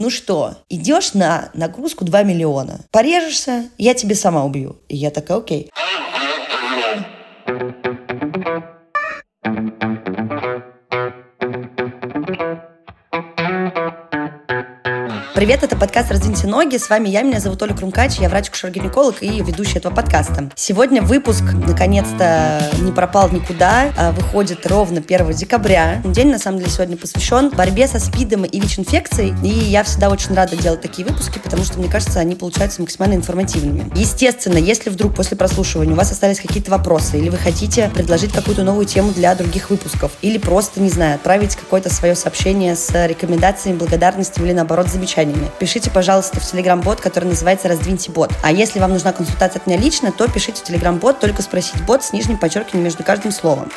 ну 0.00 0.08
что, 0.08 0.54
идешь 0.70 1.12
на 1.12 1.50
нагрузку 1.52 2.06
2 2.06 2.22
миллиона, 2.22 2.80
порежешься, 2.90 3.68
я 3.76 3.92
тебе 3.92 4.14
сама 4.14 4.44
убью. 4.44 4.78
И 4.88 4.96
я 4.96 5.10
такая, 5.10 5.38
окей. 5.38 5.70
Привет, 15.40 15.62
это 15.62 15.74
подкаст 15.74 16.10
«Раздвиньте 16.10 16.46
ноги». 16.46 16.76
С 16.76 16.90
вами 16.90 17.08
я, 17.08 17.22
меня 17.22 17.40
зовут 17.40 17.62
Оля 17.62 17.72
Крумкач, 17.72 18.18
я 18.18 18.28
врач-кушер-гинеколог 18.28 19.22
и 19.22 19.40
ведущая 19.40 19.78
этого 19.78 19.94
подкаста. 19.94 20.50
Сегодня 20.54 21.00
выпуск, 21.00 21.42
наконец-то, 21.54 22.62
не 22.82 22.92
пропал 22.92 23.30
никуда, 23.30 23.90
а 23.96 24.12
выходит 24.12 24.66
ровно 24.66 24.98
1 25.00 25.30
декабря. 25.30 26.02
День, 26.04 26.30
на 26.30 26.38
самом 26.38 26.58
деле, 26.58 26.70
сегодня 26.70 26.98
посвящен 26.98 27.48
борьбе 27.48 27.88
со 27.88 27.98
СПИДом 27.98 28.44
и 28.44 28.60
ВИЧ-инфекцией. 28.60 29.34
И 29.42 29.48
я 29.48 29.82
всегда 29.82 30.10
очень 30.10 30.34
рада 30.34 30.56
делать 30.56 30.82
такие 30.82 31.08
выпуски, 31.08 31.38
потому 31.38 31.64
что, 31.64 31.78
мне 31.78 31.88
кажется, 31.88 32.20
они 32.20 32.34
получаются 32.34 32.82
максимально 32.82 33.14
информативными. 33.14 33.90
Естественно, 33.94 34.58
если 34.58 34.90
вдруг 34.90 35.14
после 35.14 35.38
прослушивания 35.38 35.94
у 35.94 35.96
вас 35.96 36.12
остались 36.12 36.38
какие-то 36.38 36.70
вопросы, 36.70 37.18
или 37.18 37.30
вы 37.30 37.38
хотите 37.38 37.90
предложить 37.94 38.34
какую-то 38.34 38.62
новую 38.62 38.84
тему 38.84 39.12
для 39.12 39.34
других 39.34 39.70
выпусков, 39.70 40.12
или 40.20 40.36
просто, 40.36 40.82
не 40.82 40.90
знаю, 40.90 41.14
отправить 41.14 41.56
какое-то 41.56 41.88
свое 41.88 42.14
сообщение 42.14 42.76
с 42.76 42.90
рекомендациями, 43.06 43.78
благодарностью 43.78 44.44
или, 44.44 44.52
наоборот, 44.52 44.88
замечаниями, 44.90 45.29
замечаниями, 45.30 45.50
пишите, 45.58 45.90
пожалуйста, 45.90 46.40
в 46.40 46.44
Телеграм-бот, 46.44 47.00
который 47.00 47.26
называется 47.26 47.68
«Раздвиньте 47.68 48.10
бот». 48.10 48.32
А 48.42 48.52
если 48.52 48.80
вам 48.80 48.92
нужна 48.92 49.12
консультация 49.12 49.60
от 49.60 49.66
меня 49.66 49.78
лично, 49.78 50.12
то 50.12 50.28
пишите 50.28 50.60
в 50.60 50.64
Телеграм-бот, 50.64 51.20
только 51.20 51.42
спросить 51.42 51.82
бот 51.84 52.02
с 52.02 52.12
нижним 52.12 52.38
подчеркиванием 52.38 52.84
между 52.84 53.04
каждым 53.04 53.32
словом. 53.32 53.70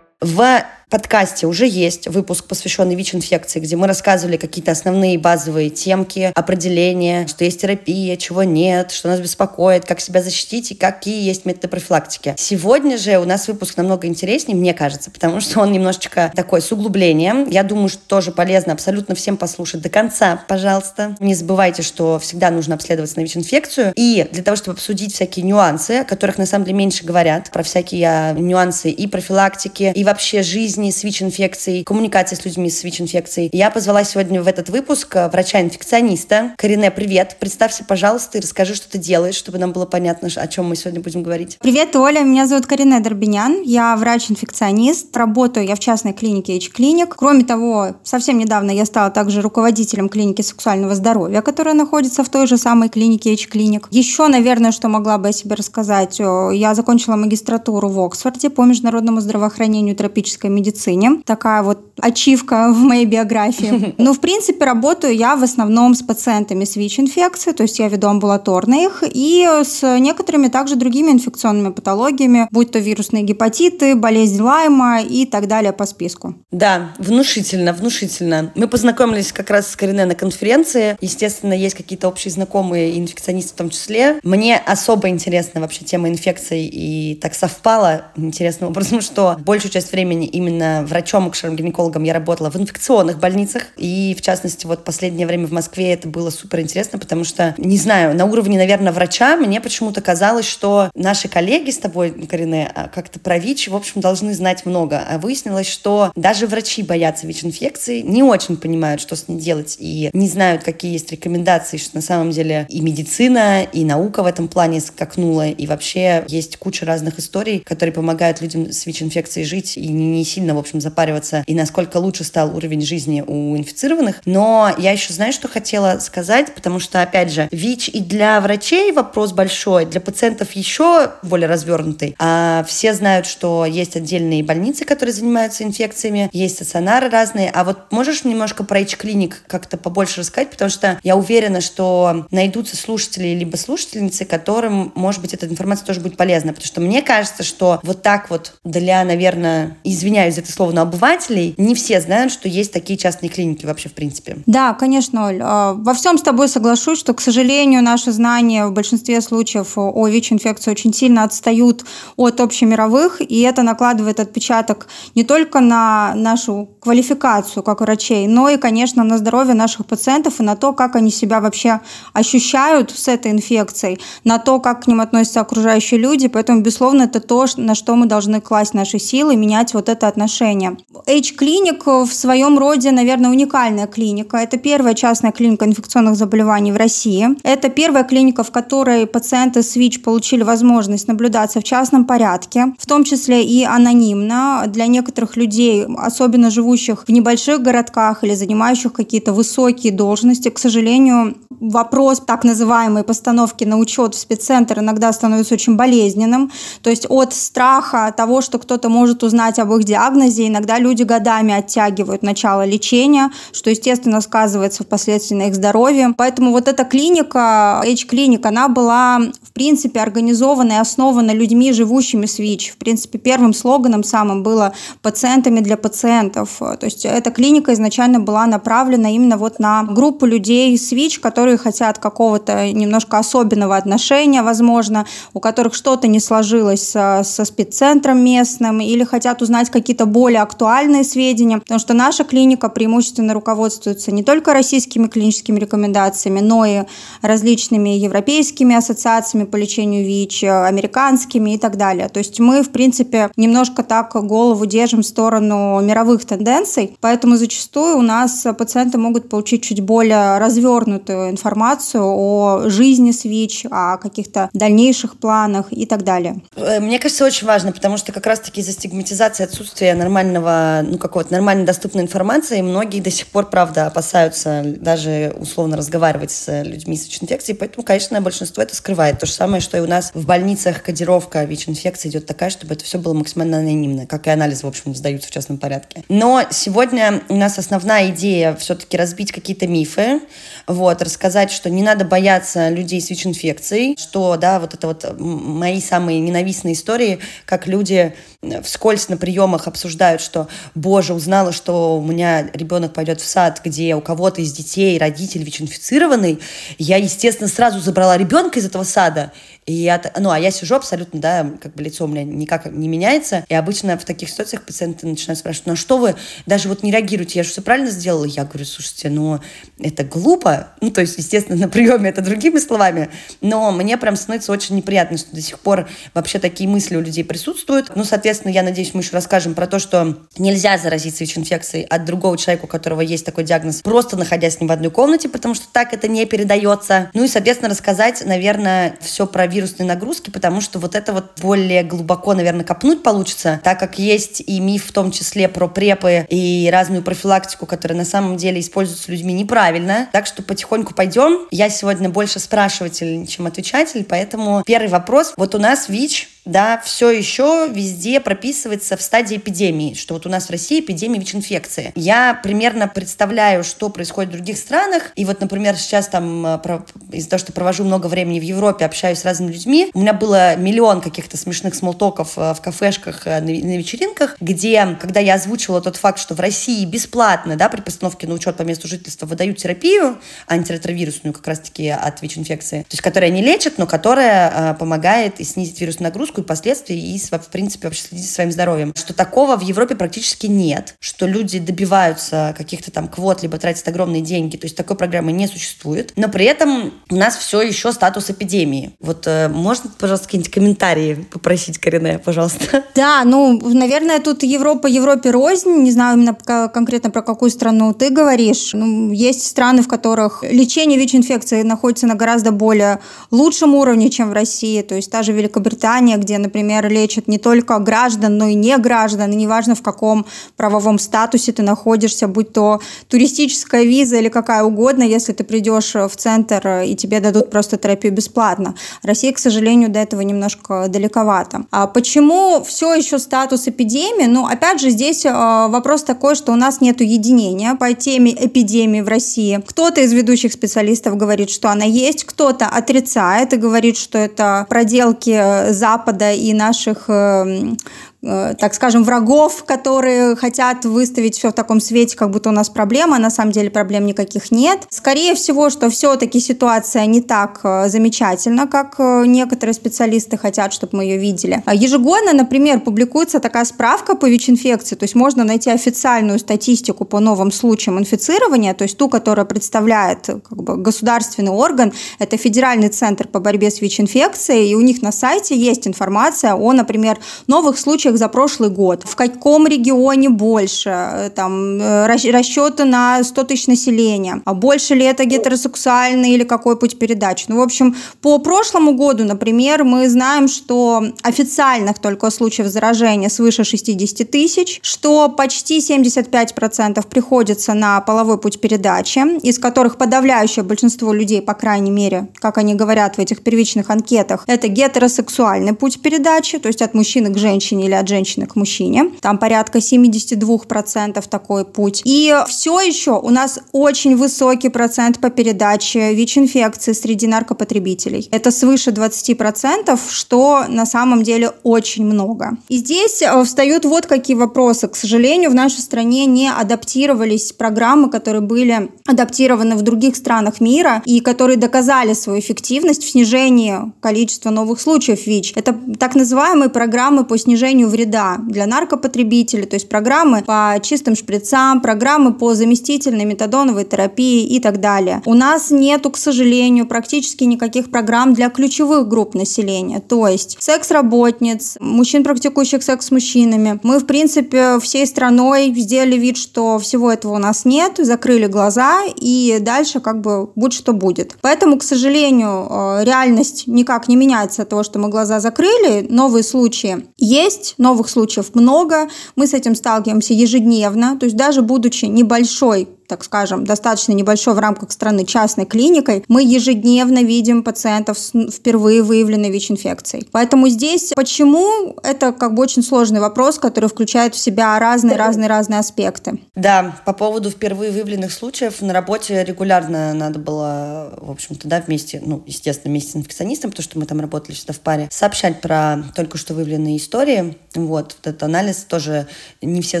В 0.20 0.62
подкасте 0.88 1.46
уже 1.46 1.66
есть 1.66 2.08
выпуск, 2.08 2.46
посвященный 2.46 2.94
ВИЧ-инфекции, 2.94 3.60
где 3.60 3.76
мы 3.76 3.86
рассказывали 3.86 4.36
какие-то 4.36 4.72
основные 4.72 5.18
базовые 5.18 5.70
темки, 5.70 6.32
определения, 6.34 7.26
что 7.26 7.44
есть 7.44 7.60
терапия, 7.60 8.16
чего 8.16 8.42
нет, 8.42 8.90
что 8.90 9.08
нас 9.08 9.20
беспокоит, 9.20 9.84
как 9.84 10.00
себя 10.00 10.22
защитить 10.22 10.72
и 10.72 10.74
какие 10.74 11.22
есть 11.22 11.44
методы 11.44 11.68
профилактики. 11.68 12.34
Сегодня 12.38 12.96
же 12.96 13.18
у 13.18 13.24
нас 13.24 13.48
выпуск 13.48 13.76
намного 13.76 14.06
интереснее, 14.06 14.56
мне 14.56 14.74
кажется, 14.74 15.10
потому 15.10 15.40
что 15.40 15.60
он 15.60 15.72
немножечко 15.72 16.32
такой 16.34 16.62
с 16.62 16.72
углублением. 16.72 17.48
Я 17.48 17.62
думаю, 17.62 17.88
что 17.88 18.00
тоже 18.06 18.32
полезно 18.32 18.72
абсолютно 18.72 19.14
всем 19.14 19.36
послушать 19.36 19.82
до 19.82 19.88
конца, 19.88 20.42
пожалуйста. 20.48 21.16
Не 21.20 21.34
забывайте, 21.34 21.82
что 21.82 22.18
всегда 22.18 22.50
нужно 22.50 22.74
обследоваться 22.74 23.18
на 23.18 23.22
ВИЧ-инфекцию. 23.22 23.92
И 23.96 24.26
для 24.32 24.42
того, 24.42 24.56
чтобы 24.56 24.76
обсудить 24.76 25.14
всякие 25.14 25.44
нюансы, 25.44 26.00
о 26.00 26.04
которых 26.04 26.38
на 26.38 26.46
самом 26.46 26.64
деле 26.64 26.76
меньше 26.78 27.04
говорят, 27.04 27.50
про 27.50 27.62
всякие 27.62 28.34
нюансы 28.34 28.90
и 28.90 29.06
профилактики, 29.06 29.92
и 29.94 30.04
вообще 30.04 30.42
жизни 30.42 30.77
жизни 30.78 30.90
с 30.90 31.02
ВИЧ-инфекцией, 31.02 31.82
коммуникации 31.82 32.36
с 32.36 32.44
людьми 32.44 32.70
с 32.70 32.84
ВИЧ-инфекцией. 32.84 33.50
Я 33.52 33.70
позвала 33.70 34.04
сегодня 34.04 34.40
в 34.40 34.46
этот 34.46 34.70
выпуск 34.70 35.16
э, 35.16 35.28
врача-инфекциониста. 35.28 36.54
Карине, 36.56 36.92
привет. 36.92 37.36
Представься, 37.40 37.84
пожалуйста, 37.84 38.38
и 38.38 38.40
расскажи, 38.40 38.76
что 38.76 38.88
ты 38.88 38.98
делаешь, 38.98 39.34
чтобы 39.34 39.58
нам 39.58 39.72
было 39.72 39.86
понятно, 39.86 40.28
о 40.36 40.46
чем 40.46 40.68
мы 40.68 40.76
сегодня 40.76 41.00
будем 41.00 41.24
говорить. 41.24 41.58
Привет, 41.60 41.96
Оля. 41.96 42.20
Меня 42.20 42.46
зовут 42.46 42.66
Карине 42.66 43.00
Дорбинян. 43.00 43.62
Я 43.62 43.96
врач-инфекционист. 43.96 45.16
Работаю 45.16 45.66
я 45.66 45.74
в 45.74 45.80
частной 45.80 46.12
клинике 46.12 46.54
H-клиник. 46.56 47.16
Кроме 47.16 47.44
того, 47.44 47.96
совсем 48.04 48.38
недавно 48.38 48.70
я 48.70 48.84
стала 48.84 49.10
также 49.10 49.40
руководителем 49.40 50.08
клиники 50.08 50.42
сексуального 50.42 50.94
здоровья, 50.94 51.40
которая 51.40 51.74
находится 51.74 52.22
в 52.22 52.28
той 52.28 52.46
же 52.46 52.56
самой 52.56 52.88
клинике 52.88 53.32
H-клиник. 53.32 53.88
Еще, 53.90 54.28
наверное, 54.28 54.70
что 54.70 54.88
могла 54.88 55.18
бы 55.18 55.28
я 55.28 55.32
себе 55.32 55.56
рассказать. 55.56 56.20
Я 56.20 56.74
закончила 56.76 57.16
магистратуру 57.16 57.88
в 57.88 58.00
Оксфорде 58.00 58.48
по 58.48 58.64
международному 58.64 59.20
здравоохранению 59.20 59.96
тропической 59.96 60.50
медицине 60.50 60.67
медицине. 60.68 61.22
Такая 61.24 61.62
вот 61.62 61.80
ачивка 62.00 62.72
в 62.72 62.78
моей 62.78 63.06
биографии. 63.06 63.94
Но, 63.98 64.12
в 64.12 64.20
принципе, 64.20 64.64
работаю 64.64 65.16
я 65.16 65.36
в 65.36 65.42
основном 65.42 65.94
с 65.94 66.02
пациентами 66.02 66.64
с 66.64 66.76
ВИЧ-инфекцией, 66.76 67.56
то 67.56 67.62
есть 67.62 67.78
я 67.78 67.88
веду 67.88 68.08
амбулаторно 68.08 68.74
их, 68.74 69.02
и 69.06 69.46
с 69.64 69.98
некоторыми 69.98 70.48
также 70.48 70.76
другими 70.76 71.10
инфекционными 71.10 71.72
патологиями, 71.72 72.48
будь 72.50 72.70
то 72.70 72.78
вирусные 72.78 73.24
гепатиты, 73.24 73.94
болезнь 73.94 74.40
Лайма 74.40 75.02
и 75.02 75.26
так 75.26 75.48
далее 75.48 75.72
по 75.72 75.86
списку. 75.86 76.34
Да, 76.50 76.92
внушительно, 76.98 77.72
внушительно. 77.72 78.52
Мы 78.54 78.68
познакомились 78.68 79.32
как 79.32 79.50
раз 79.50 79.70
с 79.70 79.76
Карине 79.76 80.04
на 80.04 80.14
конференции. 80.14 80.96
Естественно, 81.00 81.52
есть 81.52 81.74
какие-то 81.74 82.08
общие 82.08 82.32
знакомые 82.32 82.98
инфекционисты 82.98 83.54
в 83.54 83.56
том 83.56 83.70
числе. 83.70 84.20
Мне 84.22 84.56
особо 84.56 85.08
интересна 85.08 85.60
вообще 85.60 85.84
тема 85.84 86.08
инфекций, 86.08 86.66
и 86.66 87.14
так 87.16 87.34
совпало 87.34 88.06
интересным 88.16 88.70
образом, 88.70 89.00
что 89.00 89.36
большую 89.40 89.72
часть 89.72 89.92
времени 89.92 90.26
именно 90.26 90.57
именно 90.57 90.57
врачом, 90.86 91.26
акушером-гинекологом 91.26 92.02
я 92.04 92.12
работала 92.12 92.50
в 92.50 92.56
инфекционных 92.56 93.18
больницах. 93.18 93.64
И, 93.76 94.14
в 94.18 94.22
частности, 94.22 94.66
вот 94.66 94.84
последнее 94.84 95.26
время 95.26 95.46
в 95.46 95.52
Москве 95.52 95.92
это 95.92 96.08
было 96.08 96.30
супер 96.30 96.60
интересно, 96.60 96.98
потому 96.98 97.24
что, 97.24 97.54
не 97.58 97.76
знаю, 97.76 98.14
на 98.14 98.24
уровне, 98.24 98.58
наверное, 98.58 98.92
врача 98.92 99.36
мне 99.36 99.60
почему-то 99.60 100.00
казалось, 100.00 100.46
что 100.46 100.90
наши 100.94 101.28
коллеги 101.28 101.70
с 101.70 101.78
тобой, 101.78 102.10
Карине, 102.26 102.70
а, 102.74 102.88
как-то 102.88 103.18
про 103.18 103.38
ВИЧ, 103.38 103.68
в 103.68 103.76
общем, 103.76 104.00
должны 104.00 104.34
знать 104.34 104.66
много. 104.66 105.02
А 105.08 105.18
выяснилось, 105.18 105.68
что 105.68 106.12
даже 106.14 106.46
врачи 106.46 106.82
боятся 106.82 107.26
ВИЧ-инфекции, 107.26 108.00
не 108.00 108.22
очень 108.22 108.56
понимают, 108.56 109.00
что 109.00 109.16
с 109.16 109.28
ней 109.28 109.38
делать, 109.38 109.76
и 109.78 110.10
не 110.12 110.28
знают, 110.28 110.62
какие 110.62 110.92
есть 110.92 111.10
рекомендации, 111.12 111.76
что 111.76 111.96
на 111.96 112.02
самом 112.02 112.30
деле 112.30 112.66
и 112.68 112.80
медицина, 112.80 113.62
и 113.62 113.84
наука 113.84 114.22
в 114.22 114.26
этом 114.26 114.48
плане 114.48 114.80
скакнула, 114.80 115.48
и 115.48 115.66
вообще 115.66 116.24
есть 116.28 116.56
куча 116.56 116.84
разных 116.84 117.18
историй, 117.18 117.60
которые 117.60 117.92
помогают 117.92 118.40
людям 118.40 118.72
с 118.72 118.86
ВИЧ-инфекцией 118.86 119.46
жить 119.46 119.76
и 119.76 119.88
не 119.88 120.24
сильно 120.24 120.47
сильно, 120.48 120.54
в 120.54 120.58
общем, 120.58 120.80
запариваться 120.80 121.44
и 121.46 121.54
насколько 121.54 121.98
лучше 121.98 122.24
стал 122.24 122.56
уровень 122.56 122.80
жизни 122.80 123.22
у 123.26 123.56
инфицированных. 123.56 124.22
Но 124.24 124.72
я 124.78 124.92
еще 124.92 125.12
знаю, 125.12 125.32
что 125.32 125.48
хотела 125.48 125.98
сказать, 125.98 126.54
потому 126.54 126.80
что, 126.80 127.02
опять 127.02 127.30
же, 127.30 127.48
ВИЧ 127.50 127.90
и 127.90 128.00
для 128.00 128.40
врачей 128.40 128.92
вопрос 128.92 129.32
большой, 129.32 129.84
для 129.84 130.00
пациентов 130.00 130.52
еще 130.52 131.12
более 131.22 131.48
развернутый. 131.48 132.14
А 132.18 132.64
все 132.66 132.94
знают, 132.94 133.26
что 133.26 133.66
есть 133.66 133.96
отдельные 133.96 134.42
больницы, 134.42 134.84
которые 134.84 135.12
занимаются 135.12 135.64
инфекциями, 135.64 136.30
есть 136.32 136.56
стационары 136.56 137.10
разные. 137.10 137.50
А 137.50 137.64
вот 137.64 137.92
можешь 137.92 138.24
немножко 138.24 138.64
про 138.64 138.80
H-клиник 138.80 139.42
как-то 139.48 139.76
побольше 139.76 140.20
рассказать, 140.20 140.50
потому 140.50 140.70
что 140.70 140.98
я 141.02 141.16
уверена, 141.16 141.60
что 141.60 142.26
найдутся 142.30 142.76
слушатели 142.76 143.28
либо 143.34 143.56
слушательницы, 143.56 144.24
которым, 144.24 144.92
может 144.94 145.20
быть, 145.20 145.34
эта 145.34 145.46
информация 145.46 145.86
тоже 145.86 146.00
будет 146.00 146.16
полезна, 146.16 146.52
потому 146.52 146.66
что 146.66 146.80
мне 146.80 147.02
кажется, 147.02 147.42
что 147.42 147.80
вот 147.82 148.02
так 148.02 148.30
вот 148.30 148.54
для, 148.64 149.04
наверное, 149.04 149.76
извиняюсь 149.84 150.37
это 150.38 150.52
слово, 150.52 150.72
но 150.72 150.82
обывателей, 150.82 151.54
не 151.56 151.74
все 151.74 152.00
знают, 152.00 152.32
что 152.32 152.48
есть 152.48 152.72
такие 152.72 152.98
частные 152.98 153.30
клиники 153.30 153.66
вообще 153.66 153.88
в 153.88 153.92
принципе. 153.92 154.38
Да, 154.46 154.74
конечно, 154.74 155.26
Оль. 155.26 155.40
А, 155.42 155.74
во 155.74 155.94
всем 155.94 156.18
с 156.18 156.22
тобой 156.22 156.48
соглашусь, 156.48 156.98
что, 156.98 157.14
к 157.14 157.20
сожалению, 157.20 157.82
наши 157.82 158.12
знания 158.12 158.66
в 158.66 158.72
большинстве 158.72 159.20
случаев 159.20 159.72
о 159.76 160.06
ВИЧ-инфекции 160.08 160.70
очень 160.70 160.92
сильно 160.92 161.24
отстают 161.24 161.84
от 162.16 162.40
общемировых, 162.40 163.20
и 163.20 163.40
это 163.40 163.62
накладывает 163.62 164.20
отпечаток 164.20 164.88
не 165.14 165.24
только 165.24 165.60
на 165.60 166.14
нашу 166.14 166.68
квалификацию 166.80 167.62
как 167.62 167.80
врачей, 167.80 168.26
но 168.26 168.48
и, 168.48 168.56
конечно, 168.56 169.04
на 169.04 169.18
здоровье 169.18 169.54
наших 169.54 169.86
пациентов 169.86 170.40
и 170.40 170.42
на 170.42 170.56
то, 170.56 170.72
как 170.72 170.96
они 170.96 171.10
себя 171.10 171.40
вообще 171.40 171.80
ощущают 172.12 172.90
с 172.90 173.08
этой 173.08 173.32
инфекцией, 173.32 174.00
на 174.24 174.38
то, 174.38 174.60
как 174.60 174.84
к 174.84 174.86
ним 174.86 175.00
относятся 175.00 175.40
окружающие 175.40 176.00
люди. 176.00 176.28
Поэтому, 176.28 176.60
безусловно, 176.60 177.02
это 177.02 177.20
то, 177.20 177.46
на 177.56 177.74
что 177.74 177.96
мы 177.96 178.06
должны 178.06 178.40
класть 178.40 178.74
наши 178.74 178.98
силы, 178.98 179.36
менять 179.36 179.74
вот 179.74 179.88
это 179.88 180.06
отношение 180.08 180.17
отношения. 180.18 180.76
H-клиник 181.06 181.86
в 181.86 182.12
своем 182.12 182.58
роде, 182.58 182.90
наверное, 182.90 183.30
уникальная 183.30 183.86
клиника. 183.86 184.38
Это 184.38 184.58
первая 184.58 184.94
частная 184.94 185.30
клиника 185.30 185.64
инфекционных 185.64 186.16
заболеваний 186.16 186.72
в 186.72 186.76
России. 186.76 187.28
Это 187.44 187.68
первая 187.68 188.04
клиника, 188.04 188.42
в 188.42 188.50
которой 188.50 189.06
пациенты 189.06 189.62
с 189.62 189.76
ВИЧ 189.76 190.02
получили 190.02 190.42
возможность 190.42 191.08
наблюдаться 191.08 191.60
в 191.60 191.64
частном 191.64 192.04
порядке, 192.04 192.74
в 192.78 192.86
том 192.86 193.04
числе 193.04 193.44
и 193.44 193.64
анонимно. 193.64 194.64
Для 194.66 194.86
некоторых 194.86 195.36
людей, 195.36 195.86
особенно 195.96 196.50
живущих 196.50 197.04
в 197.06 197.12
небольших 197.12 197.62
городках 197.62 198.24
или 198.24 198.34
занимающих 198.34 198.92
какие-то 198.92 199.32
высокие 199.32 199.92
должности, 199.92 200.50
к 200.50 200.58
сожалению, 200.58 201.36
вопрос 201.60 202.20
так 202.20 202.44
называемой 202.44 203.02
постановки 203.02 203.64
на 203.64 203.78
учет 203.78 204.14
в 204.14 204.18
спеццентр 204.18 204.78
иногда 204.78 205.12
становится 205.12 205.54
очень 205.54 205.76
болезненным. 205.76 206.50
То 206.82 206.90
есть 206.90 207.06
от 207.08 207.34
страха 207.34 208.12
того, 208.16 208.40
что 208.40 208.58
кто-то 208.58 208.88
может 208.88 209.22
узнать 209.22 209.58
об 209.58 209.72
их 209.72 209.84
диагнозе, 209.84 210.07
иногда 210.16 210.78
люди 210.78 211.02
годами 211.02 211.54
оттягивают 211.54 212.22
начало 212.22 212.64
лечения, 212.64 213.30
что, 213.52 213.70
естественно, 213.70 214.20
сказывается 214.20 214.84
впоследствии 214.84 215.34
на 215.34 215.48
их 215.48 215.54
здоровье. 215.54 216.14
Поэтому 216.16 216.52
вот 216.52 216.68
эта 216.68 216.84
клиника, 216.84 217.82
H-клиник, 217.84 218.44
она 218.46 218.68
была, 218.68 219.20
в 219.42 219.52
принципе, 219.52 220.00
организована 220.00 220.72
и 220.72 220.76
основана 220.76 221.32
людьми, 221.32 221.72
живущими 221.72 222.26
с 222.26 222.38
ВИЧ. 222.38 222.72
В 222.72 222.76
принципе, 222.76 223.18
первым 223.18 223.52
слоганом 223.52 224.04
самым 224.04 224.42
было 224.42 224.72
«пациентами 225.02 225.60
для 225.60 225.76
пациентов». 225.76 226.58
То 226.58 226.78
есть 226.82 227.04
эта 227.04 227.30
клиника 227.30 227.72
изначально 227.72 228.20
была 228.20 228.46
направлена 228.46 229.10
именно 229.10 229.36
вот 229.36 229.58
на 229.58 229.82
группу 229.82 230.26
людей 230.26 230.76
с 230.76 230.92
ВИЧ, 230.92 231.20
которые 231.20 231.56
хотят 231.56 231.98
какого-то 231.98 232.72
немножко 232.72 233.18
особенного 233.18 233.76
отношения, 233.76 234.42
возможно, 234.42 235.06
у 235.34 235.40
которых 235.40 235.74
что-то 235.74 236.08
не 236.08 236.20
сложилось 236.20 236.88
со, 236.88 237.22
со 237.24 237.44
спеццентром 237.44 238.22
местным 238.22 238.80
или 238.80 239.04
хотят 239.04 239.42
узнать 239.42 239.70
какие-то 239.70 239.97
более 240.06 240.42
актуальные 240.42 241.04
сведения, 241.04 241.58
потому 241.58 241.78
что 241.80 241.94
наша 241.94 242.24
клиника 242.24 242.68
преимущественно 242.68 243.34
руководствуется 243.34 244.12
не 244.12 244.22
только 244.22 244.52
российскими 244.52 245.06
клиническими 245.08 245.58
рекомендациями, 245.58 246.40
но 246.40 246.64
и 246.64 246.82
различными 247.22 247.90
европейскими 247.90 248.74
ассоциациями 248.74 249.44
по 249.44 249.56
лечению 249.56 250.04
ВИЧ, 250.04 250.44
американскими 250.44 251.54
и 251.54 251.58
так 251.58 251.76
далее. 251.76 252.08
То 252.08 252.18
есть 252.18 252.40
мы, 252.40 252.62
в 252.62 252.70
принципе, 252.70 253.30
немножко 253.36 253.82
так 253.82 254.12
голову 254.14 254.66
держим 254.66 255.02
в 255.02 255.06
сторону 255.06 255.80
мировых 255.80 256.24
тенденций, 256.24 256.96
поэтому 257.00 257.36
зачастую 257.36 257.98
у 257.98 258.02
нас 258.02 258.46
пациенты 258.58 258.98
могут 258.98 259.28
получить 259.28 259.62
чуть 259.62 259.80
более 259.80 260.38
развернутую 260.38 261.30
информацию 261.30 262.02
о 262.04 262.68
жизни 262.68 263.12
с 263.12 263.24
ВИЧ, 263.24 263.66
о 263.70 263.96
каких-то 263.98 264.50
дальнейших 264.52 265.18
планах 265.18 265.66
и 265.70 265.86
так 265.86 266.04
далее. 266.04 266.42
Э, 266.56 266.80
мне 266.80 266.98
кажется, 266.98 267.24
очень 267.24 267.46
важно, 267.46 267.72
потому 267.72 267.96
что 267.96 268.12
как 268.12 268.26
раз-таки 268.26 268.60
из-за 268.60 268.72
стигматизации 268.72 269.44
отсутствия 269.44 269.87
нормального, 269.94 270.82
ну, 270.86 270.98
какого-то 270.98 271.32
нормально 271.32 271.64
доступной 271.64 272.04
информации, 272.04 272.60
многие 272.60 273.00
до 273.00 273.10
сих 273.10 273.26
пор, 273.26 273.50
правда, 273.50 273.86
опасаются 273.86 274.62
даже 274.64 275.34
условно 275.38 275.76
разговаривать 275.76 276.30
с 276.30 276.62
людьми 276.62 276.96
с 276.96 277.06
ВИЧ-инфекцией, 277.06 277.56
поэтому, 277.56 277.84
конечно, 277.84 278.20
большинство 278.20 278.62
это 278.62 278.74
скрывает. 278.74 279.18
То 279.18 279.26
же 279.26 279.32
самое, 279.32 279.60
что 279.60 279.76
и 279.76 279.80
у 279.80 279.86
нас 279.86 280.10
в 280.14 280.26
больницах 280.26 280.82
кодировка 280.82 281.44
ВИЧ-инфекции 281.44 282.08
идет 282.08 282.26
такая, 282.26 282.50
чтобы 282.50 282.74
это 282.74 282.84
все 282.84 282.98
было 282.98 283.14
максимально 283.14 283.58
анонимно, 283.58 284.06
как 284.06 284.26
и 284.26 284.30
анализы, 284.30 284.66
в 284.66 284.68
общем, 284.68 284.94
сдаются 284.94 285.28
в 285.28 285.30
частном 285.30 285.58
порядке. 285.58 286.04
Но 286.08 286.42
сегодня 286.50 287.22
у 287.28 287.36
нас 287.36 287.58
основная 287.58 288.10
идея 288.10 288.54
все-таки 288.56 288.96
разбить 288.96 289.32
какие-то 289.32 289.66
мифы, 289.66 290.20
вот, 290.66 291.02
рассказать, 291.02 291.50
что 291.50 291.70
не 291.70 291.82
надо 291.82 292.04
бояться 292.04 292.68
людей 292.68 293.00
с 293.00 293.10
ВИЧ-инфекцией, 293.10 293.96
что, 293.98 294.36
да, 294.36 294.60
вот 294.60 294.74
это 294.74 294.86
вот 294.86 295.18
мои 295.18 295.80
самые 295.80 296.20
ненавистные 296.20 296.74
истории, 296.74 297.18
как 297.44 297.66
люди 297.66 298.14
вскользь 298.62 299.08
на 299.08 299.16
приемах 299.16 299.66
обсуждают, 299.78 300.20
что, 300.20 300.48
боже, 300.74 301.14
узнала, 301.14 301.52
что 301.52 301.98
у 301.98 302.04
меня 302.04 302.50
ребенок 302.52 302.92
пойдет 302.92 303.20
в 303.20 303.24
сад, 303.24 303.60
где 303.64 303.94
у 303.94 304.00
кого-то 304.00 304.40
из 304.40 304.52
детей 304.52 304.98
родитель 304.98 305.44
ВИЧ-инфицированный, 305.44 306.40
я, 306.78 306.96
естественно, 306.96 307.48
сразу 307.48 307.78
забрала 307.78 308.16
ребенка 308.16 308.58
из 308.58 308.66
этого 308.66 308.82
сада, 308.82 309.32
и 309.68 309.72
я, 309.74 310.00
ну, 310.18 310.30
а 310.30 310.38
я 310.38 310.50
сижу 310.50 310.76
абсолютно, 310.76 311.20
да, 311.20 311.46
как 311.60 311.74
бы 311.74 311.82
лицо 311.82 312.06
у 312.06 312.08
меня 312.08 312.24
никак 312.24 312.64
не 312.72 312.88
меняется. 312.88 313.44
И 313.50 313.54
обычно 313.54 313.98
в 313.98 314.04
таких 314.06 314.30
ситуациях 314.30 314.62
пациенты 314.62 315.06
начинают 315.06 315.38
спрашивать, 315.38 315.66
ну 315.66 315.72
а 315.74 315.76
что 315.76 315.98
вы 315.98 316.14
даже 316.46 316.70
вот 316.70 316.82
не 316.82 316.90
реагируете, 316.90 317.40
я 317.40 317.42
же 317.42 317.50
все 317.50 317.60
правильно 317.60 317.90
сделала? 317.90 318.24
Я 318.24 318.46
говорю, 318.46 318.64
слушайте, 318.64 319.10
ну 319.10 319.40
это 319.78 320.04
глупо. 320.04 320.68
Ну, 320.80 320.90
то 320.90 321.02
есть, 321.02 321.18
естественно, 321.18 321.58
на 321.60 321.68
приеме 321.68 322.08
это 322.08 322.22
другими 322.22 322.58
словами. 322.58 323.10
Но 323.42 323.70
мне 323.70 323.98
прям 323.98 324.16
становится 324.16 324.52
очень 324.52 324.74
неприятно, 324.74 325.18
что 325.18 325.34
до 325.34 325.42
сих 325.42 325.58
пор 325.58 325.86
вообще 326.14 326.38
такие 326.38 326.66
мысли 326.66 326.96
у 326.96 327.02
людей 327.02 327.22
присутствуют. 327.22 327.94
Ну, 327.94 328.04
соответственно, 328.04 328.52
я 328.52 328.62
надеюсь, 328.62 328.94
мы 328.94 329.02
еще 329.02 329.10
расскажем 329.12 329.52
про 329.52 329.66
то, 329.66 329.78
что 329.78 330.16
нельзя 330.38 330.78
заразиться 330.78 331.24
ВИЧ-инфекцией 331.24 331.84
от 331.84 332.06
другого 332.06 332.38
человека, 332.38 332.64
у 332.64 332.68
которого 332.68 333.02
есть 333.02 333.26
такой 333.26 333.44
диагноз, 333.44 333.82
просто 333.82 334.16
находясь 334.16 334.54
с 334.54 334.60
ним 334.60 334.68
в 334.68 334.72
одной 334.72 334.90
комнате, 334.90 335.28
потому 335.28 335.54
что 335.54 335.66
так 335.70 335.92
это 335.92 336.08
не 336.08 336.24
передается. 336.24 337.10
Ну 337.12 337.24
и, 337.24 337.28
соответственно, 337.28 337.68
рассказать, 337.68 338.24
наверное, 338.24 338.96
все 339.02 339.26
про 339.26 339.46
вирусные 339.58 339.86
нагрузки, 339.86 340.30
потому 340.30 340.60
что 340.60 340.78
вот 340.78 340.94
это 340.94 341.12
вот 341.12 341.32
более 341.40 341.82
глубоко, 341.82 342.34
наверное, 342.34 342.64
копнуть 342.64 343.02
получится, 343.02 343.60
так 343.64 343.80
как 343.80 343.98
есть 343.98 344.40
и 344.46 344.60
миф 344.60 344.86
в 344.86 344.92
том 344.92 345.10
числе 345.10 345.48
про 345.48 345.66
препы 345.66 346.26
и 346.28 346.68
разную 346.72 347.02
профилактику, 347.02 347.66
которая 347.66 347.98
на 347.98 348.04
самом 348.04 348.36
деле 348.36 348.60
используется 348.60 349.10
людьми 349.10 349.32
неправильно. 349.32 350.08
Так 350.12 350.26
что 350.26 350.42
потихоньку 350.42 350.94
пойдем. 350.94 351.48
Я 351.50 351.70
сегодня 351.70 352.08
больше 352.08 352.38
спрашиватель, 352.38 353.26
чем 353.26 353.46
отвечатель, 353.46 354.04
поэтому 354.08 354.62
первый 354.64 354.88
вопрос. 354.88 355.34
Вот 355.36 355.56
у 355.56 355.58
нас 355.58 355.88
ВИЧ 355.88 356.28
да, 356.48 356.80
все 356.82 357.10
еще 357.10 357.68
везде 357.70 358.20
прописывается 358.20 358.96
в 358.96 359.02
стадии 359.02 359.36
эпидемии, 359.36 359.94
что 359.94 360.14
вот 360.14 360.26
у 360.26 360.30
нас 360.30 360.46
в 360.46 360.50
России 360.50 360.80
эпидемия 360.80 361.20
ВИЧ-инфекции. 361.20 361.92
Я 361.94 362.40
примерно 362.42 362.88
представляю, 362.88 363.62
что 363.62 363.90
происходит 363.90 364.30
в 364.30 364.32
других 364.32 364.56
странах, 364.56 365.12
и 365.14 365.24
вот, 365.24 365.40
например, 365.40 365.76
сейчас 365.76 366.08
там 366.08 366.46
э, 366.46 366.80
из-за 367.12 367.28
того, 367.28 367.38
что 367.38 367.52
провожу 367.52 367.84
много 367.84 368.06
времени 368.06 368.40
в 368.40 368.42
Европе, 368.42 368.86
общаюсь 368.86 369.18
с 369.18 369.24
разными 369.24 369.52
людьми, 369.52 369.90
у 369.92 370.00
меня 370.00 370.14
было 370.14 370.56
миллион 370.56 371.02
каких-то 371.02 371.36
смешных 371.36 371.74
смолтоков 371.74 372.38
э, 372.38 372.54
в 372.54 372.60
кафешках, 372.62 373.26
э, 373.26 373.40
на, 373.40 373.76
вечеринках, 373.76 374.36
где, 374.40 374.96
когда 374.98 375.20
я 375.20 375.34
озвучивала 375.34 375.82
тот 375.82 375.96
факт, 375.96 376.18
что 376.18 376.34
в 376.34 376.40
России 376.40 376.84
бесплатно, 376.86 377.56
да, 377.56 377.68
при 377.68 377.82
постановке 377.82 378.26
на 378.26 378.34
учет 378.34 378.56
по 378.56 378.62
месту 378.62 378.88
жительства 378.88 379.26
выдают 379.26 379.58
терапию 379.58 380.18
антиретровирусную 380.46 381.34
как 381.34 381.46
раз-таки 381.46 381.88
от 381.88 382.22
ВИЧ-инфекции, 382.22 382.80
то 382.82 382.92
есть 382.92 383.02
которая 383.02 383.30
не 383.30 383.42
лечит, 383.42 383.76
но 383.76 383.86
которая 383.86 384.74
помогает 384.74 385.40
и 385.40 385.44
снизить 385.44 385.80
вирусную 385.80 386.10
нагрузку, 386.10 386.37
и 386.40 386.44
последствий 386.44 386.98
и, 386.98 387.18
в 387.18 387.48
принципе, 387.50 387.88
вообще 387.88 388.02
следить 388.02 388.26
за 388.26 388.32
своим 388.32 388.52
здоровьем. 388.52 388.92
Что 388.96 389.14
такого 389.14 389.56
в 389.56 389.62
Европе 389.62 389.94
практически 389.94 390.46
нет, 390.46 390.94
что 391.00 391.26
люди 391.26 391.58
добиваются 391.58 392.54
каких-то 392.56 392.90
там 392.90 393.08
квот, 393.08 393.42
либо 393.42 393.58
тратят 393.58 393.86
огромные 393.88 394.22
деньги, 394.22 394.56
то 394.56 394.66
есть 394.66 394.76
такой 394.76 394.96
программы 394.96 395.32
не 395.32 395.46
существует. 395.46 396.12
Но 396.16 396.28
при 396.28 396.44
этом 396.44 396.92
у 397.10 397.16
нас 397.16 397.36
все 397.36 397.62
еще 397.62 397.92
статус 397.92 398.30
эпидемии. 398.30 398.92
Вот 399.00 399.26
э, 399.26 399.48
можно, 399.48 399.90
пожалуйста, 399.98 400.26
какие-нибудь 400.26 400.52
комментарии 400.52 401.26
попросить, 401.30 401.78
Карине, 401.78 402.18
пожалуйста? 402.18 402.84
Да, 402.94 403.22
ну, 403.24 403.60
наверное, 403.74 404.18
тут 404.18 404.42
Европа 404.42 404.88
Европе 404.88 405.30
рознь. 405.30 405.82
Не 405.82 405.92
знаю 405.92 406.16
именно 406.16 406.34
конкретно 406.68 407.10
про 407.10 407.22
какую 407.22 407.50
страну 407.50 407.94
ты 407.94 408.10
говоришь. 408.10 408.70
Ну, 408.72 409.12
есть 409.12 409.46
страны, 409.46 409.82
в 409.82 409.88
которых 409.88 410.42
лечение 410.42 410.98
ВИЧ-инфекции 410.98 411.62
находится 411.62 412.06
на 412.06 412.16
гораздо 412.16 412.50
более 412.50 412.98
лучшем 413.30 413.74
уровне, 413.74 414.10
чем 414.10 414.30
в 414.30 414.32
России. 414.32 414.82
То 414.82 414.96
есть 414.96 415.10
та 415.10 415.22
же 415.22 415.32
Великобритания, 415.32 416.17
где, 416.20 416.38
например, 416.38 416.88
лечат 416.88 417.28
не 417.28 417.38
только 417.38 417.78
граждан, 417.78 418.38
но 418.38 418.46
и 418.46 418.54
не 418.54 418.76
граждан, 418.78 419.32
и 419.32 419.36
неважно 419.36 419.74
в 419.74 419.82
каком 419.82 420.26
правовом 420.56 420.98
статусе 420.98 421.52
ты 421.52 421.62
находишься, 421.62 422.28
будь 422.28 422.52
то 422.52 422.80
туристическая 423.08 423.84
виза 423.84 424.16
или 424.16 424.28
какая 424.28 424.62
угодно, 424.64 425.02
если 425.02 425.32
ты 425.32 425.44
придешь 425.44 425.94
в 425.94 426.10
центр 426.16 426.82
и 426.84 426.94
тебе 426.94 427.20
дадут 427.20 427.50
просто 427.50 427.76
терапию 427.76 428.12
бесплатно. 428.12 428.74
Россия, 429.02 429.32
к 429.32 429.38
сожалению, 429.38 429.90
до 429.90 430.00
этого 430.00 430.20
немножко 430.22 430.86
далековато. 430.88 431.66
А 431.70 431.86
почему 431.86 432.62
все 432.64 432.94
еще 432.94 433.18
статус 433.18 433.68
эпидемии? 433.68 434.26
Ну, 434.26 434.46
опять 434.46 434.80
же, 434.80 434.90
здесь 434.90 435.24
э, 435.24 435.30
вопрос 435.30 436.02
такой, 436.02 436.34
что 436.34 436.52
у 436.52 436.56
нас 436.56 436.80
нет 436.80 437.00
единения 437.00 437.74
по 437.74 437.92
теме 437.94 438.32
эпидемии 438.32 439.00
в 439.00 439.08
России. 439.08 439.62
Кто-то 439.66 440.00
из 440.00 440.12
ведущих 440.12 440.52
специалистов 440.52 441.16
говорит, 441.16 441.50
что 441.50 441.70
она 441.70 441.84
есть, 441.84 442.24
кто-то 442.24 442.66
отрицает 442.66 443.52
и 443.52 443.56
говорит, 443.56 443.96
что 443.96 444.18
это 444.18 444.66
проделки 444.68 445.72
Запада 445.72 446.07
Запада 446.08 446.32
и 446.32 446.54
наших 446.54 447.10
эм, 447.10 447.76
так 448.20 448.74
скажем, 448.74 449.04
врагов, 449.04 449.64
которые 449.64 450.34
хотят 450.34 450.84
выставить 450.84 451.36
все 451.36 451.50
в 451.50 451.52
таком 451.52 451.80
свете, 451.80 452.16
как 452.16 452.30
будто 452.30 452.48
у 452.48 452.52
нас 452.52 452.68
проблема, 452.68 453.16
а 453.16 453.18
на 453.20 453.30
самом 453.30 453.52
деле 453.52 453.70
проблем 453.70 454.06
никаких 454.06 454.50
нет. 454.50 454.80
Скорее 454.90 455.34
всего, 455.36 455.70
что 455.70 455.88
все-таки 455.88 456.40
ситуация 456.40 457.06
не 457.06 457.20
так 457.20 457.60
э, 457.62 457.88
замечательна, 457.88 458.66
как 458.66 458.96
э, 458.98 459.24
некоторые 459.26 459.72
специалисты 459.74 460.36
хотят, 460.36 460.72
чтобы 460.72 460.98
мы 460.98 461.04
ее 461.04 461.16
видели. 461.16 461.62
А 461.64 461.74
ежегодно, 461.74 462.32
например, 462.32 462.80
публикуется 462.80 463.38
такая 463.38 463.64
справка 463.64 464.16
по 464.16 464.28
ВИЧ-инфекции, 464.28 464.96
то 464.96 465.04
есть 465.04 465.14
можно 465.14 465.44
найти 465.44 465.70
официальную 465.70 466.40
статистику 466.40 467.04
по 467.04 467.20
новым 467.20 467.52
случаям 467.52 468.00
инфицирования, 468.00 468.74
то 468.74 468.82
есть 468.82 468.98
ту, 468.98 469.08
которая 469.08 469.46
представляет 469.46 470.26
как 470.26 470.62
бы, 470.62 470.76
государственный 470.76 471.52
орган, 471.52 471.92
это 472.18 472.36
Федеральный 472.36 472.88
центр 472.88 473.28
по 473.28 473.38
борьбе 473.38 473.70
с 473.70 473.80
ВИЧ-инфекцией, 473.80 474.72
и 474.72 474.74
у 474.74 474.80
них 474.80 475.02
на 475.02 475.12
сайте 475.12 475.56
есть 475.56 475.86
информация 475.86 476.54
о, 476.54 476.72
например, 476.72 477.18
новых 477.46 477.78
случаях 477.78 478.07
случаях 478.08 478.18
за 478.18 478.28
прошлый 478.28 478.70
год, 478.70 479.02
в 479.04 479.16
каком 479.16 479.66
регионе 479.66 480.28
больше, 480.28 480.90
э, 480.90 481.30
там, 481.34 481.80
э, 481.80 482.06
расчеты 482.06 482.84
на 482.84 483.22
100 483.24 483.44
тысяч 483.44 483.68
населения, 483.68 484.40
а 484.44 484.54
больше 484.54 484.94
ли 484.94 485.04
это 485.04 485.24
гетеросексуальный 485.24 486.30
или 486.30 486.44
какой 486.44 486.76
путь 486.76 486.98
передачи. 486.98 487.46
Ну, 487.48 487.56
в 487.56 487.60
общем, 487.60 487.94
по 488.22 488.38
прошлому 488.38 488.92
году, 488.92 489.24
например, 489.24 489.84
мы 489.84 490.08
знаем, 490.08 490.48
что 490.48 491.02
официальных 491.22 491.98
только 491.98 492.30
случаев 492.30 492.68
заражения 492.68 493.28
свыше 493.28 493.64
60 493.64 494.30
тысяч, 494.30 494.80
что 494.82 495.28
почти 495.28 495.80
75% 495.80 497.06
приходится 497.06 497.74
на 497.74 498.00
половой 498.00 498.38
путь 498.38 498.60
передачи, 498.60 499.20
из 499.46 499.58
которых 499.58 499.96
подавляющее 499.96 500.64
большинство 500.64 501.12
людей, 501.12 501.42
по 501.42 501.54
крайней 501.54 501.90
мере, 501.90 502.26
как 502.40 502.58
они 502.58 502.74
говорят 502.74 503.16
в 503.16 503.20
этих 503.20 503.42
первичных 503.42 503.90
анкетах, 503.90 504.44
это 504.46 504.68
гетеросексуальный 504.68 505.72
путь 505.72 506.00
передачи, 506.00 506.58
то 506.58 506.68
есть 506.68 506.82
от 506.82 506.94
мужчины 506.94 507.30
к 507.30 507.38
женщине 507.38 507.84
или 507.84 507.97
от 507.98 508.08
женщины 508.08 508.46
к 508.46 508.56
мужчине. 508.56 509.10
Там 509.20 509.38
порядка 509.38 509.78
72% 509.78 511.24
такой 511.28 511.64
путь. 511.64 512.02
И 512.04 512.34
все 512.48 512.80
еще 512.80 513.12
у 513.12 513.30
нас 513.30 513.60
очень 513.72 514.16
высокий 514.16 514.68
процент 514.68 515.20
по 515.20 515.30
передаче 515.30 516.14
ВИЧ-инфекции 516.14 516.92
среди 516.92 517.26
наркопотребителей. 517.26 518.28
Это 518.30 518.50
свыше 518.50 518.90
20%, 518.90 519.98
что 520.10 520.64
на 520.68 520.86
самом 520.86 521.22
деле 521.22 521.52
очень 521.62 522.04
много. 522.04 522.56
И 522.68 522.78
здесь 522.78 523.22
э, 523.22 523.44
встают 523.44 523.84
вот 523.84 524.06
какие 524.06 524.36
вопросы. 524.36 524.88
К 524.88 524.96
сожалению, 524.96 525.50
в 525.50 525.54
нашей 525.54 525.80
стране 525.80 526.26
не 526.26 526.50
адаптировались 526.50 527.52
программы, 527.52 528.10
которые 528.10 528.42
были 528.42 528.90
адаптированы 529.06 529.76
в 529.76 529.82
других 529.82 530.16
странах 530.16 530.60
мира 530.60 531.02
и 531.04 531.20
которые 531.20 531.56
доказали 531.56 532.12
свою 532.14 532.40
эффективность 532.40 533.04
в 533.04 533.10
снижении 533.10 533.76
количества 534.00 534.50
новых 534.50 534.80
случаев 534.80 535.26
ВИЧ. 535.26 535.52
Это 535.56 535.76
так 535.98 536.14
называемые 536.14 536.70
программы 536.70 537.24
по 537.24 537.36
снижению 537.38 537.87
вреда 537.88 538.38
для 538.48 538.66
наркопотребителей, 538.66 539.66
то 539.66 539.76
есть 539.76 539.88
программы 539.88 540.42
по 540.42 540.76
чистым 540.82 541.16
шприцам, 541.16 541.80
программы 541.80 542.32
по 542.32 542.54
заместительной 542.54 543.24
метадоновой 543.24 543.84
терапии 543.84 544.46
и 544.46 544.60
так 544.60 544.80
далее. 544.80 545.22
У 545.24 545.34
нас 545.34 545.70
нету, 545.70 546.10
к 546.10 546.16
сожалению, 546.16 546.86
практически 546.86 547.44
никаких 547.44 547.90
программ 547.90 548.34
для 548.34 548.50
ключевых 548.50 549.08
групп 549.08 549.34
населения, 549.34 550.00
то 550.00 550.26
есть 550.28 550.56
секс-работниц, 550.60 551.76
мужчин, 551.80 552.24
практикующих 552.24 552.82
секс 552.82 553.06
с 553.06 553.10
мужчинами. 553.10 553.80
Мы, 553.82 553.98
в 553.98 554.06
принципе, 554.06 554.78
всей 554.80 555.06
страной 555.06 555.74
сделали 555.76 556.16
вид, 556.16 556.36
что 556.36 556.78
всего 556.78 557.10
этого 557.10 557.34
у 557.34 557.38
нас 557.38 557.64
нет, 557.64 557.94
закрыли 557.98 558.46
глаза, 558.46 559.02
и 559.16 559.58
дальше 559.60 560.00
как 560.00 560.20
бы 560.20 560.50
будь 560.54 560.72
что 560.72 560.92
будет. 560.92 561.36
Поэтому, 561.40 561.78
к 561.78 561.82
сожалению, 561.82 562.66
э, 562.68 563.04
реальность 563.04 563.64
никак 563.66 564.08
не 564.08 564.16
меняется 564.16 564.62
от 564.62 564.68
того, 564.68 564.82
что 564.82 564.98
мы 564.98 565.08
глаза 565.08 565.40
закрыли. 565.40 566.06
Новые 566.08 566.42
случаи 566.42 567.06
есть, 567.16 567.74
новых 567.78 568.08
случаев 568.08 568.54
много. 568.54 569.08
Мы 569.36 569.46
с 569.46 569.54
этим 569.54 569.74
сталкиваемся 569.74 570.34
ежедневно. 570.34 571.16
То 571.18 571.24
есть 571.26 571.36
даже 571.36 571.62
будучи 571.62 572.04
небольшой 572.04 572.88
так 573.08 573.24
скажем, 573.24 573.64
достаточно 573.64 574.12
небольшой 574.12 574.54
в 574.54 574.58
рамках 574.58 574.92
страны 574.92 575.24
частной 575.24 575.66
клиникой, 575.66 576.24
мы 576.28 576.42
ежедневно 576.42 577.22
видим 577.22 577.62
пациентов 577.62 578.18
с 578.18 578.32
впервые 578.52 579.02
выявленной 579.02 579.50
ВИЧ-инфекцией. 579.50 580.28
Поэтому 580.32 580.68
здесь 580.68 581.12
почему 581.14 581.96
это 582.02 582.32
как 582.32 582.54
бы 582.54 582.62
очень 582.62 582.82
сложный 582.82 583.20
вопрос, 583.20 583.58
который 583.58 583.88
включает 583.88 584.34
в 584.34 584.38
себя 584.38 584.78
разные-разные-разные 584.78 585.80
аспекты. 585.80 586.38
Да, 586.54 586.96
по 587.04 587.12
поводу 587.12 587.50
впервые 587.50 587.90
выявленных 587.90 588.32
случаев 588.32 588.80
на 588.80 588.92
работе 588.92 589.44
регулярно 589.44 590.12
надо 590.14 590.38
было, 590.38 591.18
в 591.20 591.30
общем-то, 591.30 591.68
да, 591.68 591.82
вместе, 591.86 592.20
ну, 592.24 592.42
естественно, 592.46 592.90
вместе 592.90 593.12
с 593.12 593.16
инфекционистом, 593.16 593.70
потому 593.70 593.84
что 593.84 593.98
мы 593.98 594.06
там 594.06 594.20
работали 594.20 594.54
всегда 594.54 594.72
в 594.72 594.80
паре, 594.80 595.08
сообщать 595.10 595.60
про 595.60 595.98
только 596.14 596.38
что 596.38 596.54
выявленные 596.54 596.96
истории. 596.96 597.56
Вот, 597.74 598.08
вот 598.18 598.26
этот 598.26 598.42
анализ 598.42 598.84
тоже 598.88 599.26
не 599.60 599.82
все 599.82 600.00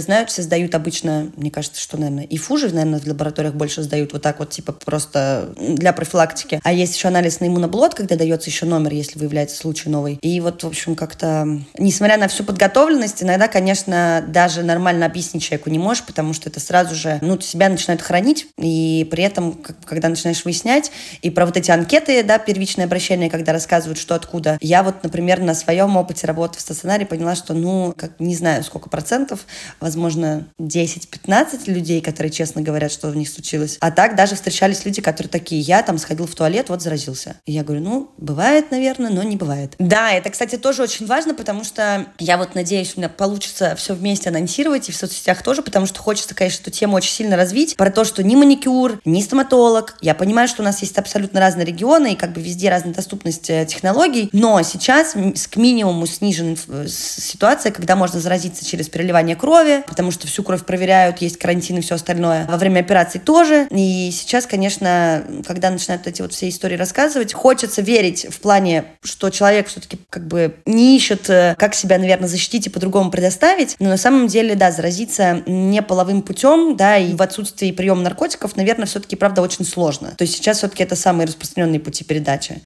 знают, 0.00 0.30
все 0.30 0.42
сдают 0.42 0.74
обычно, 0.74 1.30
мне 1.36 1.50
кажется, 1.50 1.80
что, 1.80 1.96
наверное, 1.96 2.24
и 2.24 2.36
фуже, 2.36 2.68
наверное, 2.68 2.97
в 2.98 3.06
лабораториях 3.06 3.54
больше 3.54 3.82
сдают 3.82 4.12
вот 4.12 4.22
так 4.22 4.38
вот, 4.38 4.50
типа 4.50 4.72
просто 4.72 5.54
для 5.58 5.92
профилактики. 5.92 6.60
А 6.62 6.72
есть 6.72 6.96
еще 6.96 7.08
анализ 7.08 7.40
на 7.40 7.46
иммуноблот, 7.46 7.94
когда 7.94 8.16
дается 8.16 8.50
еще 8.50 8.66
номер, 8.66 8.92
если 8.92 9.18
выявляется 9.18 9.56
случай 9.56 9.88
новый. 9.88 10.18
И 10.22 10.40
вот, 10.40 10.62
в 10.62 10.66
общем, 10.66 10.94
как-то, 10.94 11.46
несмотря 11.78 12.16
на 12.16 12.28
всю 12.28 12.44
подготовленность, 12.44 13.22
иногда, 13.22 13.48
конечно, 13.48 14.24
даже 14.28 14.62
нормально 14.62 15.06
объяснить 15.06 15.42
человеку 15.42 15.70
не 15.70 15.78
можешь, 15.78 16.04
потому 16.04 16.32
что 16.32 16.48
это 16.48 16.60
сразу 16.60 16.94
же, 16.94 17.18
ну, 17.22 17.40
себя 17.40 17.68
начинают 17.68 18.02
хранить, 18.02 18.46
и 18.58 19.06
при 19.10 19.24
этом, 19.24 19.58
когда 19.84 20.08
начинаешь 20.08 20.44
выяснять, 20.44 20.90
и 21.22 21.30
про 21.30 21.46
вот 21.46 21.56
эти 21.56 21.70
анкеты, 21.70 22.22
да, 22.22 22.38
первичное 22.38 22.86
обращение, 22.86 23.30
когда 23.30 23.52
рассказывают, 23.52 23.98
что 23.98 24.14
откуда. 24.14 24.58
Я 24.60 24.82
вот, 24.82 25.02
например, 25.02 25.40
на 25.40 25.54
своем 25.54 25.96
опыте 25.96 26.26
работы 26.26 26.58
в 26.58 26.60
стационаре 26.60 27.06
поняла, 27.06 27.34
что, 27.34 27.54
ну, 27.54 27.94
как 27.96 28.12
не 28.18 28.34
знаю, 28.34 28.64
сколько 28.64 28.88
процентов, 28.88 29.46
возможно, 29.80 30.46
10-15 30.60 31.70
людей, 31.70 32.00
которые 32.00 32.30
честно 32.30 32.62
говорят, 32.62 32.87
говорят, 32.88 32.92
что 32.92 33.08
в 33.08 33.16
них 33.16 33.28
случилось. 33.28 33.76
А 33.80 33.90
так 33.90 34.16
даже 34.16 34.34
встречались 34.34 34.84
люди, 34.84 35.00
которые 35.00 35.30
такие, 35.30 35.60
я 35.60 35.82
там 35.82 35.98
сходил 35.98 36.26
в 36.26 36.34
туалет, 36.34 36.68
вот 36.68 36.82
заразился. 36.82 37.36
И 37.46 37.52
я 37.52 37.62
говорю, 37.62 37.82
ну, 37.82 38.10
бывает, 38.16 38.70
наверное, 38.70 39.10
но 39.10 39.22
не 39.22 39.36
бывает. 39.36 39.74
Да, 39.78 40.12
это, 40.12 40.30
кстати, 40.30 40.56
тоже 40.56 40.82
очень 40.82 41.06
важно, 41.06 41.34
потому 41.34 41.64
что 41.64 42.06
я 42.18 42.38
вот 42.38 42.54
надеюсь, 42.54 42.94
у 42.96 43.00
меня 43.00 43.08
получится 43.08 43.74
все 43.76 43.94
вместе 43.94 44.30
анонсировать 44.30 44.88
и 44.88 44.92
в 44.92 44.96
соцсетях 44.96 45.42
тоже, 45.42 45.62
потому 45.62 45.86
что 45.86 46.00
хочется, 46.00 46.34
конечно, 46.34 46.62
эту 46.62 46.70
тему 46.70 46.96
очень 46.96 47.12
сильно 47.12 47.36
развить, 47.36 47.76
про 47.76 47.90
то, 47.90 48.04
что 48.04 48.22
ни 48.22 48.34
маникюр, 48.34 49.00
ни 49.04 49.20
стоматолог. 49.20 49.96
Я 50.00 50.14
понимаю, 50.14 50.48
что 50.48 50.62
у 50.62 50.64
нас 50.64 50.80
есть 50.80 50.98
абсолютно 50.98 51.40
разные 51.40 51.66
регионы 51.66 52.12
и 52.12 52.16
как 52.16 52.32
бы 52.32 52.40
везде 52.40 52.70
разная 52.70 52.94
доступность 52.94 53.50
э, 53.50 53.66
технологий, 53.66 54.30
но 54.32 54.60
сейчас 54.62 55.12
к 55.12 55.56
минимуму 55.56 56.06
снижена 56.06 56.56
э, 56.68 56.86
ситуация, 56.88 57.72
когда 57.72 57.96
можно 57.96 58.20
заразиться 58.20 58.64
через 58.64 58.88
переливание 58.88 59.36
крови, 59.36 59.84
потому 59.86 60.10
что 60.10 60.26
всю 60.26 60.42
кровь 60.42 60.64
проверяют, 60.64 61.18
есть 61.18 61.38
карантин 61.38 61.78
и 61.78 61.80
все 61.80 61.96
остальное. 61.96 62.46
Во 62.46 62.56
время 62.56 62.77
время 62.78 62.84
операций 62.84 63.20
тоже. 63.20 63.66
И 63.70 64.10
сейчас, 64.12 64.46
конечно, 64.46 65.24
когда 65.46 65.70
начинают 65.70 66.06
эти 66.06 66.22
вот 66.22 66.32
все 66.32 66.48
истории 66.48 66.76
рассказывать, 66.76 67.32
хочется 67.32 67.82
верить 67.82 68.26
в 68.30 68.40
плане, 68.40 68.84
что 69.02 69.30
человек 69.30 69.68
все-таки 69.68 69.98
как 70.10 70.26
бы 70.26 70.56
не 70.66 70.96
ищет, 70.96 71.28
э, 71.30 71.54
как 71.58 71.74
себя, 71.74 71.98
наверное, 71.98 72.28
защитить 72.28 72.66
и 72.66 72.70
по-другому 72.70 73.10
предоставить. 73.10 73.76
Но 73.78 73.88
на 73.88 73.96
самом 73.96 74.26
деле, 74.28 74.54
да, 74.54 74.70
заразиться 74.70 75.42
не 75.46 75.82
половым 75.82 76.22
путем, 76.22 76.76
да, 76.76 76.96
и 76.98 77.14
в 77.14 77.22
отсутствии 77.22 77.72
приема 77.72 78.02
наркотиков, 78.02 78.56
наверное, 78.56 78.86
все-таки, 78.86 79.16
правда, 79.16 79.42
очень 79.42 79.64
сложно. 79.64 80.14
То 80.16 80.22
есть 80.22 80.36
сейчас 80.36 80.58
все-таки 80.58 80.82
это 80.82 80.96
самые 80.96 81.26
распространенные 81.26 81.80
пути 81.80 82.04
передачи 82.04 82.62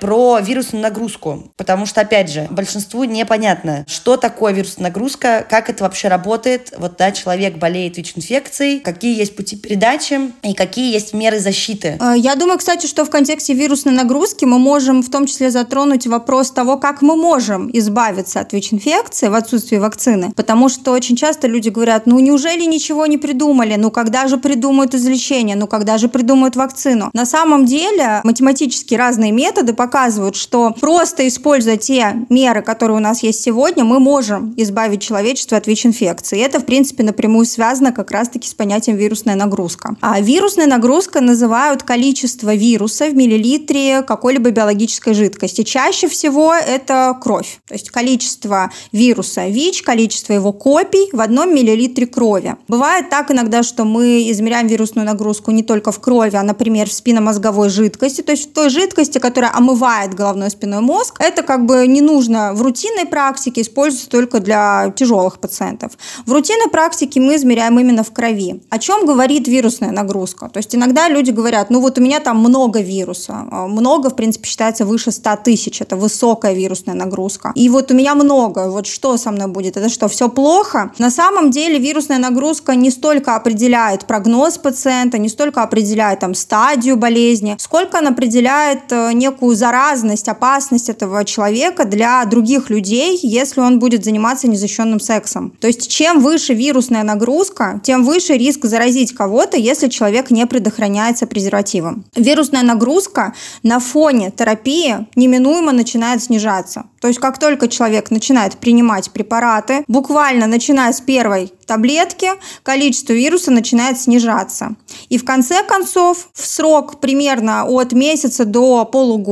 про 0.00 0.38
вирусную 0.40 0.82
нагрузку, 0.82 1.50
потому 1.56 1.86
что, 1.86 2.00
опять 2.00 2.30
же, 2.30 2.46
большинству 2.50 3.04
непонятно, 3.04 3.84
что 3.88 4.16
такое 4.16 4.52
вирусная 4.52 4.88
нагрузка, 4.88 5.46
как 5.48 5.70
это 5.70 5.84
вообще 5.84 6.08
работает. 6.08 6.72
Вот, 6.78 6.96
да, 6.96 7.12
человек 7.12 7.56
болеет 7.56 7.96
ВИЧ-инфекцией, 7.96 8.80
какие 8.80 9.16
есть 9.16 9.36
пути 9.36 9.56
передачи 9.56 10.32
и 10.42 10.54
какие 10.54 10.92
есть 10.92 11.14
меры 11.14 11.38
защиты. 11.38 11.96
А, 12.00 12.16
я 12.16 12.34
думаю, 12.34 12.58
кстати, 12.58 12.86
что 12.86 13.04
в 13.04 13.10
контексте 13.10 13.54
вирусной 13.54 13.94
нагрузки 13.94 14.44
мы 14.44 14.58
можем 14.58 15.02
в 15.02 15.10
том 15.10 15.26
числе 15.26 15.50
затронуть 15.50 16.06
вопрос 16.06 16.50
того, 16.50 16.76
как 16.76 17.02
мы 17.02 17.16
можем 17.16 17.70
избавиться 17.72 18.40
от 18.40 18.52
ВИЧ-инфекции 18.52 19.28
в 19.28 19.34
отсутствии 19.34 19.76
вакцины, 19.76 20.32
потому 20.36 20.68
что 20.68 20.92
очень 20.92 21.16
часто 21.16 21.46
люди 21.46 21.68
говорят, 21.68 22.06
ну 22.06 22.18
неужели 22.18 22.64
ничего 22.64 23.06
не 23.06 23.18
придумали, 23.18 23.74
ну 23.76 23.90
когда 23.90 24.28
же 24.28 24.36
придумают 24.36 24.94
излечение, 24.94 25.56
ну 25.56 25.66
когда 25.66 25.98
же 25.98 26.08
придумают 26.08 26.56
вакцину. 26.56 27.10
На 27.12 27.26
самом 27.26 27.64
деле 27.66 28.20
математически 28.24 28.94
разные 28.94 29.32
методы 29.32 29.67
показывают, 29.72 30.36
что 30.36 30.74
просто 30.80 31.26
используя 31.26 31.76
те 31.76 32.26
меры, 32.28 32.62
которые 32.62 32.96
у 32.96 33.00
нас 33.00 33.22
есть 33.22 33.42
сегодня, 33.42 33.84
мы 33.84 34.00
можем 34.00 34.54
избавить 34.56 35.02
человечество 35.02 35.56
от 35.56 35.66
ВИЧ-инфекции. 35.66 36.40
Это, 36.40 36.60
в 36.60 36.66
принципе, 36.66 37.02
напрямую 37.02 37.46
связано 37.46 37.92
как 37.92 38.10
раз-таки 38.10 38.48
с 38.48 38.54
понятием 38.54 38.96
вирусная 38.96 39.34
нагрузка. 39.34 39.96
А 40.00 40.20
вирусная 40.20 40.66
нагрузка 40.66 41.20
называют 41.20 41.82
количество 41.82 42.54
вируса 42.54 43.06
в 43.06 43.14
миллилитре 43.14 44.02
какой-либо 44.02 44.50
биологической 44.50 45.14
жидкости. 45.14 45.62
Чаще 45.62 46.08
всего 46.08 46.54
это 46.54 47.16
кровь. 47.20 47.60
То 47.66 47.74
есть 47.74 47.90
количество 47.90 48.70
вируса 48.92 49.46
ВИЧ, 49.48 49.82
количество 49.82 50.32
его 50.32 50.52
копий 50.52 51.08
в 51.12 51.20
одном 51.20 51.54
миллилитре 51.54 52.06
крови. 52.06 52.56
Бывает 52.68 53.10
так 53.10 53.30
иногда, 53.30 53.62
что 53.62 53.84
мы 53.84 54.30
измеряем 54.30 54.66
вирусную 54.66 55.06
нагрузку 55.06 55.50
не 55.50 55.62
только 55.62 55.92
в 55.92 56.00
крови, 56.00 56.36
а, 56.36 56.42
например, 56.42 56.88
в 56.88 56.92
спинномозговой 56.92 57.68
жидкости, 57.68 58.22
то 58.22 58.32
есть 58.32 58.50
в 58.50 58.52
той 58.52 58.70
жидкости, 58.70 59.18
которая 59.18 59.50
омывает 59.58 60.14
головной 60.14 60.50
спиной 60.50 60.80
мозг. 60.80 61.16
Это 61.18 61.42
как 61.42 61.66
бы 61.66 61.86
не 61.86 62.00
нужно 62.00 62.54
в 62.54 62.62
рутинной 62.62 63.06
практике, 63.06 63.60
используется 63.62 64.08
только 64.08 64.38
для 64.38 64.92
тяжелых 64.94 65.40
пациентов. 65.40 65.92
В 66.26 66.32
рутинной 66.32 66.70
практике 66.70 67.20
мы 67.20 67.34
измеряем 67.34 67.78
именно 67.78 68.04
в 68.04 68.12
крови. 68.12 68.62
О 68.70 68.78
чем 68.78 69.04
говорит 69.04 69.48
вирусная 69.48 69.90
нагрузка? 69.90 70.48
То 70.48 70.58
есть 70.58 70.74
иногда 70.74 71.08
люди 71.08 71.32
говорят, 71.32 71.70
ну 71.70 71.80
вот 71.80 71.98
у 71.98 72.00
меня 72.00 72.20
там 72.20 72.38
много 72.38 72.80
вируса. 72.80 73.46
А, 73.50 73.66
много, 73.66 74.10
в 74.10 74.16
принципе, 74.16 74.48
считается 74.48 74.84
выше 74.84 75.10
100 75.10 75.36
тысяч. 75.44 75.80
Это 75.80 75.96
высокая 75.96 76.52
вирусная 76.54 76.94
нагрузка. 76.94 77.52
И 77.56 77.68
вот 77.68 77.90
у 77.90 77.94
меня 77.94 78.14
много. 78.14 78.70
Вот 78.70 78.86
что 78.86 79.16
со 79.16 79.32
мной 79.32 79.48
будет? 79.48 79.76
Это 79.76 79.88
что, 79.88 80.06
все 80.08 80.28
плохо? 80.28 80.92
На 80.98 81.10
самом 81.10 81.50
деле 81.50 81.78
вирусная 81.78 82.18
нагрузка 82.18 82.76
не 82.76 82.90
столько 82.90 83.34
определяет 83.34 84.06
прогноз 84.06 84.58
пациента, 84.58 85.18
не 85.18 85.28
столько 85.28 85.62
определяет 85.62 86.20
там 86.20 86.34
стадию 86.34 86.96
болезни, 86.96 87.56
сколько 87.58 87.98
она 87.98 88.10
определяет 88.10 88.92
э, 88.92 89.12
некую 89.48 89.56
заразность, 89.56 90.28
опасность 90.28 90.90
этого 90.90 91.24
человека 91.24 91.86
для 91.86 92.22
других 92.26 92.68
людей, 92.68 93.18
если 93.22 93.60
он 93.60 93.78
будет 93.78 94.04
заниматься 94.04 94.46
незащищенным 94.46 95.00
сексом. 95.00 95.52
То 95.60 95.66
есть 95.66 95.88
чем 95.88 96.20
выше 96.20 96.52
вирусная 96.52 97.02
нагрузка, 97.02 97.80
тем 97.82 98.04
выше 98.04 98.34
риск 98.34 98.66
заразить 98.66 99.14
кого-то, 99.14 99.56
если 99.56 99.88
человек 99.88 100.30
не 100.30 100.46
предохраняется 100.46 101.26
презервативом. 101.26 102.04
Вирусная 102.14 102.62
нагрузка 102.62 103.32
на 103.62 103.80
фоне 103.80 104.30
терапии 104.30 105.06
неминуемо 105.16 105.72
начинает 105.72 106.22
снижаться. 106.22 106.84
То 107.00 107.08
есть 107.08 107.20
как 107.20 107.38
только 107.38 107.68
человек 107.68 108.10
начинает 108.10 108.56
принимать 108.58 109.10
препараты, 109.10 109.84
буквально 109.88 110.46
начиная 110.46 110.92
с 110.92 111.00
первой 111.00 111.52
таблетки, 111.66 112.30
количество 112.62 113.12
вируса 113.12 113.50
начинает 113.50 114.00
снижаться. 114.00 114.74
И 115.08 115.18
в 115.18 115.24
конце 115.24 115.62
концов, 115.62 116.28
в 116.32 116.46
срок 116.46 116.98
примерно 117.00 117.64
от 117.66 117.92
месяца 117.92 118.44
до 118.44 118.84
полугода, 118.84 119.27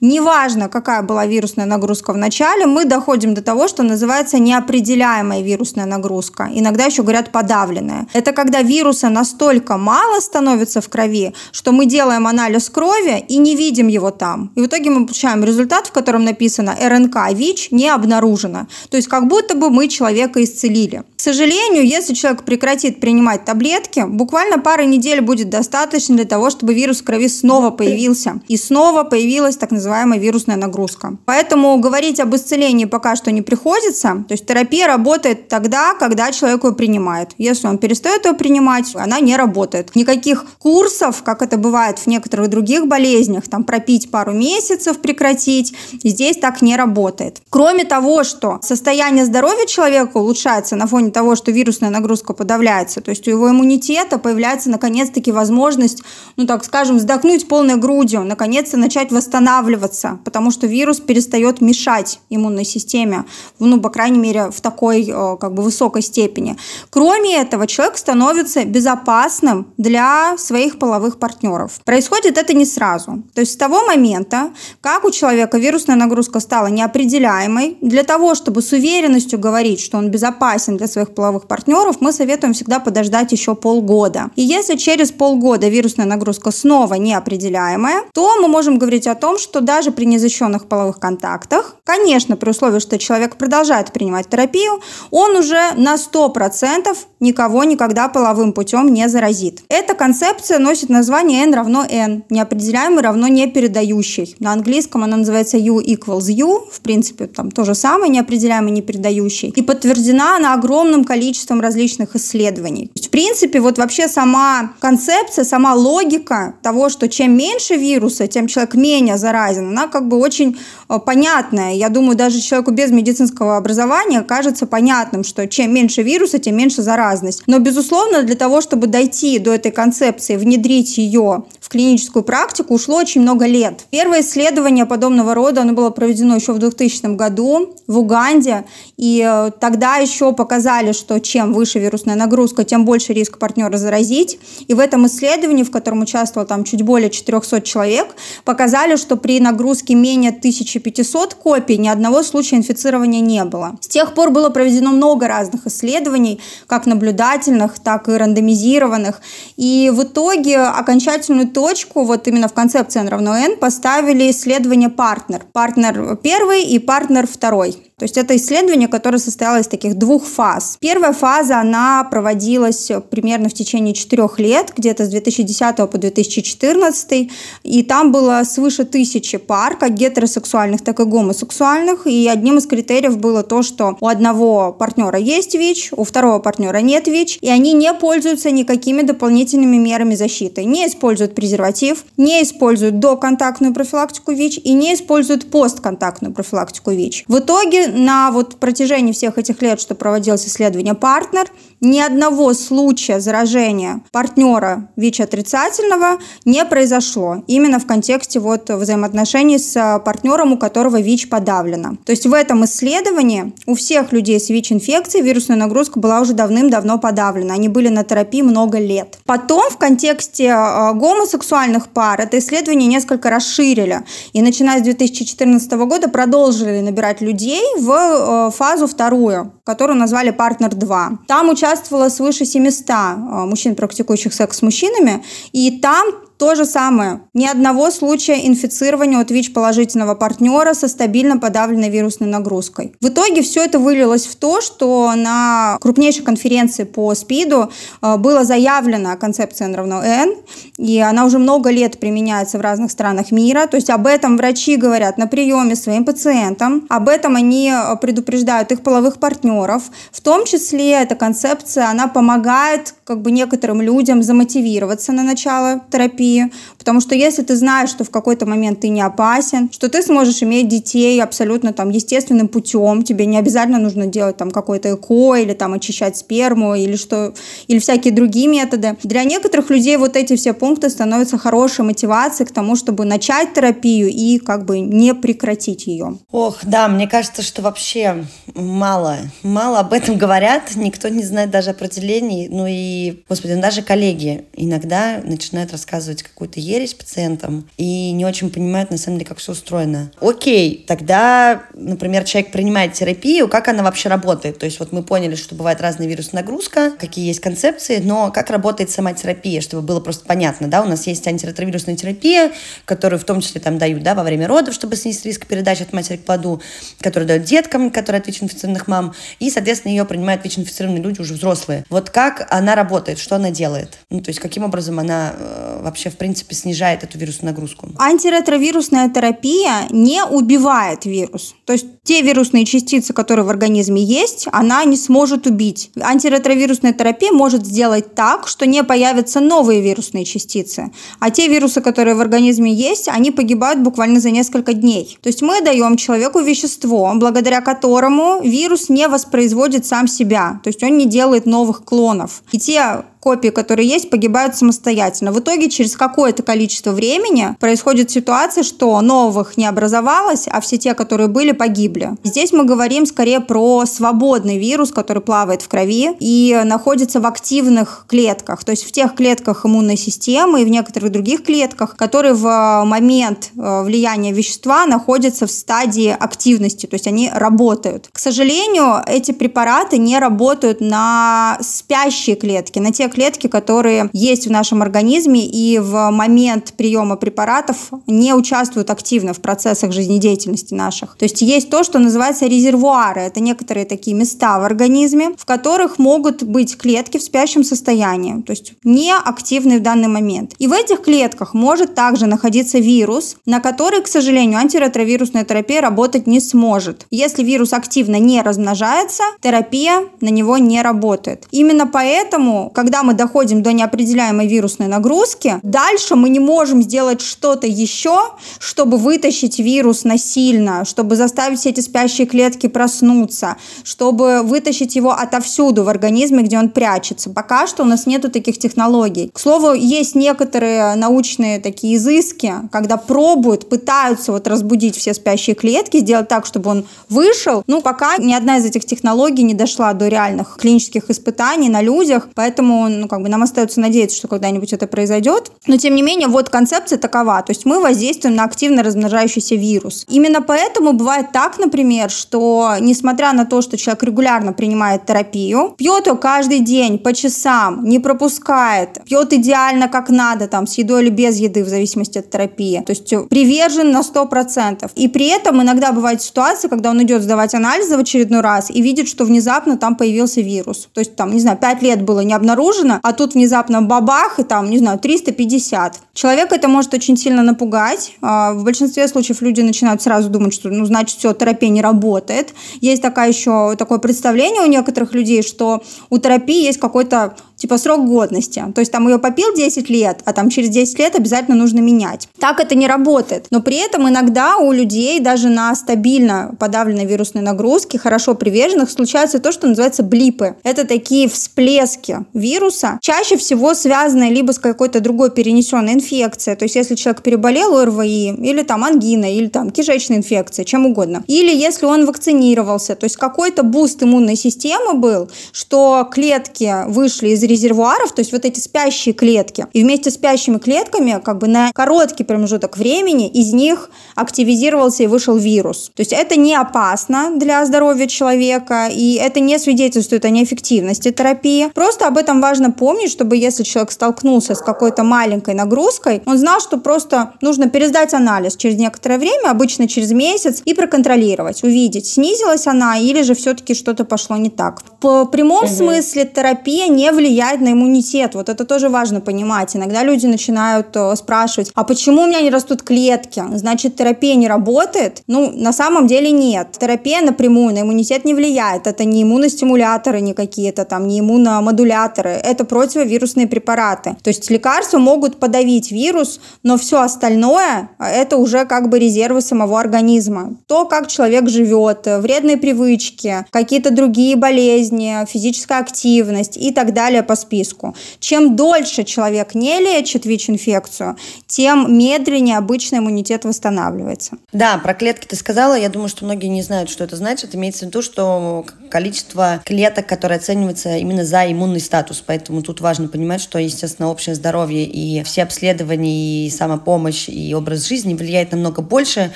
неважно, 0.00 0.68
какая 0.68 1.02
была 1.02 1.26
вирусная 1.26 1.66
нагрузка 1.66 2.12
в 2.12 2.16
начале, 2.16 2.66
мы 2.66 2.84
доходим 2.84 3.34
до 3.34 3.42
того, 3.42 3.68
что 3.68 3.82
называется 3.82 4.38
неопределяемая 4.38 5.42
вирусная 5.42 5.86
нагрузка. 5.86 6.48
Иногда 6.52 6.84
еще 6.84 7.02
говорят 7.02 7.32
подавленная. 7.32 8.06
Это 8.12 8.32
когда 8.32 8.62
вируса 8.62 9.08
настолько 9.08 9.78
мало 9.78 10.20
становится 10.20 10.80
в 10.80 10.88
крови, 10.88 11.34
что 11.52 11.72
мы 11.72 11.86
делаем 11.86 12.26
анализ 12.26 12.68
крови 12.68 13.24
и 13.28 13.38
не 13.38 13.56
видим 13.56 13.88
его 13.88 14.10
там. 14.10 14.52
И 14.56 14.60
в 14.60 14.66
итоге 14.66 14.90
мы 14.90 15.06
получаем 15.06 15.44
результат, 15.44 15.86
в 15.86 15.92
котором 15.92 16.24
написано 16.24 16.76
РНК 16.80 17.16
ВИЧ 17.32 17.68
не 17.70 17.88
обнаружено. 17.88 18.66
То 18.90 18.96
есть 18.96 19.08
как 19.08 19.26
будто 19.26 19.54
бы 19.54 19.70
мы 19.70 19.88
человека 19.88 20.42
исцелили. 20.42 21.02
К 21.16 21.20
сожалению, 21.20 21.86
если 21.86 22.14
человек 22.14 22.42
прекратит 22.42 23.00
принимать 23.00 23.44
таблетки, 23.44 24.04
буквально 24.06 24.58
пары 24.58 24.86
недель 24.86 25.20
будет 25.20 25.48
достаточно 25.48 26.16
для 26.16 26.24
того, 26.24 26.50
чтобы 26.50 26.74
вирус 26.74 27.00
в 27.00 27.04
крови 27.04 27.28
снова 27.28 27.70
появился. 27.70 28.40
И 28.48 28.56
снова 28.56 29.04
появилась 29.14 29.56
так 29.56 29.70
называемая 29.70 30.18
вирусная 30.18 30.56
нагрузка. 30.56 31.16
Поэтому 31.24 31.78
говорить 31.78 32.18
об 32.18 32.34
исцелении 32.34 32.84
пока 32.84 33.14
что 33.14 33.30
не 33.30 33.42
приходится. 33.42 34.24
То 34.26 34.32
есть 34.32 34.44
терапия 34.44 34.88
работает 34.88 35.46
тогда, 35.46 35.94
когда 35.94 36.32
человек 36.32 36.64
ее 36.64 36.72
принимает. 36.72 37.28
Если 37.38 37.68
он 37.68 37.78
перестает 37.78 38.26
ее 38.26 38.32
принимать, 38.32 38.96
она 38.96 39.20
не 39.20 39.36
работает. 39.36 39.94
Никаких 39.94 40.44
курсов, 40.58 41.22
как 41.22 41.42
это 41.42 41.56
бывает 41.56 42.00
в 42.00 42.08
некоторых 42.08 42.50
других 42.50 42.88
болезнях, 42.88 43.46
там 43.46 43.62
пропить 43.62 44.10
пару 44.10 44.32
месяцев, 44.32 44.98
прекратить, 44.98 45.72
здесь 46.02 46.36
так 46.38 46.60
не 46.60 46.74
работает. 46.74 47.40
Кроме 47.50 47.84
того, 47.84 48.24
что 48.24 48.58
состояние 48.62 49.26
здоровья 49.26 49.66
человека 49.66 50.16
улучшается 50.16 50.74
на 50.74 50.88
фоне 50.88 51.12
того, 51.12 51.36
что 51.36 51.52
вирусная 51.52 51.90
нагрузка 51.90 52.32
подавляется. 52.32 53.00
То 53.00 53.10
есть 53.10 53.28
у 53.28 53.30
его 53.30 53.48
иммунитета 53.48 54.18
появляется 54.18 54.70
наконец-таки 54.70 55.30
возможность, 55.30 56.02
ну 56.36 56.46
так 56.46 56.64
скажем, 56.64 56.96
вздохнуть 56.96 57.46
полной 57.46 57.76
грудью, 57.76 58.24
наконец-то 58.24 58.76
начать 58.76 59.03
восстанавливаться, 59.12 60.18
потому 60.24 60.50
что 60.50 60.66
вирус 60.66 61.00
перестает 61.00 61.60
мешать 61.60 62.20
иммунной 62.30 62.64
системе, 62.64 63.24
ну, 63.58 63.80
по 63.80 63.90
крайней 63.90 64.18
мере, 64.18 64.50
в 64.50 64.60
такой 64.60 65.08
э, 65.08 65.36
как 65.40 65.54
бы 65.54 65.62
высокой 65.62 66.02
степени. 66.02 66.56
Кроме 66.90 67.36
этого, 67.36 67.66
человек 67.66 67.96
становится 67.96 68.64
безопасным 68.64 69.66
для 69.76 70.36
своих 70.38 70.78
половых 70.78 71.18
партнеров. 71.18 71.80
Происходит 71.84 72.38
это 72.38 72.54
не 72.54 72.64
сразу. 72.64 73.22
То 73.34 73.40
есть 73.40 73.52
с 73.52 73.56
того 73.56 73.84
момента, 73.84 74.50
как 74.80 75.04
у 75.04 75.10
человека 75.10 75.58
вирусная 75.58 75.96
нагрузка 75.96 76.40
стала 76.40 76.68
неопределяемой, 76.68 77.76
для 77.80 78.02
того, 78.02 78.34
чтобы 78.34 78.62
с 78.62 78.72
уверенностью 78.72 79.38
говорить, 79.38 79.80
что 79.80 79.98
он 79.98 80.10
безопасен 80.10 80.76
для 80.76 80.86
своих 80.86 81.14
половых 81.14 81.46
партнеров, 81.46 81.96
мы 82.00 82.12
советуем 82.12 82.54
всегда 82.54 82.80
подождать 82.80 83.32
еще 83.32 83.54
полгода. 83.54 84.30
И 84.36 84.42
если 84.42 84.76
через 84.76 85.10
полгода 85.10 85.68
вирусная 85.68 86.06
нагрузка 86.06 86.50
снова 86.50 86.94
неопределяемая, 86.94 88.04
то 88.12 88.40
мы 88.40 88.48
можем 88.48 88.78
говорить 88.78 88.93
о 89.06 89.14
том, 89.14 89.38
что 89.38 89.60
даже 89.60 89.90
при 89.90 90.04
незащищенных 90.04 90.66
половых 90.66 90.98
контактах, 90.98 91.76
конечно, 91.84 92.36
при 92.36 92.50
условии, 92.50 92.78
что 92.78 92.98
человек 92.98 93.36
продолжает 93.36 93.92
принимать 93.92 94.28
терапию, 94.28 94.80
он 95.10 95.36
уже 95.36 95.72
на 95.76 95.94
100% 95.94 96.96
никого 97.20 97.64
никогда 97.64 98.08
половым 98.08 98.52
путем 98.52 98.92
не 98.92 99.08
заразит. 99.08 99.62
Эта 99.68 99.94
концепция 99.94 100.58
носит 100.58 100.88
название 100.88 101.42
n 101.42 101.54
равно 101.54 101.84
n, 101.88 102.24
неопределяемый 102.30 103.02
равно 103.02 103.28
непередающий. 103.28 104.36
На 104.38 104.52
английском 104.52 105.04
она 105.04 105.16
называется 105.16 105.56
u 105.56 105.80
equals 105.80 106.30
u, 106.30 106.66
в 106.70 106.80
принципе, 106.80 107.26
там 107.26 107.50
то 107.50 107.64
же 107.64 107.74
самое, 107.74 108.10
неопределяемый, 108.10 108.72
непередающий. 108.72 109.48
И 109.48 109.62
подтверждена 109.62 110.36
она 110.36 110.54
огромным 110.54 111.04
количеством 111.04 111.60
различных 111.60 112.14
исследований. 112.16 112.90
В 112.94 113.08
принципе, 113.10 113.60
вот 113.60 113.78
вообще 113.78 114.08
сама 114.08 114.72
концепция, 114.80 115.44
сама 115.44 115.74
логика 115.74 116.54
того, 116.62 116.88
что 116.88 117.08
чем 117.08 117.36
меньше 117.36 117.76
вируса, 117.76 118.26
тем 118.26 118.46
человек 118.46 118.74
менее 118.84 119.16
заразен, 119.16 119.68
она 119.68 119.86
как 119.88 120.08
бы 120.08 120.18
очень 120.18 120.58
э, 120.88 120.98
понятная. 120.98 121.74
Я 121.74 121.88
думаю, 121.88 122.16
даже 122.16 122.40
человеку 122.40 122.70
без 122.70 122.90
медицинского 122.90 123.56
образования 123.56 124.22
кажется 124.22 124.66
понятным, 124.66 125.24
что 125.24 125.46
чем 125.48 125.72
меньше 125.72 126.02
вируса, 126.02 126.38
тем 126.38 126.56
меньше 126.56 126.82
заразность. 126.82 127.42
Но, 127.46 127.58
безусловно, 127.58 128.22
для 128.22 128.36
того, 128.36 128.60
чтобы 128.60 128.86
дойти 128.86 129.38
до 129.38 129.54
этой 129.54 129.72
концепции, 129.72 130.36
внедрить 130.36 130.98
ее 130.98 131.44
в 131.60 131.68
клиническую 131.68 132.22
практику, 132.22 132.74
ушло 132.74 132.96
очень 132.96 133.22
много 133.22 133.46
лет. 133.46 133.86
Первое 133.90 134.20
исследование 134.20 134.86
подобного 134.86 135.34
рода 135.34 135.62
оно 135.62 135.72
было 135.72 135.90
проведено 135.90 136.36
еще 136.36 136.52
в 136.52 136.58
2000 136.58 137.16
году 137.16 137.74
в 137.86 137.98
Уганде, 137.98 138.64
и 138.98 139.24
э, 139.26 139.50
тогда 139.60 139.96
еще 139.96 140.32
показали, 140.32 140.92
что 140.92 141.18
чем 141.20 141.52
выше 141.54 141.78
вирусная 141.78 142.16
нагрузка, 142.16 142.64
тем 142.64 142.84
больше 142.84 143.12
риск 143.14 143.38
партнера 143.38 143.76
заразить. 143.78 144.38
И 144.68 144.74
в 144.74 144.78
этом 144.78 145.06
исследовании, 145.06 145.64
в 145.64 145.70
котором 145.70 146.02
участвовало 146.02 146.46
там 146.46 146.64
чуть 146.64 146.82
более 146.82 147.10
400 147.10 147.62
человек, 147.62 148.08
показали, 148.44 148.73
что 148.96 149.16
при 149.16 149.40
нагрузке 149.40 149.94
менее 149.94 150.30
1500 150.30 151.34
копий 151.34 151.78
ни 151.78 151.88
одного 151.88 152.22
случая 152.22 152.56
инфицирования 152.56 153.20
не 153.20 153.44
было. 153.44 153.76
С 153.80 153.86
тех 153.86 154.14
пор 154.14 154.30
было 154.30 154.50
проведено 154.50 154.90
много 154.90 155.28
разных 155.28 155.66
исследований, 155.66 156.40
как 156.66 156.86
наблюдательных, 156.86 157.78
так 157.78 158.08
и 158.08 158.12
рандомизированных. 158.12 159.20
И 159.56 159.90
в 159.94 160.02
итоге 160.02 160.58
окончательную 160.58 161.48
точку 161.48 162.04
вот 162.04 162.26
именно 162.26 162.48
в 162.48 162.52
концепции 162.52 163.00
n 163.00 163.08
равно 163.08 163.36
n 163.36 163.56
поставили 163.56 164.30
исследование 164.30 164.88
партнер. 164.88 165.44
Партнер 165.52 166.16
первый 166.16 166.64
и 166.64 166.78
партнер 166.78 167.26
второй. 167.26 167.76
То 167.96 168.04
есть 168.04 168.18
это 168.18 168.34
исследование, 168.34 168.88
которое 168.88 169.18
состояло 169.18 169.60
из 169.60 169.68
таких 169.68 169.94
двух 169.94 170.26
фаз. 170.26 170.76
Первая 170.80 171.12
фаза, 171.12 171.60
она 171.60 172.02
проводилась 172.10 172.90
примерно 173.08 173.48
в 173.48 173.54
течение 173.54 173.94
четырех 173.94 174.40
лет, 174.40 174.72
где-то 174.76 175.04
с 175.04 175.08
2010 175.08 175.76
по 175.76 175.96
2014, 175.96 177.30
и 177.62 177.82
там 177.84 178.10
было 178.10 178.42
свыше 178.44 178.63
тысячи 178.70 179.38
пар, 179.38 179.76
как 179.76 179.94
гетеросексуальных, 179.94 180.82
так 180.82 181.00
и 181.00 181.04
гомосексуальных, 181.04 182.06
и 182.06 182.28
одним 182.28 182.58
из 182.58 182.66
критериев 182.66 183.18
было 183.18 183.42
то, 183.42 183.62
что 183.62 183.96
у 184.00 184.06
одного 184.06 184.72
партнера 184.72 185.18
есть 185.18 185.54
ВИЧ, 185.54 185.90
у 185.96 186.04
второго 186.04 186.38
партнера 186.38 186.78
нет 186.78 187.06
ВИЧ, 187.06 187.38
и 187.40 187.48
они 187.48 187.72
не 187.72 187.92
пользуются 187.94 188.50
никакими 188.50 189.02
дополнительными 189.02 189.76
мерами 189.76 190.14
защиты, 190.14 190.64
не 190.64 190.86
используют 190.86 191.34
презерватив, 191.34 192.04
не 192.16 192.42
используют 192.42 192.98
доконтактную 192.98 193.74
профилактику 193.74 194.32
ВИЧ 194.32 194.60
и 194.64 194.72
не 194.72 194.94
используют 194.94 195.50
постконтактную 195.50 196.32
профилактику 196.34 196.90
ВИЧ. 196.90 197.24
В 197.28 197.38
итоге 197.38 197.88
на 197.88 198.30
вот 198.30 198.56
протяжении 198.56 199.12
всех 199.12 199.38
этих 199.38 199.62
лет, 199.62 199.80
что 199.80 199.94
проводилось 199.94 200.46
исследование 200.46 200.94
партнер, 200.94 201.50
ни 201.84 202.00
одного 202.00 202.54
случая 202.54 203.20
заражения 203.20 204.00
партнера 204.10 204.88
ВИЧ-отрицательного 204.96 206.18
не 206.44 206.64
произошло. 206.64 207.42
Именно 207.46 207.78
в 207.78 207.86
контексте 207.86 208.40
вот 208.40 208.70
взаимоотношений 208.70 209.58
с 209.58 210.02
партнером, 210.04 210.52
у 210.52 210.58
которого 210.58 211.00
ВИЧ 211.00 211.28
подавлено. 211.28 211.96
То 212.04 212.12
есть 212.12 212.26
в 212.26 212.32
этом 212.32 212.64
исследовании 212.64 213.52
у 213.66 213.74
всех 213.74 214.12
людей 214.12 214.40
с 214.40 214.48
ВИЧ-инфекцией 214.48 215.24
вирусная 215.24 215.56
нагрузка 215.56 215.98
была 216.00 216.20
уже 216.20 216.32
давным-давно 216.32 216.98
подавлена. 216.98 217.54
Они 217.54 217.68
были 217.68 217.88
на 217.88 218.04
терапии 218.04 218.42
много 218.42 218.78
лет. 218.78 219.18
Потом 219.24 219.70
в 219.70 219.76
контексте 219.76 220.46
э, 220.46 220.92
гомосексуальных 220.94 221.88
пар 221.88 222.20
это 222.20 222.38
исследование 222.38 222.88
несколько 222.88 223.30
расширили. 223.30 224.02
И 224.32 224.42
начиная 224.42 224.80
с 224.80 224.82
2014 224.82 225.72
года 225.72 226.08
продолжили 226.08 226.80
набирать 226.80 227.20
людей 227.20 227.62
в 227.78 227.90
э, 227.90 228.50
фазу 228.50 228.86
вторую, 228.86 229.52
которую 229.64 229.98
назвали 229.98 230.30
«Партнер 230.30 230.70
2». 230.70 231.18
Там 231.26 231.48
участвовало 231.74 232.08
свыше 232.08 232.44
700 232.44 232.88
э, 232.88 233.16
мужчин, 233.46 233.74
практикующих 233.74 234.32
секс 234.32 234.58
с 234.58 234.62
мужчинами, 234.62 235.24
и 235.52 235.78
там 235.80 236.06
то 236.44 236.54
же 236.54 236.66
самое. 236.66 237.22
Ни 237.32 237.46
одного 237.46 237.90
случая 237.90 238.46
инфицирования 238.46 239.18
от 239.18 239.30
ВИЧ-положительного 239.30 240.14
партнера 240.14 240.74
со 240.74 240.88
стабильно 240.88 241.38
подавленной 241.38 241.88
вирусной 241.88 242.28
нагрузкой. 242.28 242.92
В 243.00 243.08
итоге 243.08 243.40
все 243.40 243.64
это 243.64 243.78
вылилось 243.78 244.26
в 244.26 244.36
то, 244.36 244.60
что 244.60 245.14
на 245.16 245.78
крупнейшей 245.80 246.22
конференции 246.22 246.84
по 246.84 247.14
СПИДу 247.14 247.70
э, 248.02 248.16
было 248.18 248.44
заявлено 248.44 249.16
концепция 249.16 249.68
N 249.68 249.74
равно 249.74 250.02
N, 250.02 250.34
и 250.76 250.98
она 251.00 251.24
уже 251.24 251.38
много 251.38 251.70
лет 251.70 251.98
применяется 251.98 252.58
в 252.58 252.60
разных 252.60 252.90
странах 252.90 253.32
мира. 253.32 253.66
То 253.66 253.78
есть 253.78 253.88
об 253.88 254.06
этом 254.06 254.36
врачи 254.36 254.76
говорят 254.76 255.16
на 255.16 255.26
приеме 255.26 255.76
своим 255.76 256.04
пациентам, 256.04 256.84
об 256.90 257.08
этом 257.08 257.36
они 257.36 257.72
э, 257.72 257.96
предупреждают 258.02 258.70
их 258.70 258.82
половых 258.82 259.18
партнеров. 259.18 259.84
В 260.12 260.20
том 260.20 260.44
числе 260.44 260.90
эта 260.90 261.14
концепция, 261.14 261.88
она 261.88 262.06
помогает 262.06 262.94
как 263.04 263.22
бы 263.22 263.30
некоторым 263.30 263.80
людям 263.80 264.22
замотивироваться 264.22 265.12
на 265.12 265.22
начало 265.22 265.80
терапии, 265.90 266.33
потому 266.78 267.00
что 267.00 267.14
если 267.14 267.42
ты 267.42 267.56
знаешь, 267.56 267.90
что 267.90 268.04
в 268.04 268.10
какой-то 268.10 268.46
момент 268.46 268.80
ты 268.80 268.88
не 268.88 269.00
опасен, 269.00 269.70
что 269.72 269.88
ты 269.88 270.02
сможешь 270.02 270.42
иметь 270.42 270.68
детей 270.68 271.22
абсолютно 271.22 271.72
там 271.72 271.90
естественным 271.90 272.48
путем, 272.48 273.02
тебе 273.02 273.26
не 273.26 273.38
обязательно 273.38 273.78
нужно 273.78 274.06
делать 274.06 274.36
там 274.36 274.50
какой-то 274.50 274.94
ЭКО 274.94 275.36
или 275.36 275.54
там 275.54 275.74
очищать 275.74 276.16
сперму 276.16 276.74
или 276.74 276.96
что, 276.96 277.34
или 277.68 277.78
всякие 277.78 278.12
другие 278.12 278.48
методы. 278.48 278.96
Для 279.02 279.24
некоторых 279.24 279.70
людей 279.70 279.96
вот 279.96 280.16
эти 280.16 280.36
все 280.36 280.52
пункты 280.52 280.90
становятся 280.90 281.38
хорошей 281.38 281.84
мотивацией 281.84 282.48
к 282.48 282.52
тому, 282.52 282.76
чтобы 282.76 283.04
начать 283.04 283.54
терапию 283.54 284.08
и 284.08 284.38
как 284.38 284.64
бы 284.64 284.80
не 284.80 285.14
прекратить 285.14 285.86
ее. 285.86 286.18
Ох, 286.30 286.58
да, 286.62 286.88
мне 286.88 287.06
кажется, 287.08 287.42
что 287.42 287.62
вообще 287.62 288.24
мало, 288.54 289.18
мало 289.42 289.80
об 289.80 289.92
этом 289.92 290.16
говорят, 290.16 290.74
никто 290.76 291.08
не 291.08 291.22
знает 291.22 291.50
даже 291.50 291.70
определений, 291.70 292.48
ну 292.48 292.66
и, 292.68 293.24
господи, 293.28 293.52
ну 293.52 293.62
даже 293.62 293.82
коллеги 293.82 294.44
иногда 294.54 295.20
начинают 295.24 295.72
рассказывать 295.72 296.13
какую-то 296.22 296.60
ересь 296.60 296.94
пациентам 296.94 297.68
и 297.76 298.12
не 298.12 298.24
очень 298.24 298.50
понимают, 298.50 298.90
на 298.90 298.98
самом 298.98 299.18
деле, 299.18 299.28
как 299.28 299.38
все 299.38 299.52
устроено. 299.52 300.10
Окей, 300.20 300.84
тогда, 300.86 301.64
например, 301.74 302.24
человек 302.24 302.52
принимает 302.52 302.92
терапию, 302.92 303.48
как 303.48 303.68
она 303.68 303.82
вообще 303.82 304.08
работает? 304.08 304.58
То 304.58 304.66
есть 304.66 304.78
вот 304.78 304.92
мы 304.92 305.02
поняли, 305.02 305.34
что 305.34 305.54
бывает 305.54 305.80
разная 305.80 306.06
вирусная 306.06 306.42
нагрузка, 306.42 306.92
какие 306.98 307.26
есть 307.26 307.40
концепции, 307.40 307.98
но 307.98 308.30
как 308.30 308.50
работает 308.50 308.90
сама 308.90 309.12
терапия, 309.12 309.60
чтобы 309.60 309.82
было 309.82 310.00
просто 310.00 310.24
понятно, 310.26 310.68
да, 310.68 310.82
у 310.82 310.86
нас 310.86 311.06
есть 311.06 311.26
антиретровирусная 311.26 311.96
терапия, 311.96 312.52
которую 312.84 313.18
в 313.18 313.24
том 313.24 313.40
числе 313.40 313.60
там 313.60 313.78
дают, 313.78 314.02
да, 314.02 314.14
во 314.14 314.22
время 314.22 314.46
родов, 314.46 314.74
чтобы 314.74 314.96
снизить 314.96 315.24
риск 315.24 315.46
передачи 315.46 315.82
от 315.82 315.92
матери 315.92 316.16
к 316.16 316.24
плоду, 316.24 316.60
которую 317.00 317.28
дают 317.28 317.44
деткам, 317.44 317.90
которые 317.90 318.20
от 318.20 318.26
ВИЧ-инфицированных 318.26 318.86
мам, 318.86 319.14
и, 319.38 319.50
соответственно, 319.50 319.92
ее 319.92 320.04
принимают 320.04 320.44
ВИЧ-инфицированные 320.44 321.02
люди 321.02 321.20
уже 321.20 321.34
взрослые. 321.34 321.84
Вот 321.88 322.10
как 322.10 322.46
она 322.50 322.74
работает, 322.74 323.18
что 323.18 323.36
она 323.36 323.50
делает? 323.50 323.98
Ну, 324.10 324.20
то 324.20 324.30
есть 324.30 324.40
каким 324.40 324.64
образом 324.64 324.98
она 324.98 325.34
э, 325.36 325.80
вообще, 325.82 326.03
в 326.10 326.16
принципе, 326.16 326.54
снижает 326.54 327.04
эту 327.04 327.18
вирусную 327.18 327.52
нагрузку? 327.52 327.88
Антиретровирусная 327.98 329.08
терапия 329.10 329.86
не 329.90 330.24
убивает 330.24 331.04
вирус. 331.04 331.54
То 331.64 331.72
есть 331.72 331.86
те 332.04 332.20
вирусные 332.20 332.64
частицы, 332.64 333.12
которые 333.12 333.46
в 333.46 333.50
организме 333.50 334.02
есть, 334.02 334.46
она 334.52 334.84
не 334.84 334.96
сможет 334.96 335.46
убить. 335.46 335.90
Антиретровирусная 336.00 336.92
терапия 336.92 337.32
может 337.32 337.64
сделать 337.64 338.14
так, 338.14 338.46
что 338.46 338.66
не 338.66 338.84
появятся 338.84 339.40
новые 339.40 339.80
вирусные 339.80 340.24
частицы. 340.24 340.90
А 341.18 341.30
те 341.30 341.48
вирусы, 341.48 341.80
которые 341.80 342.14
в 342.14 342.20
организме 342.20 342.72
есть, 342.72 343.08
они 343.08 343.30
погибают 343.30 343.80
буквально 343.80 344.20
за 344.20 344.30
несколько 344.30 344.74
дней. 344.74 345.18
То 345.22 345.28
есть 345.28 345.42
мы 345.42 345.62
даем 345.62 345.96
человеку 345.96 346.40
вещество, 346.40 347.12
благодаря 347.14 347.60
которому 347.60 348.40
вирус 348.42 348.88
не 348.88 349.08
воспроизводит 349.08 349.86
сам 349.86 350.06
себя. 350.06 350.60
То 350.62 350.68
есть 350.68 350.82
он 350.82 350.98
не 350.98 351.06
делает 351.06 351.46
новых 351.46 351.84
клонов. 351.84 352.42
И 352.52 352.58
те 352.58 353.04
копии, 353.24 353.48
которые 353.48 353.88
есть, 353.88 354.10
погибают 354.10 354.54
самостоятельно. 354.54 355.32
В 355.32 355.40
итоге 355.40 355.70
через 355.70 355.96
какое-то 355.96 356.42
количество 356.42 356.90
времени 356.90 357.56
происходит 357.58 358.10
ситуация, 358.10 358.62
что 358.62 359.00
новых 359.00 359.56
не 359.56 359.64
образовалось, 359.64 360.46
а 360.46 360.60
все 360.60 360.76
те, 360.76 360.92
которые 360.92 361.28
были, 361.28 361.52
погибли. 361.52 362.10
Здесь 362.22 362.52
мы 362.52 362.64
говорим 362.64 363.06
скорее 363.06 363.40
про 363.40 363.86
свободный 363.86 364.58
вирус, 364.58 364.92
который 364.92 365.22
плавает 365.22 365.62
в 365.62 365.68
крови 365.68 366.14
и 366.20 366.60
находится 366.64 367.18
в 367.18 367.26
активных 367.26 368.04
клетках, 368.08 368.62
то 368.62 368.72
есть 368.72 368.84
в 368.84 368.92
тех 368.92 369.14
клетках 369.14 369.64
иммунной 369.64 369.96
системы 369.96 370.60
и 370.60 370.64
в 370.66 370.68
некоторых 370.68 371.10
других 371.10 371.44
клетках, 371.44 371.96
которые 371.96 372.34
в 372.34 372.84
момент 372.84 373.52
э, 373.56 373.82
влияния 373.84 374.32
вещества 374.32 374.84
находятся 374.84 375.46
в 375.46 375.50
стадии 375.50 376.10
активности, 376.10 376.84
то 376.84 376.94
есть 376.94 377.06
они 377.06 377.30
работают. 377.32 378.10
К 378.12 378.18
сожалению, 378.18 379.02
эти 379.06 379.32
препараты 379.32 379.96
не 379.96 380.18
работают 380.18 380.82
на 380.82 381.56
спящие 381.62 382.36
клетки, 382.36 382.78
на 382.80 382.92
те 382.92 383.08
клетки, 383.14 383.46
которые 383.46 384.10
есть 384.12 384.46
в 384.46 384.50
нашем 384.50 384.82
организме 384.82 385.46
и 385.46 385.78
в 385.78 386.10
момент 386.10 386.74
приема 386.76 387.16
препаратов 387.16 387.90
не 388.06 388.34
участвуют 388.34 388.90
активно 388.90 389.32
в 389.32 389.40
процессах 389.40 389.92
жизнедеятельности 389.92 390.74
наших. 390.74 391.16
То 391.16 391.24
есть 391.24 391.40
есть 391.42 391.70
то, 391.70 391.84
что 391.84 391.98
называется 391.98 392.46
резервуары. 392.46 393.22
Это 393.22 393.40
некоторые 393.40 393.86
такие 393.86 394.16
места 394.16 394.58
в 394.58 394.64
организме, 394.64 395.34
в 395.38 395.44
которых 395.44 395.98
могут 395.98 396.42
быть 396.42 396.76
клетки 396.76 397.18
в 397.18 397.22
спящем 397.22 397.62
состоянии, 397.64 398.42
то 398.42 398.50
есть 398.50 398.72
не 398.82 399.14
активные 399.14 399.78
в 399.78 399.82
данный 399.82 400.08
момент. 400.08 400.54
И 400.58 400.66
в 400.66 400.72
этих 400.72 401.02
клетках 401.02 401.54
может 401.54 401.94
также 401.94 402.26
находиться 402.26 402.78
вирус, 402.78 403.36
на 403.46 403.60
который, 403.60 404.02
к 404.02 404.08
сожалению, 404.08 404.58
антиретровирусная 404.58 405.44
терапия 405.44 405.80
работать 405.80 406.26
не 406.26 406.40
сможет. 406.40 407.06
Если 407.10 407.44
вирус 407.44 407.72
активно 407.72 408.16
не 408.16 408.42
размножается, 408.42 409.22
терапия 409.40 410.08
на 410.20 410.28
него 410.28 410.58
не 410.58 410.82
работает. 410.82 411.46
Именно 411.52 411.86
поэтому, 411.86 412.70
когда 412.74 413.03
мы 413.04 413.14
доходим 413.14 413.62
до 413.62 413.72
неопределяемой 413.72 414.48
вирусной 414.48 414.88
нагрузки, 414.88 415.60
дальше 415.62 416.16
мы 416.16 416.28
не 416.28 416.40
можем 416.40 416.82
сделать 416.82 417.20
что-то 417.20 417.66
еще, 417.66 418.32
чтобы 418.58 418.96
вытащить 418.96 419.58
вирус 419.58 420.04
насильно, 420.04 420.84
чтобы 420.84 421.16
заставить 421.16 421.60
все 421.60 421.70
эти 421.70 421.80
спящие 421.80 422.26
клетки 422.26 422.66
проснуться, 422.66 423.56
чтобы 423.84 424.42
вытащить 424.42 424.96
его 424.96 425.12
отовсюду 425.12 425.84
в 425.84 425.88
организме, 425.88 426.42
где 426.42 426.58
он 426.58 426.70
прячется. 426.70 427.30
Пока 427.30 427.66
что 427.66 427.82
у 427.82 427.86
нас 427.86 428.06
нету 428.06 428.30
таких 428.30 428.58
технологий. 428.58 429.30
К 429.32 429.38
слову, 429.38 429.72
есть 429.72 430.14
некоторые 430.14 430.94
научные 430.94 431.60
такие 431.60 431.96
изыски, 431.96 432.54
когда 432.72 432.96
пробуют, 432.96 433.68
пытаются 433.68 434.32
вот 434.32 434.48
разбудить 434.48 434.96
все 434.96 435.14
спящие 435.14 435.54
клетки, 435.54 435.98
сделать 435.98 436.28
так, 436.28 436.46
чтобы 436.46 436.70
он 436.70 436.86
вышел. 437.08 437.62
Ну, 437.66 437.80
пока 437.80 438.16
ни 438.16 438.32
одна 438.32 438.58
из 438.58 438.64
этих 438.64 438.84
технологий 438.84 439.42
не 439.42 439.54
дошла 439.54 439.92
до 439.92 440.08
реальных 440.08 440.56
клинических 440.60 441.10
испытаний 441.10 441.68
на 441.68 441.82
людях, 441.82 442.28
поэтому 442.34 442.88
ну, 443.00 443.08
как 443.08 443.22
бы 443.22 443.28
нам 443.28 443.42
остается 443.42 443.80
надеяться, 443.80 444.16
что 444.16 444.28
когда-нибудь 444.28 444.72
это 444.72 444.86
произойдет. 444.86 445.50
Но, 445.66 445.76
тем 445.76 445.94
не 445.94 446.02
менее, 446.02 446.28
вот 446.28 446.48
концепция 446.48 446.98
такова. 446.98 447.42
То 447.42 447.50
есть 447.50 447.64
мы 447.64 447.80
воздействуем 447.80 448.36
на 448.36 448.44
активно 448.44 448.82
размножающийся 448.82 449.54
вирус. 449.54 450.04
Именно 450.08 450.42
поэтому 450.42 450.92
бывает 450.92 451.32
так, 451.32 451.58
например, 451.58 452.10
что 452.10 452.74
несмотря 452.80 453.32
на 453.32 453.44
то, 453.44 453.62
что 453.62 453.76
человек 453.76 454.02
регулярно 454.02 454.52
принимает 454.52 455.06
терапию, 455.06 455.74
пьет 455.76 456.06
ее 456.06 456.16
каждый 456.16 456.60
день 456.60 456.98
по 456.98 457.12
часам, 457.12 457.84
не 457.84 457.98
пропускает, 457.98 459.02
пьет 459.04 459.32
идеально 459.32 459.88
как 459.88 460.08
надо, 460.10 460.48
там, 460.48 460.66
с 460.66 460.78
едой 460.78 461.02
или 461.02 461.10
без 461.10 461.38
еды, 461.38 461.64
в 461.64 461.68
зависимости 461.68 462.18
от 462.18 462.30
терапии. 462.30 462.82
То 462.84 462.90
есть 462.92 463.12
привержен 463.28 463.90
на 463.90 464.00
100%. 464.00 464.90
И 464.94 465.08
при 465.08 465.26
этом 465.26 465.62
иногда 465.62 465.92
бывает 465.92 466.22
ситуация, 466.22 466.68
когда 466.68 466.90
он 466.90 467.02
идет 467.02 467.22
сдавать 467.22 467.54
анализы 467.54 467.96
в 467.96 468.00
очередной 468.00 468.40
раз 468.40 468.70
и 468.70 468.82
видит, 468.82 469.08
что 469.08 469.24
внезапно 469.24 469.76
там 469.76 469.96
появился 469.96 470.40
вирус. 470.40 470.88
То 470.92 471.00
есть 471.00 471.16
там, 471.16 471.32
не 471.32 471.40
знаю, 471.40 471.58
5 471.58 471.82
лет 471.82 472.02
было 472.02 472.20
не 472.20 472.34
обнаружено, 472.34 472.64
нужно, 472.74 473.00
а 473.02 473.12
тут 473.12 473.34
внезапно 473.34 473.82
бабах, 473.82 474.38
и 474.38 474.42
там, 474.42 474.70
не 474.70 474.78
знаю, 474.78 474.98
350. 474.98 476.00
Человек 476.12 476.52
это 476.52 476.68
может 476.68 476.94
очень 476.94 477.16
сильно 477.16 477.42
напугать. 477.42 478.16
А, 478.20 478.52
в 478.52 478.64
большинстве 478.64 479.08
случаев 479.08 479.42
люди 479.42 479.60
начинают 479.60 480.02
сразу 480.02 480.28
думать, 480.28 480.54
что, 480.54 480.68
ну, 480.68 480.84
значит, 480.84 481.18
все, 481.18 481.32
терапия 481.32 481.70
не 481.70 481.82
работает. 481.82 482.54
Есть 482.80 483.02
такая 483.02 483.28
еще, 483.28 483.74
такое 483.76 483.98
представление 483.98 484.62
у 484.62 484.66
некоторых 484.66 485.14
людей, 485.14 485.42
что 485.42 485.82
у 486.10 486.18
терапии 486.18 486.64
есть 486.64 486.78
какой-то 486.78 487.36
типа 487.64 487.78
срок 487.78 488.06
годности. 488.06 488.62
То 488.74 488.82
есть 488.82 488.92
там 488.92 489.08
ее 489.08 489.18
попил 489.18 489.54
10 489.56 489.88
лет, 489.88 490.18
а 490.26 490.34
там 490.34 490.50
через 490.50 490.68
10 490.68 490.98
лет 490.98 491.14
обязательно 491.16 491.56
нужно 491.56 491.78
менять. 491.80 492.28
Так 492.38 492.60
это 492.60 492.74
не 492.74 492.86
работает. 492.86 493.46
Но 493.50 493.62
при 493.62 493.76
этом 493.76 494.06
иногда 494.06 494.58
у 494.58 494.70
людей 494.70 495.18
даже 495.18 495.48
на 495.48 495.74
стабильно 495.74 496.54
подавленной 496.58 497.06
вирусной 497.06 497.42
нагрузке, 497.42 497.98
хорошо 497.98 498.34
приверженных, 498.34 498.90
случается 498.90 499.38
то, 499.38 499.50
что 499.50 499.66
называется 499.66 500.02
блипы. 500.02 500.56
Это 500.62 500.86
такие 500.86 501.26
всплески 501.26 502.18
вируса, 502.34 502.98
чаще 503.00 503.38
всего 503.38 503.72
связанные 503.72 504.30
либо 504.30 504.52
с 504.52 504.58
какой-то 504.58 505.00
другой 505.00 505.30
перенесенной 505.30 505.94
инфекцией. 505.94 506.58
То 506.58 506.64
есть 506.64 506.76
если 506.76 506.96
человек 506.96 507.22
переболел 507.22 507.78
ОРВИ, 507.78 508.34
или 508.42 508.62
там 508.62 508.84
ангина, 508.84 509.34
или 509.34 509.46
там 509.46 509.70
кишечная 509.70 510.18
инфекция, 510.18 510.66
чем 510.66 510.84
угодно. 510.84 511.24
Или 511.28 511.56
если 511.56 511.86
он 511.86 512.04
вакцинировался, 512.04 512.94
то 512.94 513.04
есть 513.04 513.16
какой-то 513.16 513.62
boost 513.62 514.02
иммунной 514.02 514.36
системы 514.36 514.92
был, 514.92 515.30
что 515.52 516.06
клетки 516.12 516.70
вышли 516.88 517.30
из 517.30 517.42
резервуаров, 517.54 518.12
то 518.12 518.20
есть 518.20 518.32
вот 518.32 518.44
эти 518.44 518.60
спящие 518.60 519.14
клетки. 519.14 519.66
И 519.72 519.82
вместе 519.82 520.10
с 520.10 520.18
спящими 520.24 520.58
клетками 520.58 521.20
как 521.22 521.38
бы 521.38 521.48
на 521.48 521.70
короткий 521.72 522.24
промежуток 522.24 522.78
времени 522.78 523.28
из 523.28 523.52
них 523.52 523.90
активизировался 524.14 525.02
и 525.02 525.06
вышел 525.06 525.36
вирус. 525.36 525.90
То 525.94 526.00
есть 526.00 526.12
это 526.12 526.36
не 526.36 526.54
опасно 526.54 527.32
для 527.36 527.64
здоровья 527.66 528.06
человека, 528.06 528.88
и 528.90 529.14
это 529.14 529.40
не 529.40 529.58
свидетельствует 529.58 530.24
о 530.24 530.30
неэффективности 530.30 531.10
терапии. 531.10 531.70
Просто 531.74 532.06
об 532.06 532.16
этом 532.16 532.40
важно 532.40 532.70
помнить, 532.70 533.10
чтобы 533.10 533.36
если 533.36 533.64
человек 533.64 533.92
столкнулся 533.92 534.54
с 534.54 534.62
какой-то 534.62 535.02
маленькой 535.02 535.54
нагрузкой, 535.54 536.22
он 536.24 536.38
знал, 536.38 536.60
что 536.60 536.78
просто 536.78 537.34
нужно 537.42 537.68
пересдать 537.68 538.14
анализ 538.14 538.56
через 538.56 538.76
некоторое 538.76 539.18
время, 539.18 539.50
обычно 539.50 539.86
через 539.86 540.12
месяц, 540.12 540.62
и 540.64 540.72
проконтролировать, 540.72 541.62
увидеть, 541.62 542.06
снизилась 542.06 542.66
она 542.66 542.98
или 542.98 543.22
же 543.22 543.34
все-таки 543.34 543.74
что-то 543.74 544.04
пошло 544.04 544.36
не 544.36 544.50
так. 544.50 544.82
В 545.02 545.26
прямом 545.26 545.64
угу. 545.64 545.72
смысле 545.72 546.24
терапия 546.24 546.88
не 546.88 547.12
влияет 547.12 547.33
влияет 547.34 547.60
на 547.60 547.72
иммунитет. 547.72 548.34
Вот 548.34 548.48
это 548.48 548.64
тоже 548.64 548.88
важно 548.88 549.20
понимать. 549.20 549.74
Иногда 549.74 550.04
люди 550.04 550.26
начинают 550.26 550.94
э, 550.94 551.16
спрашивать, 551.16 551.72
а 551.74 551.82
почему 551.82 552.22
у 552.22 552.26
меня 552.26 552.40
не 552.40 552.50
растут 552.50 552.82
клетки? 552.82 553.42
Значит, 553.54 553.96
терапия 553.96 554.36
не 554.36 554.46
работает? 554.46 555.22
Ну, 555.26 555.50
на 555.50 555.72
самом 555.72 556.06
деле 556.06 556.30
нет. 556.30 556.68
Терапия 556.78 557.22
напрямую 557.22 557.74
на 557.74 557.80
иммунитет 557.80 558.24
не 558.24 558.34
влияет. 558.34 558.86
Это 558.86 559.04
не 559.04 559.22
иммуностимуляторы 559.22 560.20
не 560.20 560.32
какие-то 560.32 560.84
там, 560.84 561.08
не 561.08 561.18
иммуномодуляторы. 561.18 562.30
Это 562.30 562.64
противовирусные 562.64 563.48
препараты. 563.48 564.16
То 564.22 564.30
есть 564.30 564.48
лекарства 564.50 564.98
могут 564.98 565.40
подавить 565.40 565.90
вирус, 565.90 566.40
но 566.62 566.76
все 566.76 567.00
остальное– 567.00 567.90
это 567.98 568.36
уже 568.36 568.64
как 568.64 568.88
бы 568.88 569.00
резервы 569.00 569.40
самого 569.40 569.80
организма. 569.80 570.56
То, 570.68 570.84
как 570.84 571.08
человек 571.08 571.48
живет, 571.48 572.06
вредные 572.06 572.56
привычки, 572.56 573.44
какие-то 573.50 573.90
другие 573.90 574.36
болезни, 574.36 575.26
физическая 575.26 575.80
активность 575.80 576.56
и 576.56 576.70
так 576.72 576.92
далее 576.92 577.23
по 577.24 577.36
списку. 577.36 577.96
Чем 578.20 578.56
дольше 578.56 579.04
человек 579.04 579.54
не 579.54 579.80
лечит 579.80 580.24
ВИЧ-инфекцию, 580.24 581.16
тем 581.46 581.98
медленнее 581.98 582.58
обычно 582.58 582.98
иммунитет 582.98 583.44
восстанавливается. 583.44 584.38
Да, 584.52 584.78
про 584.78 584.94
клетки 584.94 585.26
ты 585.26 585.36
сказала. 585.36 585.74
Я 585.74 585.88
думаю, 585.88 586.08
что 586.08 586.24
многие 586.24 586.46
не 586.46 586.62
знают, 586.62 586.90
что 586.90 587.04
это 587.04 587.16
значит. 587.16 587.54
Имеется 587.54 587.84
в 587.84 587.88
виду, 587.88 588.02
что 588.02 588.64
количество 588.90 589.60
клеток, 589.64 590.06
которые 590.06 590.36
оцениваются 590.36 590.96
именно 590.96 591.24
за 591.24 591.50
иммунный 591.50 591.80
статус. 591.80 592.22
Поэтому 592.24 592.62
тут 592.62 592.80
важно 592.80 593.08
понимать, 593.08 593.40
что, 593.40 593.58
естественно, 593.58 594.10
общее 594.10 594.34
здоровье 594.34 594.84
и 594.84 595.22
все 595.24 595.42
обследования, 595.42 596.46
и 596.46 596.50
самопомощь, 596.50 597.28
и 597.28 597.54
образ 597.54 597.88
жизни 597.88 598.14
влияет 598.14 598.52
намного 598.52 598.82
больше. 598.82 599.32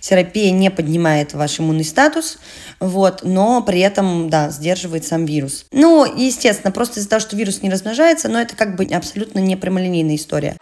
Терапия 0.00 0.50
не 0.52 0.70
поднимает 0.70 1.34
ваш 1.34 1.58
иммунный 1.60 1.84
статус, 1.84 2.38
вот, 2.80 3.20
но 3.22 3.62
при 3.62 3.80
этом, 3.80 4.28
да, 4.30 4.50
сдерживает 4.50 5.06
сам 5.06 5.24
вирус. 5.24 5.66
Ну, 5.72 6.04
естественно, 6.04 6.70
просто 6.70 7.00
из-за 7.00 7.08
того, 7.08 7.20
что 7.20 7.36
вирус 7.36 7.53
не 7.62 7.70
размножается, 7.70 8.28
но 8.28 8.40
это 8.40 8.56
как 8.56 8.76
бы 8.76 8.84
абсолютно 8.84 9.38
не 9.38 9.56
прямолинейная 9.56 10.16
история 10.16 10.56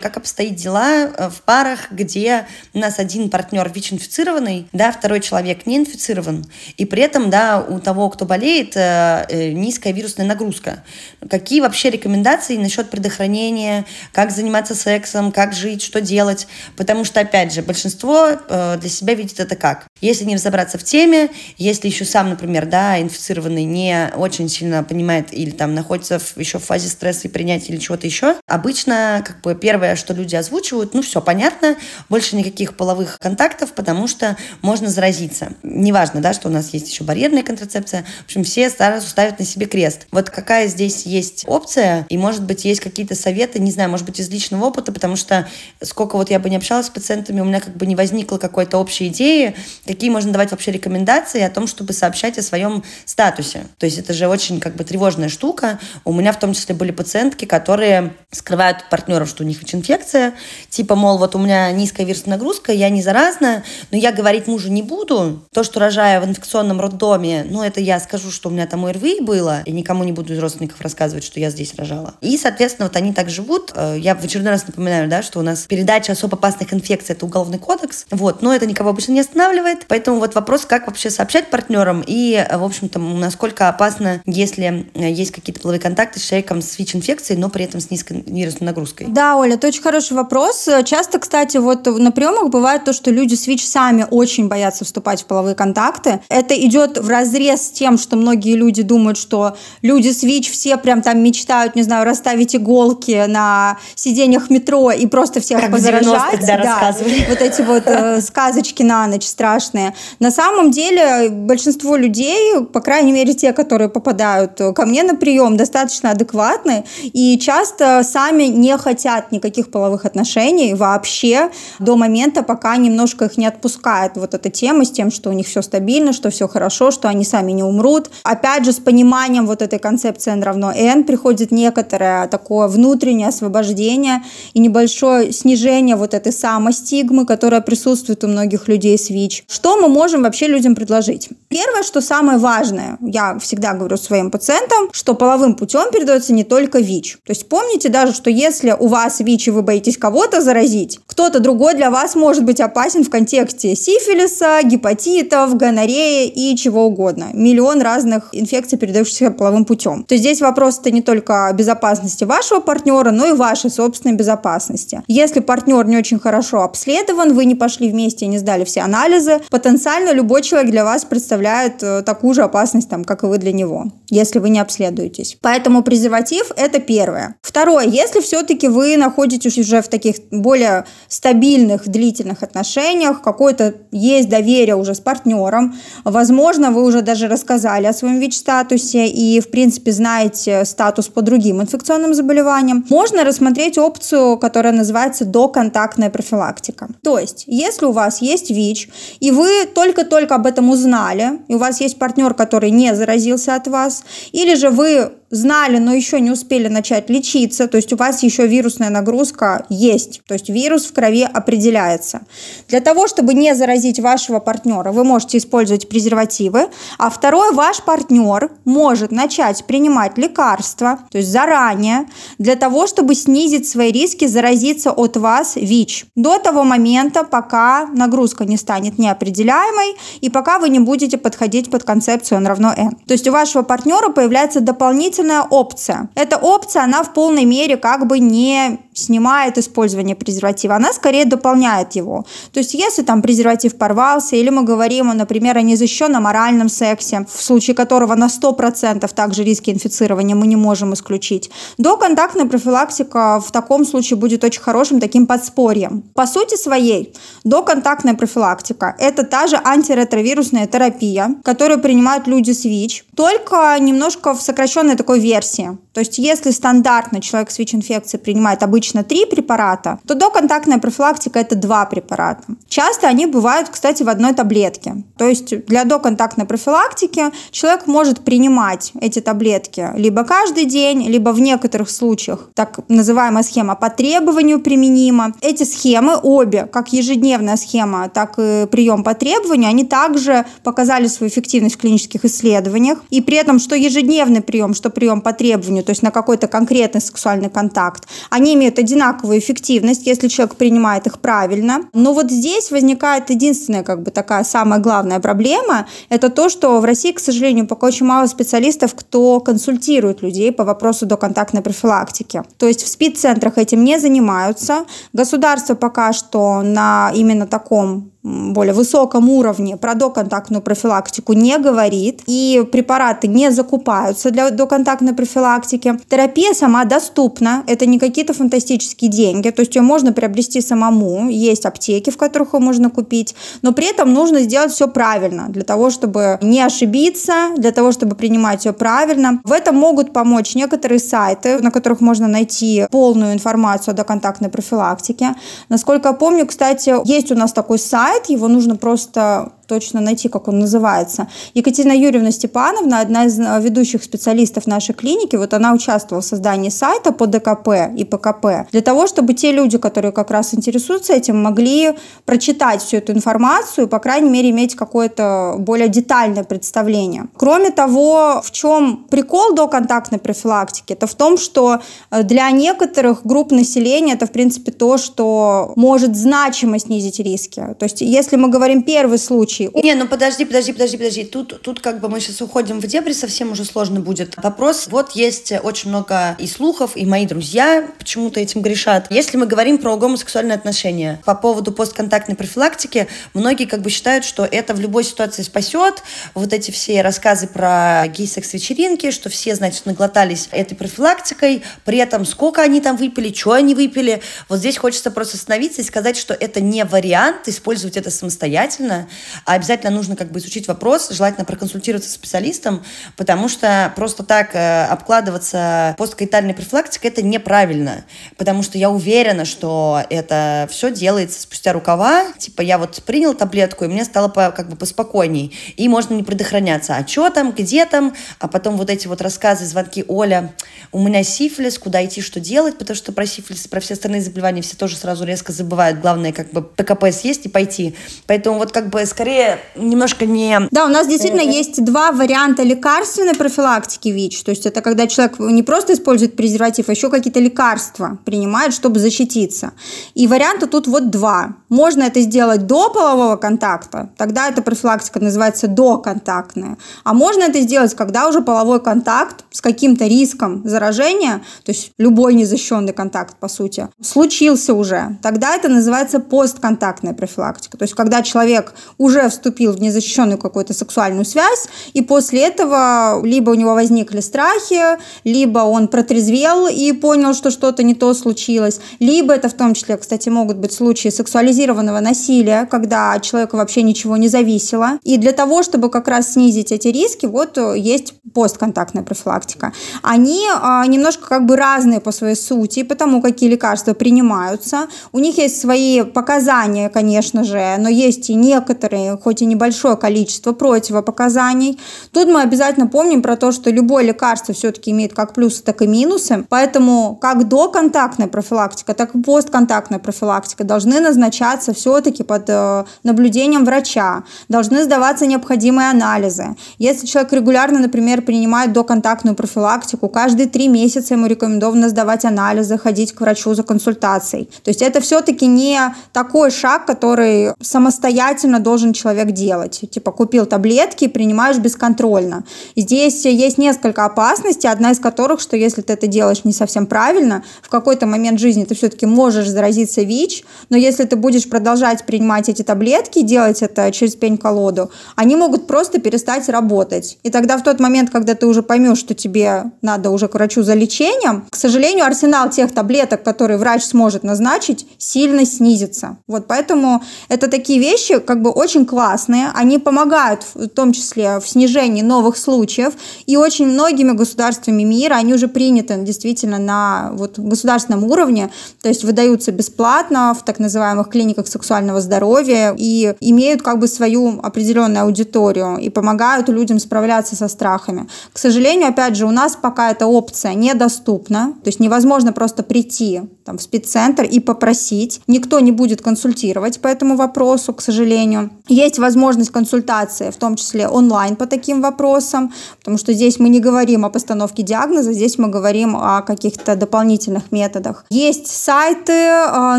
как 0.00 0.16
обстоит 0.16 0.56
дела 0.56 1.06
э, 1.06 1.28
в 1.30 1.42
парах, 1.42 1.90
где 1.90 2.46
у 2.74 2.78
нас 2.78 2.98
один 2.98 3.30
партнер 3.30 3.68
ВИЧ-инфицированный, 3.68 4.68
да, 4.72 4.92
второй 4.92 5.20
человек 5.20 5.66
не 5.66 5.76
инфицирован, 5.76 6.46
и 6.76 6.84
при 6.84 7.02
этом, 7.02 7.30
да, 7.30 7.64
у 7.66 7.78
того, 7.80 8.08
кто 8.10 8.24
болеет, 8.24 8.76
э, 8.76 9.26
э, 9.28 9.52
низкая 9.52 9.92
вирусная 9.92 10.26
нагрузка. 10.26 10.84
Какие 11.28 11.60
вообще 11.60 11.90
рекомендации 11.90 12.56
насчет 12.56 12.90
предохранения, 12.90 13.84
как 14.12 14.30
заниматься 14.30 14.74
сексом, 14.74 15.32
как 15.32 15.52
жить, 15.52 15.82
что 15.82 16.00
делать? 16.00 16.46
Потому 16.76 17.04
что, 17.04 17.20
опять 17.20 17.52
же, 17.52 17.62
большинство 17.62 18.30
для 18.48 18.88
себя 18.88 19.14
видит 19.14 19.40
это 19.40 19.56
как? 19.56 19.86
Если 20.00 20.24
не 20.24 20.36
разобраться 20.36 20.78
в 20.78 20.84
теме, 20.84 21.28
если 21.56 21.88
еще 21.88 22.04
сам, 22.04 22.30
например, 22.30 22.66
да, 22.66 23.00
инфицированный 23.00 23.64
не 23.64 24.10
очень 24.16 24.48
сильно 24.48 24.82
понимает 24.84 25.32
или 25.32 25.50
там 25.50 25.74
находится 25.74 26.18
в, 26.18 26.36
еще 26.36 26.58
в 26.58 26.64
фазе 26.64 26.88
стресса 26.88 27.28
и 27.28 27.30
принятия 27.30 27.72
или 27.72 27.80
чего-то 27.80 28.06
еще, 28.06 28.36
обычно 28.46 29.22
как 29.26 29.40
бы 29.40 29.54
первое, 29.54 29.87
что 29.96 30.14
люди 30.14 30.36
озвучивают, 30.36 30.94
ну 30.94 31.02
все 31.02 31.20
понятно, 31.20 31.76
больше 32.08 32.36
никаких 32.36 32.76
половых 32.76 33.18
контактов, 33.18 33.72
потому 33.72 34.06
что 34.08 34.36
можно 34.62 34.88
заразиться. 34.88 35.52
Неважно, 35.62 36.20
да, 36.20 36.32
что 36.32 36.48
у 36.48 36.52
нас 36.52 36.70
есть 36.70 36.90
еще 36.90 37.04
барьерная 37.04 37.42
контрацепция. 37.42 38.04
В 38.22 38.24
общем, 38.24 38.44
все 38.44 38.70
сразу 38.70 39.06
ставят 39.06 39.38
на 39.38 39.44
себе 39.44 39.66
крест. 39.66 40.06
Вот 40.10 40.30
какая 40.30 40.68
здесь 40.68 41.06
есть 41.06 41.44
опция, 41.46 42.06
и 42.08 42.16
может 42.16 42.44
быть 42.44 42.64
есть 42.64 42.80
какие-то 42.80 43.14
советы, 43.14 43.58
не 43.58 43.70
знаю, 43.70 43.90
может 43.90 44.06
быть 44.06 44.20
из 44.20 44.28
личного 44.28 44.66
опыта, 44.66 44.92
потому 44.92 45.16
что 45.16 45.48
сколько 45.82 46.16
вот 46.16 46.30
я 46.30 46.38
бы 46.38 46.50
не 46.50 46.56
общалась 46.56 46.86
с 46.86 46.90
пациентами, 46.90 47.40
у 47.40 47.44
меня 47.44 47.60
как 47.60 47.76
бы 47.76 47.86
не 47.86 47.96
возникло 47.96 48.38
какой-то 48.38 48.78
общей 48.78 49.08
идеи, 49.08 49.54
какие 49.86 50.10
можно 50.10 50.32
давать 50.32 50.50
вообще 50.50 50.72
рекомендации 50.72 51.42
о 51.42 51.50
том, 51.50 51.66
чтобы 51.66 51.92
сообщать 51.92 52.38
о 52.38 52.42
своем 52.42 52.82
статусе. 53.04 53.66
То 53.78 53.86
есть 53.86 53.98
это 53.98 54.12
же 54.12 54.28
очень 54.28 54.60
как 54.60 54.76
бы 54.76 54.84
тревожная 54.84 55.28
штука. 55.28 55.78
У 56.04 56.12
меня 56.12 56.32
в 56.32 56.38
том 56.38 56.54
числе 56.54 56.74
были 56.74 56.90
пациентки, 56.90 57.44
которые 57.44 58.14
скрывают 58.30 58.88
партнеров, 58.90 59.28
что 59.28 59.44
у 59.44 59.46
них 59.46 59.60
ВИЧ-инфекция, 59.78 60.34
типа, 60.70 60.94
мол, 60.94 61.18
вот 61.18 61.34
у 61.34 61.38
меня 61.38 61.70
низкая 61.72 62.06
вирусная 62.06 62.36
нагрузка, 62.36 62.72
я 62.72 62.90
не 62.90 63.02
заразна, 63.02 63.62
но 63.90 63.98
я 63.98 64.12
говорить 64.12 64.46
мужу 64.46 64.70
не 64.70 64.82
буду. 64.82 65.42
То, 65.52 65.62
что 65.62 65.80
рожаю 65.80 66.22
в 66.22 66.24
инфекционном 66.26 66.80
роддоме, 66.80 67.46
ну, 67.48 67.62
это 67.62 67.80
я 67.80 68.00
скажу, 68.00 68.30
что 68.30 68.48
у 68.48 68.52
меня 68.52 68.66
там 68.66 68.84
ОРВИ 68.84 69.20
было, 69.20 69.62
и 69.64 69.72
никому 69.72 70.04
не 70.04 70.12
буду 70.12 70.34
из 70.34 70.38
родственников 70.38 70.80
рассказывать, 70.80 71.24
что 71.24 71.40
я 71.40 71.50
здесь 71.50 71.74
рожала. 71.76 72.14
И, 72.20 72.36
соответственно, 72.36 72.88
вот 72.88 72.96
они 72.96 73.12
так 73.12 73.30
живут. 73.30 73.72
Э, 73.74 73.96
я 73.98 74.14
в 74.14 74.24
очередной 74.24 74.52
раз 74.52 74.66
напоминаю, 74.66 75.08
да, 75.08 75.22
что 75.22 75.38
у 75.38 75.42
нас 75.42 75.66
передача 75.66 76.12
особо 76.12 76.36
опасных 76.36 76.72
инфекций– 76.74 77.14
это 77.16 77.26
уголовный 77.26 77.58
кодекс, 77.58 78.06
вот, 78.10 78.42
но 78.42 78.54
это 78.54 78.66
никого 78.66 78.90
обычно 78.90 79.12
не 79.12 79.20
останавливает, 79.20 79.86
Поэтому 79.88 80.18
вот 80.18 80.34
вопрос, 80.34 80.66
как 80.66 80.86
вообще 80.86 81.10
сообщать 81.10 81.50
партнерам 81.50 82.04
и, 82.06 82.44
в 82.50 82.62
общем-то, 82.62 82.98
насколько 82.98 83.68
опасно, 83.68 84.22
если 84.26 84.86
э, 84.94 85.10
есть 85.10 85.32
какие-то 85.32 85.60
половые 85.60 85.80
контакты 85.80 86.20
с 86.20 86.22
человеком 86.22 86.62
с 86.62 86.78
ВИЧ-инфекцией, 86.78 87.40
но 87.40 87.48
при 87.48 87.64
этом 87.64 87.80
с 87.80 87.90
низкой 87.90 88.22
вирусной 88.26 88.66
нагрузкой. 88.66 89.06
Да, 89.08 89.36
Оля, 89.36 89.56
это 89.68 89.76
очень 89.76 89.82
хороший 89.82 90.14
вопрос. 90.14 90.68
Часто, 90.84 91.18
кстати, 91.18 91.58
вот 91.58 91.86
на 91.86 92.10
приемах 92.10 92.48
бывает 92.48 92.84
то, 92.84 92.92
что 92.92 93.10
люди 93.10 93.34
с 93.34 93.46
ВИЧ 93.46 93.66
сами 93.66 94.06
очень 94.10 94.48
боятся 94.48 94.84
вступать 94.84 95.22
в 95.22 95.26
половые 95.26 95.54
контакты. 95.54 96.20
Это 96.28 96.54
идет 96.54 96.98
в 96.98 97.08
разрез 97.08 97.66
с 97.66 97.70
тем, 97.70 97.98
что 97.98 98.16
многие 98.16 98.54
люди 98.54 98.82
думают, 98.82 99.18
что 99.18 99.56
люди 99.82 100.10
с 100.10 100.22
ВИЧ 100.22 100.50
все 100.50 100.76
прям 100.76 101.02
там 101.02 101.22
мечтают, 101.22 101.76
не 101.76 101.82
знаю, 101.82 102.04
расставить 102.04 102.56
иголки 102.56 103.24
на 103.26 103.78
сиденьях 103.94 104.50
метро 104.50 104.90
и 104.90 105.06
просто 105.06 105.40
всех 105.40 105.60
как 105.60 105.72
позаражать. 105.72 106.40
Да, 106.46 106.56
да, 106.58 106.96
вот 107.28 107.40
эти 107.40 107.62
вот 107.62 107.82
э, 107.86 108.20
сказочки 108.20 108.82
на 108.82 109.06
ночь 109.06 109.24
страшные 109.24 109.58
страшные. 109.58 109.94
На 110.20 110.30
самом 110.30 110.70
деле 110.70 111.28
большинство 111.30 111.96
людей, 111.96 112.64
по 112.72 112.80
крайней 112.80 113.12
мере 113.12 113.34
те, 113.34 113.52
которые 113.52 113.88
попадают 113.88 114.60
ко 114.74 114.86
мне 114.86 115.02
на 115.02 115.14
прием, 115.14 115.56
достаточно 115.56 116.10
адекватны 116.10 116.84
и 117.02 117.38
часто 117.38 118.02
сами 118.02 118.44
не 118.44 118.76
хотят 118.76 119.32
никаких 119.32 119.57
половых 119.66 120.06
отношений 120.06 120.74
вообще 120.74 121.50
до 121.80 121.96
момента, 121.96 122.42
пока 122.42 122.76
немножко 122.76 123.24
их 123.24 123.36
не 123.36 123.46
отпускает 123.46 124.12
вот 124.14 124.34
эта 124.34 124.48
тема 124.48 124.84
с 124.84 124.90
тем, 124.90 125.10
что 125.10 125.30
у 125.30 125.32
них 125.32 125.46
все 125.46 125.60
стабильно, 125.60 126.12
что 126.12 126.30
все 126.30 126.46
хорошо, 126.48 126.90
что 126.90 127.08
они 127.08 127.24
сами 127.24 127.52
не 127.52 127.62
умрут. 127.62 128.10
Опять 128.22 128.64
же, 128.64 128.72
с 128.72 128.78
пониманием 128.78 129.46
вот 129.46 129.62
этой 129.62 129.78
концепции 129.78 130.30
N 130.30 130.42
равно 130.42 130.72
N 130.74 131.04
приходит 131.04 131.50
некоторое 131.50 132.28
такое 132.28 132.68
внутреннее 132.68 133.28
освобождение 133.28 134.22
и 134.54 134.60
небольшое 134.60 135.32
снижение 135.32 135.96
вот 135.96 136.14
этой 136.14 136.32
самостигмы, 136.32 137.26
которая 137.26 137.60
присутствует 137.60 138.24
у 138.24 138.28
многих 138.28 138.68
людей 138.68 138.96
с 138.96 139.10
ВИЧ. 139.10 139.44
Что 139.48 139.76
мы 139.80 139.88
можем 139.88 140.22
вообще 140.22 140.46
людям 140.46 140.74
предложить? 140.74 141.28
Первое, 141.48 141.82
что 141.82 142.00
самое 142.00 142.38
важное, 142.38 142.98
я 143.00 143.38
всегда 143.38 143.74
говорю 143.74 143.96
своим 143.96 144.30
пациентам, 144.30 144.88
что 144.92 145.14
половым 145.14 145.54
путем 145.54 145.90
передается 145.92 146.32
не 146.32 146.44
только 146.44 146.78
ВИЧ. 146.78 147.18
То 147.24 147.30
есть 147.30 147.48
помните 147.48 147.88
даже, 147.88 148.12
что 148.12 148.30
если 148.30 148.74
у 148.78 148.86
вас 148.86 149.20
ВИЧ 149.20 149.47
и 149.48 149.50
вы 149.50 149.62
боитесь 149.62 149.96
кого-то 149.96 150.40
заразить, 150.40 151.00
кто-то 151.06 151.40
другой 151.40 151.74
для 151.74 151.90
вас 151.90 152.14
может 152.14 152.44
быть 152.44 152.60
опасен 152.60 153.02
в 153.02 153.10
контексте 153.10 153.74
сифилиса, 153.74 154.60
гепатитов, 154.62 155.56
гонореи 155.56 156.28
и 156.28 156.56
чего 156.56 156.84
угодно. 156.86 157.30
Миллион 157.32 157.82
разных 157.82 158.28
инфекций, 158.32 158.78
передающихся 158.78 159.30
половым 159.30 159.64
путем. 159.64 160.04
То 160.04 160.14
есть 160.14 160.22
здесь 160.22 160.40
вопрос 160.40 160.78
это 160.78 160.90
не 160.90 161.02
только 161.02 161.50
безопасности 161.54 162.24
вашего 162.24 162.60
партнера, 162.60 163.10
но 163.10 163.26
и 163.26 163.32
вашей 163.32 163.70
собственной 163.70 164.14
безопасности. 164.14 165.02
Если 165.08 165.40
партнер 165.40 165.86
не 165.86 165.96
очень 165.96 166.18
хорошо 166.18 166.62
обследован, 166.62 167.34
вы 167.34 167.46
не 167.46 167.54
пошли 167.54 167.90
вместе 167.90 168.26
и 168.26 168.28
не 168.28 168.38
сдали 168.38 168.64
все 168.64 168.82
анализы, 168.82 169.40
потенциально 169.50 170.12
любой 170.12 170.42
человек 170.42 170.70
для 170.70 170.84
вас 170.84 171.04
представляет 171.04 171.82
э, 171.82 172.02
такую 172.02 172.34
же 172.34 172.42
опасность, 172.42 172.88
там, 172.88 173.04
как 173.04 173.24
и 173.24 173.26
вы 173.26 173.38
для 173.38 173.52
него, 173.52 173.86
если 174.10 174.38
вы 174.38 174.50
не 174.50 174.60
обследуетесь. 174.60 175.38
Поэтому 175.40 175.82
презерватив– 175.82 176.52
это 176.56 176.78
первое. 176.78 177.36
Второе, 177.42 177.86
если 177.86 178.20
все-таки 178.20 178.68
вы 178.68 178.96
находитесь 178.96 179.37
уже 179.46 179.82
в 179.82 179.88
таких 179.88 180.16
более 180.30 180.84
стабильных, 181.08 181.88
длительных 181.88 182.42
отношениях, 182.42 183.22
какое-то 183.22 183.74
есть 183.92 184.28
доверие 184.28 184.76
уже 184.76 184.94
с 184.94 185.00
партнером, 185.00 185.74
возможно, 186.04 186.70
вы 186.70 186.84
уже 186.84 187.02
даже 187.02 187.28
рассказали 187.28 187.86
о 187.86 187.92
своем 187.92 188.18
ВИЧ-статусе 188.18 189.06
и, 189.06 189.40
в 189.40 189.50
принципе, 189.50 189.92
знаете 189.92 190.64
статус 190.64 191.08
по 191.08 191.22
другим 191.22 191.62
инфекционным 191.62 192.14
заболеваниям, 192.14 192.84
можно 192.90 193.24
рассмотреть 193.24 193.78
опцию, 193.78 194.38
которая 194.38 194.72
называется 194.72 195.24
доконтактная 195.24 196.10
профилактика. 196.10 196.88
То 197.02 197.18
есть, 197.18 197.44
если 197.46 197.86
у 197.86 197.92
вас 197.92 198.22
есть 198.22 198.50
ВИЧ, 198.50 198.88
и 199.20 199.30
вы 199.30 199.66
только-только 199.74 200.34
об 200.34 200.46
этом 200.46 200.70
узнали, 200.70 201.40
и 201.48 201.54
у 201.54 201.58
вас 201.58 201.80
есть 201.80 201.98
партнер, 201.98 202.34
который 202.34 202.70
не 202.70 202.94
заразился 202.94 203.54
от 203.54 203.68
вас, 203.68 204.04
или 204.32 204.54
же 204.54 204.70
вы 204.70 205.12
знали, 205.30 205.78
но 205.78 205.92
еще 205.92 206.20
не 206.20 206.30
успели 206.30 206.68
начать 206.68 207.10
лечиться, 207.10 207.68
то 207.68 207.76
есть 207.76 207.92
у 207.92 207.96
вас 207.96 208.22
еще 208.22 208.46
вирусная 208.46 208.90
нагрузка 208.90 209.66
есть, 209.68 210.22
то 210.26 210.34
есть 210.34 210.48
вирус 210.48 210.86
в 210.86 210.92
крови 210.92 211.22
определяется. 211.22 212.22
Для 212.68 212.80
того, 212.80 213.06
чтобы 213.06 213.34
не 213.34 213.54
заразить 213.54 214.00
вашего 214.00 214.40
партнера, 214.40 214.92
вы 214.92 215.04
можете 215.04 215.38
использовать 215.38 215.88
презервативы, 215.88 216.68
а 216.98 217.10
второй, 217.10 217.52
ваш 217.52 217.82
партнер 217.82 218.50
может 218.64 219.12
начать 219.12 219.64
принимать 219.64 220.16
лекарства, 220.16 221.00
то 221.10 221.18
есть 221.18 221.30
заранее, 221.30 222.06
для 222.38 222.56
того, 222.56 222.86
чтобы 222.86 223.14
снизить 223.14 223.68
свои 223.68 223.92
риски 223.92 224.26
заразиться 224.26 224.92
от 224.92 225.16
вас 225.16 225.56
ВИЧ 225.56 226.06
до 226.16 226.38
того 226.38 226.64
момента, 226.64 227.24
пока 227.24 227.86
нагрузка 227.86 228.44
не 228.44 228.56
станет 228.56 228.98
неопределяемой 228.98 229.96
и 230.20 230.30
пока 230.30 230.58
вы 230.58 230.68
не 230.68 230.78
будете 230.78 231.18
подходить 231.18 231.70
под 231.70 231.84
концепцию 231.84 232.38
N 232.38 232.46
равно 232.46 232.72
N. 232.76 232.96
То 233.06 233.12
есть 233.12 233.26
у 233.28 233.32
вашего 233.32 233.62
партнера 233.62 234.08
появляется 234.10 234.60
дополнительный 234.60 235.17
дополнительная 235.18 235.42
опция. 235.42 236.08
Эта 236.14 236.36
опция, 236.36 236.84
она 236.84 237.02
в 237.02 237.12
полной 237.12 237.44
мере 237.44 237.76
как 237.76 238.06
бы 238.06 238.18
не 238.18 238.78
снимает 238.94 239.58
использование 239.58 240.16
презерватива, 240.16 240.76
она 240.76 240.92
скорее 240.92 241.24
дополняет 241.24 241.92
его. 241.96 242.24
То 242.52 242.60
есть 242.60 242.74
если 242.74 243.02
там 243.02 243.22
презерватив 243.22 243.76
порвался, 243.78 244.36
или 244.36 244.50
мы 244.50 244.64
говорим, 244.64 245.08
например, 245.16 245.56
о 245.56 245.62
незащищенном 245.62 246.26
оральном 246.26 246.68
сексе, 246.68 247.24
в 247.32 247.42
случае 247.42 247.74
которого 247.74 248.14
на 248.14 248.26
100% 248.26 249.14
также 249.14 249.44
риски 249.44 249.70
инфицирования 249.70 250.34
мы 250.34 250.46
не 250.46 250.56
можем 250.56 250.92
исключить, 250.94 251.50
доконтактная 251.78 252.46
профилактика 252.46 253.40
в 253.40 253.52
таком 253.52 253.84
случае 253.84 254.16
будет 254.16 254.44
очень 254.44 254.62
хорошим 254.62 255.00
таким 255.00 255.26
подспорьем. 255.26 256.02
По 256.14 256.26
сути 256.26 256.56
своей, 256.56 257.12
доконтактная 257.44 258.14
профилактика– 258.14 258.96
это 258.98 259.22
та 259.22 259.46
же 259.46 259.60
антиретровирусная 259.64 260.66
терапия, 260.66 261.36
которую 261.44 261.80
принимают 261.80 262.26
люди 262.26 262.50
с 262.50 262.64
ВИЧ, 262.64 263.04
только 263.16 263.76
немножко 263.80 264.34
в 264.34 264.42
сокращенной 264.42 264.96
такой 264.96 265.07
версии. 265.16 265.78
То 265.98 266.02
есть 266.02 266.18
если 266.18 266.52
стандартно 266.52 267.20
человек 267.20 267.50
с 267.50 267.58
ВИЧ-инфекцией 267.58 268.22
принимает 268.22 268.62
обычно 268.62 269.02
три 269.02 269.26
препарата, 269.26 269.98
то 270.06 270.14
доконтактная 270.14 270.78
профилактика– 270.78 271.38
это 271.40 271.56
два 271.56 271.86
препарата. 271.86 272.44
Часто 272.68 273.08
они 273.08 273.26
бывают, 273.26 273.68
кстати, 273.68 274.04
в 274.04 274.08
одной 274.08 274.32
таблетке. 274.32 275.02
То 275.16 275.26
есть 275.26 275.66
для 275.66 275.82
доконтактной 275.82 276.46
профилактики 276.46 277.32
человек 277.50 277.88
может 277.88 278.20
принимать 278.20 278.92
эти 279.00 279.20
таблетки 279.20 279.90
либо 279.96 280.22
каждый 280.22 280.66
день, 280.66 281.02
либо 281.08 281.30
в 281.30 281.40
некоторых 281.40 281.90
случаях 281.90 282.48
так 282.54 282.78
называемая 282.86 283.42
схема 283.42 283.74
по 283.74 283.90
требованию 283.90 284.60
применима. 284.60 285.32
Эти 285.40 285.64
схемы 285.64 286.16
обе, 286.22 286.66
как 286.66 286.92
ежедневная 286.92 287.56
схема, 287.56 288.08
так 288.08 288.38
и 288.38 288.68
прием 288.70 289.02
по 289.02 289.14
требованию, 289.14 289.68
они 289.68 289.84
также 289.84 290.46
показали 290.62 291.08
свою 291.08 291.28
эффективность 291.28 291.74
в 291.74 291.78
клинических 291.78 292.24
исследованиях. 292.24 292.98
И 293.10 293.20
при 293.20 293.36
этом, 293.36 293.58
что 293.58 293.74
ежедневный 293.74 294.42
прием, 294.42 294.74
что 294.74 294.90
прием 294.90 295.22
по 295.22 295.32
требованию, 295.32 295.87
то 295.88 295.92
есть 295.92 296.02
на 296.02 296.10
какой-то 296.10 296.48
конкретный 296.48 297.00
сексуальный 297.00 297.48
контакт, 297.48 298.06
они 298.28 298.52
имеют 298.52 298.78
одинаковую 298.78 299.38
эффективность, 299.38 300.06
если 300.06 300.28
человек 300.28 300.56
принимает 300.56 301.06
их 301.06 301.18
правильно. 301.18 301.88
Но 301.94 302.12
вот 302.12 302.30
здесь 302.30 302.70
возникает 302.70 303.30
единственная, 303.30 303.82
как 303.82 304.02
бы 304.02 304.10
такая 304.10 304.44
самая 304.44 304.80
главная 304.80 305.18
проблема, 305.18 305.86
это 306.10 306.28
то, 306.28 306.50
что 306.50 306.78
в 306.80 306.84
России, 306.84 307.12
к 307.12 307.20
сожалению, 307.20 307.66
пока 307.66 307.86
очень 307.86 308.04
мало 308.04 308.26
специалистов, 308.26 308.94
кто 308.94 309.40
консультирует 309.40 310.20
людей 310.20 310.52
по 310.52 310.64
вопросу 310.64 311.06
доконтактной 311.06 311.62
профилактики. 311.62 312.42
То 312.58 312.66
есть 312.66 312.82
в 312.82 312.88
СПИД-центрах 312.88 313.56
этим 313.56 313.82
не 313.82 313.98
занимаются. 313.98 314.84
Государство 315.14 315.74
пока 315.74 316.12
что 316.12 316.60
на 316.60 317.12
именно 317.14 317.46
таком 317.46 318.10
более 318.28 318.74
высоком 318.74 319.28
уровне 319.28 319.76
про 319.76 319.94
доконтактную 319.94 320.62
профилактику 320.62 321.32
не 321.32 321.58
говорит, 321.58 322.22
и 322.26 322.66
препараты 322.70 323.28
не 323.28 323.50
закупаются 323.50 324.30
для 324.30 324.50
доконтактной 324.50 325.14
профилактики. 325.14 325.98
Терапия 326.08 326.52
сама 326.54 326.84
доступна, 326.84 327.64
это 327.66 327.86
не 327.86 327.98
какие-то 327.98 328.34
фантастические 328.34 329.10
деньги, 329.10 329.50
то 329.50 329.60
есть 329.60 329.74
ее 329.74 329.82
можно 329.82 330.12
приобрести 330.12 330.60
самому, 330.60 331.28
есть 331.28 331.64
аптеки, 331.64 332.10
в 332.10 332.16
которых 332.16 332.54
ее 332.54 332.60
можно 332.60 332.90
купить, 332.90 333.34
но 333.62 333.72
при 333.72 333.86
этом 333.86 334.12
нужно 334.12 334.40
сделать 334.40 334.72
все 334.72 334.88
правильно, 334.88 335.46
для 335.48 335.62
того, 335.62 335.90
чтобы 335.90 336.38
не 336.42 336.60
ошибиться, 336.60 337.50
для 337.56 337.72
того, 337.72 337.92
чтобы 337.92 338.16
принимать 338.16 338.64
ее 338.64 338.72
правильно. 338.72 339.40
В 339.44 339.52
этом 339.52 339.76
могут 339.76 340.12
помочь 340.12 340.54
некоторые 340.54 340.98
сайты, 340.98 341.58
на 341.58 341.70
которых 341.70 342.00
можно 342.00 342.28
найти 342.28 342.86
полную 342.90 343.32
информацию 343.32 343.92
о 343.92 343.96
доконтактной 343.96 344.48
профилактике. 344.48 345.34
Насколько 345.68 346.08
я 346.08 346.14
помню, 346.14 346.46
кстати, 346.46 346.94
есть 347.06 347.30
у 347.32 347.34
нас 347.34 347.52
такой 347.52 347.78
сайт, 347.78 348.17
сайт, 348.18 348.28
его 348.28 348.48
нужно 348.48 348.76
просто 348.76 349.52
точно 349.68 350.00
найти, 350.00 350.28
как 350.28 350.48
он 350.48 350.58
называется. 350.58 351.28
Екатерина 351.54 351.92
Юрьевна 351.92 352.30
Степановна, 352.30 353.00
одна 353.00 353.26
из 353.26 353.38
э, 353.38 353.60
ведущих 353.60 354.02
специалистов 354.02 354.66
нашей 354.66 354.94
клиники, 354.94 355.36
вот 355.36 355.54
она 355.54 355.72
участвовала 355.74 356.22
в 356.22 356.24
создании 356.24 356.70
сайта 356.70 357.12
по 357.12 357.26
ДКП 357.26 357.68
и 357.96 358.04
ПКП, 358.04 358.46
для 358.72 358.80
того, 358.80 359.06
чтобы 359.06 359.34
те 359.34 359.52
люди, 359.52 359.78
которые 359.78 360.12
как 360.12 360.30
раз 360.30 360.54
интересуются 360.54 361.12
этим, 361.12 361.42
могли 361.42 361.94
прочитать 362.24 362.82
всю 362.82 362.96
эту 362.96 363.12
информацию, 363.12 363.88
по 363.88 363.98
крайней 363.98 364.30
мере, 364.30 364.50
иметь 364.50 364.74
какое-то 364.74 365.56
более 365.58 365.88
детальное 365.88 366.44
представление. 366.44 367.26
Кроме 367.36 367.70
того, 367.70 368.40
в 368.42 368.50
чем 368.50 369.06
прикол 369.10 369.54
до 369.54 369.68
контактной 369.68 370.18
профилактики? 370.18 370.94
Это 370.94 371.06
в 371.06 371.14
том, 371.14 371.36
что 371.36 371.80
э, 372.10 372.22
для 372.22 372.50
некоторых 372.50 373.26
групп 373.26 373.52
населения 373.52 374.14
это, 374.14 374.26
в 374.26 374.32
принципе, 374.32 374.72
то, 374.72 374.96
что 374.96 375.72
может 375.76 376.16
значимо 376.16 376.78
снизить 376.78 377.20
риски. 377.20 377.76
То 377.78 377.84
есть, 377.84 378.00
если 378.00 378.36
мы 378.36 378.48
говорим 378.48 378.82
первый 378.82 379.18
случай, 379.18 379.57
случае. 379.58 379.82
Не, 379.82 379.94
ну 379.94 380.08
подожди, 380.08 380.44
подожди, 380.44 380.72
подожди, 380.72 380.96
подожди. 380.96 381.24
Тут, 381.24 381.60
тут 381.62 381.80
как 381.80 382.00
бы 382.00 382.08
мы 382.08 382.20
сейчас 382.20 382.40
уходим 382.40 382.80
в 382.80 382.86
дебри, 382.86 383.12
совсем 383.12 383.52
уже 383.52 383.64
сложно 383.64 384.00
будет. 384.00 384.34
Вопрос, 384.36 384.86
вот 384.88 385.12
есть 385.12 385.52
очень 385.62 385.90
много 385.90 386.36
и 386.38 386.46
слухов, 386.46 386.92
и 386.96 387.04
мои 387.04 387.26
друзья 387.26 387.86
почему-то 387.98 388.40
этим 388.40 388.62
грешат. 388.62 389.06
Если 389.10 389.36
мы 389.36 389.46
говорим 389.46 389.78
про 389.78 389.96
гомосексуальные 389.96 390.54
отношения, 390.54 391.20
по 391.24 391.34
поводу 391.34 391.72
постконтактной 391.72 392.36
профилактики, 392.36 393.08
многие 393.34 393.64
как 393.64 393.82
бы 393.82 393.90
считают, 393.90 394.24
что 394.24 394.44
это 394.44 394.74
в 394.74 394.80
любой 394.80 395.04
ситуации 395.04 395.42
спасет. 395.42 396.02
Вот 396.34 396.52
эти 396.52 396.70
все 396.70 397.02
рассказы 397.02 397.48
про 397.48 398.06
гей-секс-вечеринки, 398.08 399.10
что 399.10 399.28
все, 399.28 399.54
значит, 399.54 399.86
наглотались 399.86 400.48
этой 400.52 400.74
профилактикой, 400.74 401.62
при 401.84 401.98
этом 401.98 402.24
сколько 402.24 402.62
они 402.62 402.80
там 402.80 402.96
выпили, 402.96 403.32
что 403.32 403.52
они 403.52 403.74
выпили. 403.74 404.22
Вот 404.48 404.58
здесь 404.58 404.76
хочется 404.76 405.10
просто 405.10 405.36
остановиться 405.36 405.80
и 405.82 405.84
сказать, 405.84 406.16
что 406.16 406.34
это 406.34 406.60
не 406.60 406.84
вариант 406.84 407.48
использовать 407.48 407.96
это 407.96 408.10
самостоятельно, 408.10 409.08
а 409.48 409.54
обязательно 409.54 409.90
нужно 409.90 410.14
как 410.14 410.30
бы 410.30 410.40
изучить 410.40 410.68
вопрос, 410.68 411.08
желательно 411.08 411.46
проконсультироваться 411.46 412.10
с 412.10 412.12
специалистом, 412.12 412.84
потому 413.16 413.48
что 413.48 413.90
просто 413.96 414.22
так 414.22 414.54
э, 414.54 414.84
обкладываться 414.84 415.94
посткаитальной 415.96 416.52
профилактикой 416.52 417.10
это 417.10 417.22
неправильно, 417.22 418.04
потому 418.36 418.62
что 418.62 418.76
я 418.76 418.90
уверена, 418.90 419.46
что 419.46 420.02
это 420.10 420.68
все 420.70 420.92
делается 420.92 421.40
спустя 421.40 421.72
рукава, 421.72 422.24
типа 422.36 422.60
я 422.60 422.76
вот 422.76 423.02
принял 423.06 423.32
таблетку, 423.32 423.86
и 423.86 423.88
мне 423.88 424.04
стало 424.04 424.28
по, 424.28 424.50
как 424.50 424.68
бы 424.68 424.76
поспокойней, 424.76 425.56
и 425.78 425.88
можно 425.88 426.12
не 426.12 426.22
предохраняться, 426.22 426.96
а 426.96 427.06
что 427.08 427.30
там, 427.30 427.52
где 427.52 427.86
там, 427.86 428.14
а 428.40 428.48
потом 428.48 428.76
вот 428.76 428.90
эти 428.90 429.06
вот 429.06 429.22
рассказы, 429.22 429.64
звонки, 429.64 430.04
Оля, 430.08 430.52
у 430.92 431.00
меня 431.00 431.22
сифилис, 431.22 431.78
куда 431.78 432.04
идти, 432.04 432.20
что 432.20 432.38
делать, 432.38 432.76
потому 432.76 432.96
что 432.96 433.12
про 433.12 433.24
сифилис, 433.24 433.66
про 433.66 433.80
все 433.80 433.94
остальные 433.94 434.20
заболевания 434.20 434.60
все 434.60 434.76
тоже 434.76 434.96
сразу 434.96 435.24
резко 435.24 435.52
забывают, 435.52 436.00
главное 436.00 436.34
как 436.34 436.52
бы 436.52 436.60
ПКП 436.60 437.06
съесть 437.12 437.46
и 437.46 437.48
пойти, 437.48 437.96
поэтому 438.26 438.58
вот 438.58 438.72
как 438.72 438.90
бы 438.90 439.06
скорее 439.06 439.37
немножко 439.76 440.26
не... 440.26 440.60
Да, 440.70 440.86
у 440.86 440.88
нас 440.88 441.06
действительно 441.06 441.42
mm-hmm. 441.42 441.52
есть 441.52 441.84
два 441.84 442.12
варианта 442.12 442.62
лекарственной 442.62 443.34
профилактики 443.34 444.08
ВИЧ. 444.08 444.42
То 444.44 444.50
есть 444.50 444.66
это 444.66 444.80
когда 444.80 445.06
человек 445.06 445.38
не 445.38 445.62
просто 445.62 445.92
использует 445.92 446.36
презерватив, 446.36 446.88
а 446.88 446.92
еще 446.92 447.10
какие-то 447.10 447.40
лекарства 447.40 448.18
принимает, 448.24 448.74
чтобы 448.74 448.98
защититься. 448.98 449.72
И 450.14 450.26
варианта 450.26 450.66
тут 450.66 450.86
вот 450.86 451.10
два. 451.10 451.56
Можно 451.68 452.04
это 452.04 452.20
сделать 452.20 452.66
до 452.66 452.90
полового 452.90 453.36
контакта, 453.36 454.10
тогда 454.16 454.48
эта 454.48 454.62
профилактика 454.62 455.20
называется 455.20 455.68
доконтактная. 455.68 456.78
А 457.04 457.14
можно 457.14 457.42
это 457.42 457.60
сделать, 457.60 457.94
когда 457.94 458.28
уже 458.28 458.40
половой 458.40 458.80
контакт 458.80 459.44
с 459.50 459.60
каким-то 459.60 460.06
риском 460.06 460.62
заражения, 460.64 461.42
то 461.64 461.72
есть 461.72 461.92
любой 461.98 462.34
незащищенный 462.34 462.92
контакт, 462.92 463.36
по 463.36 463.48
сути, 463.48 463.88
случился 464.00 464.74
уже. 464.74 465.18
Тогда 465.22 465.54
это 465.54 465.68
называется 465.68 466.20
постконтактная 466.20 467.14
профилактика. 467.14 467.76
То 467.76 467.84
есть 467.84 467.94
когда 467.94 468.22
человек 468.22 468.74
уже 468.96 469.27
вступил 469.28 469.72
в 469.72 469.80
незащищенную 469.80 470.38
какую-то 470.38 470.74
сексуальную 470.74 471.24
связь, 471.24 471.68
и 471.92 472.02
после 472.02 472.46
этого 472.46 473.20
либо 473.24 473.50
у 473.50 473.54
него 473.54 473.74
возникли 473.74 474.20
страхи, 474.20 474.82
либо 475.24 475.60
он 475.60 475.88
протрезвел 475.88 476.68
и 476.68 476.92
понял, 476.92 477.34
что 477.34 477.50
что-то 477.50 477.82
не 477.82 477.94
то 477.94 478.14
случилось, 478.14 478.80
либо 479.00 479.34
это 479.34 479.48
в 479.48 479.54
том 479.54 479.74
числе, 479.74 479.96
кстати, 479.96 480.28
могут 480.28 480.56
быть 480.56 480.72
случаи 480.72 481.08
сексуализированного 481.08 482.00
насилия, 482.00 482.66
когда 482.70 483.12
от 483.12 483.22
человека 483.22 483.56
вообще 483.56 483.82
ничего 483.82 484.16
не 484.16 484.28
зависело. 484.28 484.98
И 485.02 485.16
для 485.16 485.32
того, 485.32 485.62
чтобы 485.62 485.90
как 485.90 486.08
раз 486.08 486.32
снизить 486.32 486.72
эти 486.72 486.88
риски, 486.88 487.26
вот 487.26 487.58
есть 487.76 488.14
постконтактная 488.34 489.02
профилактика. 489.02 489.72
Они 490.02 490.46
а, 490.60 490.86
немножко 490.86 491.26
как 491.28 491.46
бы 491.46 491.56
разные 491.56 492.00
по 492.00 492.12
своей 492.12 492.36
сути, 492.36 492.82
потому 492.82 493.22
какие 493.22 493.50
лекарства 493.50 493.94
принимаются. 493.94 494.86
У 495.12 495.18
них 495.18 495.38
есть 495.38 495.60
свои 495.60 496.02
показания, 496.02 496.88
конечно 496.88 497.44
же, 497.44 497.76
но 497.78 497.88
есть 497.88 498.30
и 498.30 498.34
некоторые 498.34 499.17
хоть 499.22 499.42
и 499.42 499.46
небольшое 499.46 499.96
количество 499.96 500.52
противопоказаний. 500.52 501.78
Тут 502.12 502.28
мы 502.28 502.42
обязательно 502.42 502.86
помним 502.86 503.22
про 503.22 503.36
то, 503.36 503.52
что 503.52 503.70
любое 503.70 504.04
лекарство 504.04 504.54
все-таки 504.54 504.90
имеет 504.90 505.14
как 505.14 505.34
плюсы, 505.34 505.62
так 505.62 505.82
и 505.82 505.86
минусы. 505.86 506.46
Поэтому 506.48 507.16
как 507.20 507.48
доконтактная 507.48 508.28
профилактика, 508.28 508.94
так 508.94 509.14
и 509.14 509.22
постконтактная 509.22 509.98
профилактика 509.98 510.64
должны 510.64 511.00
назначаться 511.00 511.74
все-таки 511.74 512.22
под 512.22 512.44
э, 512.48 512.84
наблюдением 513.02 513.64
врача, 513.64 514.24
должны 514.48 514.84
сдаваться 514.84 515.26
необходимые 515.26 515.90
анализы. 515.90 516.56
Если 516.78 517.06
человек 517.06 517.32
регулярно, 517.32 517.78
например, 517.78 518.22
принимает 518.22 518.72
доконтактную 518.72 519.34
профилактику, 519.34 520.08
каждые 520.08 520.48
три 520.48 520.68
месяца 520.68 521.14
ему 521.14 521.26
рекомендовано 521.26 521.88
сдавать 521.88 522.24
анализы, 522.24 522.78
ходить 522.78 523.12
к 523.12 523.20
врачу 523.20 523.54
за 523.54 523.62
консультацией. 523.62 524.46
То 524.64 524.70
есть 524.70 524.82
это 524.82 525.00
все-таки 525.00 525.46
не 525.46 525.80
такой 526.12 526.50
шаг, 526.50 526.86
который 526.86 527.52
самостоятельно 527.60 528.60
должен 528.60 528.92
человек 528.92 529.07
делать. 529.32 529.84
Типа 529.90 530.12
купил 530.12 530.46
таблетки 530.46 531.08
принимаешь 531.08 531.58
бесконтрольно. 531.58 532.44
Здесь 532.76 533.24
есть 533.24 533.58
несколько 533.58 534.04
опасностей, 534.04 534.70
одна 534.70 534.92
из 534.92 534.98
которых, 534.98 535.40
что 535.40 535.56
если 535.56 535.82
ты 535.82 535.92
это 535.94 536.06
делаешь 536.06 536.44
не 536.44 536.52
совсем 536.52 536.86
правильно, 536.86 537.42
в 537.62 537.68
какой-то 537.68 538.06
момент 538.06 538.38
жизни 538.38 538.64
ты 538.64 538.74
все-таки 538.74 539.06
можешь 539.06 539.48
заразиться 539.48 540.02
ВИЧ, 540.02 540.44
но 540.70 540.76
если 540.76 541.04
ты 541.04 541.16
будешь 541.16 541.48
продолжать 541.48 542.06
принимать 542.06 542.48
эти 542.48 542.62
таблетки, 542.62 543.22
делать 543.22 543.62
это 543.62 543.90
через 543.90 544.14
пень-колоду, 544.14 544.90
они 545.16 545.36
могут 545.36 545.66
просто 545.66 546.00
перестать 546.00 546.48
работать. 546.48 547.18
И 547.22 547.30
тогда 547.30 547.58
в 547.58 547.62
тот 547.62 547.80
момент, 547.80 548.10
когда 548.10 548.34
ты 548.34 548.46
уже 548.46 548.62
поймешь, 548.62 548.98
что 548.98 549.14
тебе 549.14 549.64
надо 549.82 550.10
уже 550.10 550.28
к 550.28 550.34
врачу 550.34 550.62
за 550.62 550.74
лечением, 550.74 551.46
к 551.50 551.56
сожалению, 551.56 552.04
арсенал 552.04 552.50
тех 552.50 552.72
таблеток, 552.72 553.22
которые 553.22 553.58
врач 553.58 553.82
сможет 553.82 554.22
назначить, 554.22 554.86
сильно 554.98 555.44
снизится. 555.44 556.18
Вот 556.26 556.46
поэтому 556.46 557.02
это 557.28 557.48
такие 557.48 557.78
вещи 557.78 558.18
как 558.18 558.42
бы 558.42 558.50
очень 558.50 558.86
классные, 558.88 559.50
они 559.54 559.78
помогают 559.78 560.44
в 560.54 560.68
том 560.68 560.92
числе 560.92 561.38
в 561.38 561.48
снижении 561.48 562.02
новых 562.02 562.36
случаев, 562.36 562.94
и 563.26 563.36
очень 563.36 563.66
многими 563.66 564.12
государствами 564.12 564.82
мира 564.82 565.14
они 565.14 565.34
уже 565.34 565.46
приняты 565.46 565.96
действительно 565.98 566.58
на 566.58 567.10
вот 567.12 567.38
государственном 567.38 568.04
уровне, 568.04 568.50
то 568.82 568.88
есть 568.88 569.04
выдаются 569.04 569.52
бесплатно 569.52 570.34
в 570.34 570.44
так 570.44 570.58
называемых 570.58 571.08
клиниках 571.08 571.46
сексуального 571.46 572.00
здоровья 572.00 572.74
и 572.76 573.14
имеют 573.20 573.62
как 573.62 573.78
бы 573.78 573.86
свою 573.86 574.40
определенную 574.42 575.04
аудиторию 575.04 575.76
и 575.76 575.90
помогают 575.90 576.48
людям 576.48 576.78
справляться 576.78 577.36
со 577.36 577.48
страхами. 577.48 578.08
К 578.32 578.38
сожалению, 578.38 578.88
опять 578.88 579.16
же, 579.16 579.26
у 579.26 579.30
нас 579.30 579.56
пока 579.60 579.90
эта 579.90 580.06
опция 580.06 580.54
недоступна, 580.54 581.52
то 581.62 581.68
есть 581.68 581.80
невозможно 581.80 582.32
просто 582.32 582.62
прийти 582.62 583.22
там, 583.44 583.58
в 583.58 583.62
спеццентр 583.62 584.24
и 584.24 584.40
попросить. 584.40 585.20
Никто 585.26 585.60
не 585.60 585.72
будет 585.72 586.02
консультировать 586.02 586.80
по 586.80 586.88
этому 586.88 587.16
вопросу, 587.16 587.72
к 587.72 587.80
сожалению. 587.80 588.50
Есть 588.78 589.00
возможность 589.00 589.50
консультации, 589.50 590.30
в 590.30 590.36
том 590.36 590.54
числе 590.54 590.86
онлайн 590.86 591.34
по 591.34 591.46
таким 591.46 591.82
вопросам, 591.82 592.52
потому 592.78 592.96
что 592.96 593.12
здесь 593.12 593.40
мы 593.40 593.48
не 593.48 593.58
говорим 593.58 594.04
о 594.04 594.08
постановке 594.08 594.62
диагноза, 594.62 595.12
здесь 595.12 595.36
мы 595.36 595.48
говорим 595.48 595.96
о 595.96 596.22
каких-то 596.22 596.76
дополнительных 596.76 597.50
методах. 597.50 598.04
Есть 598.08 598.46
сайты, 598.46 599.12
а, 599.12 599.78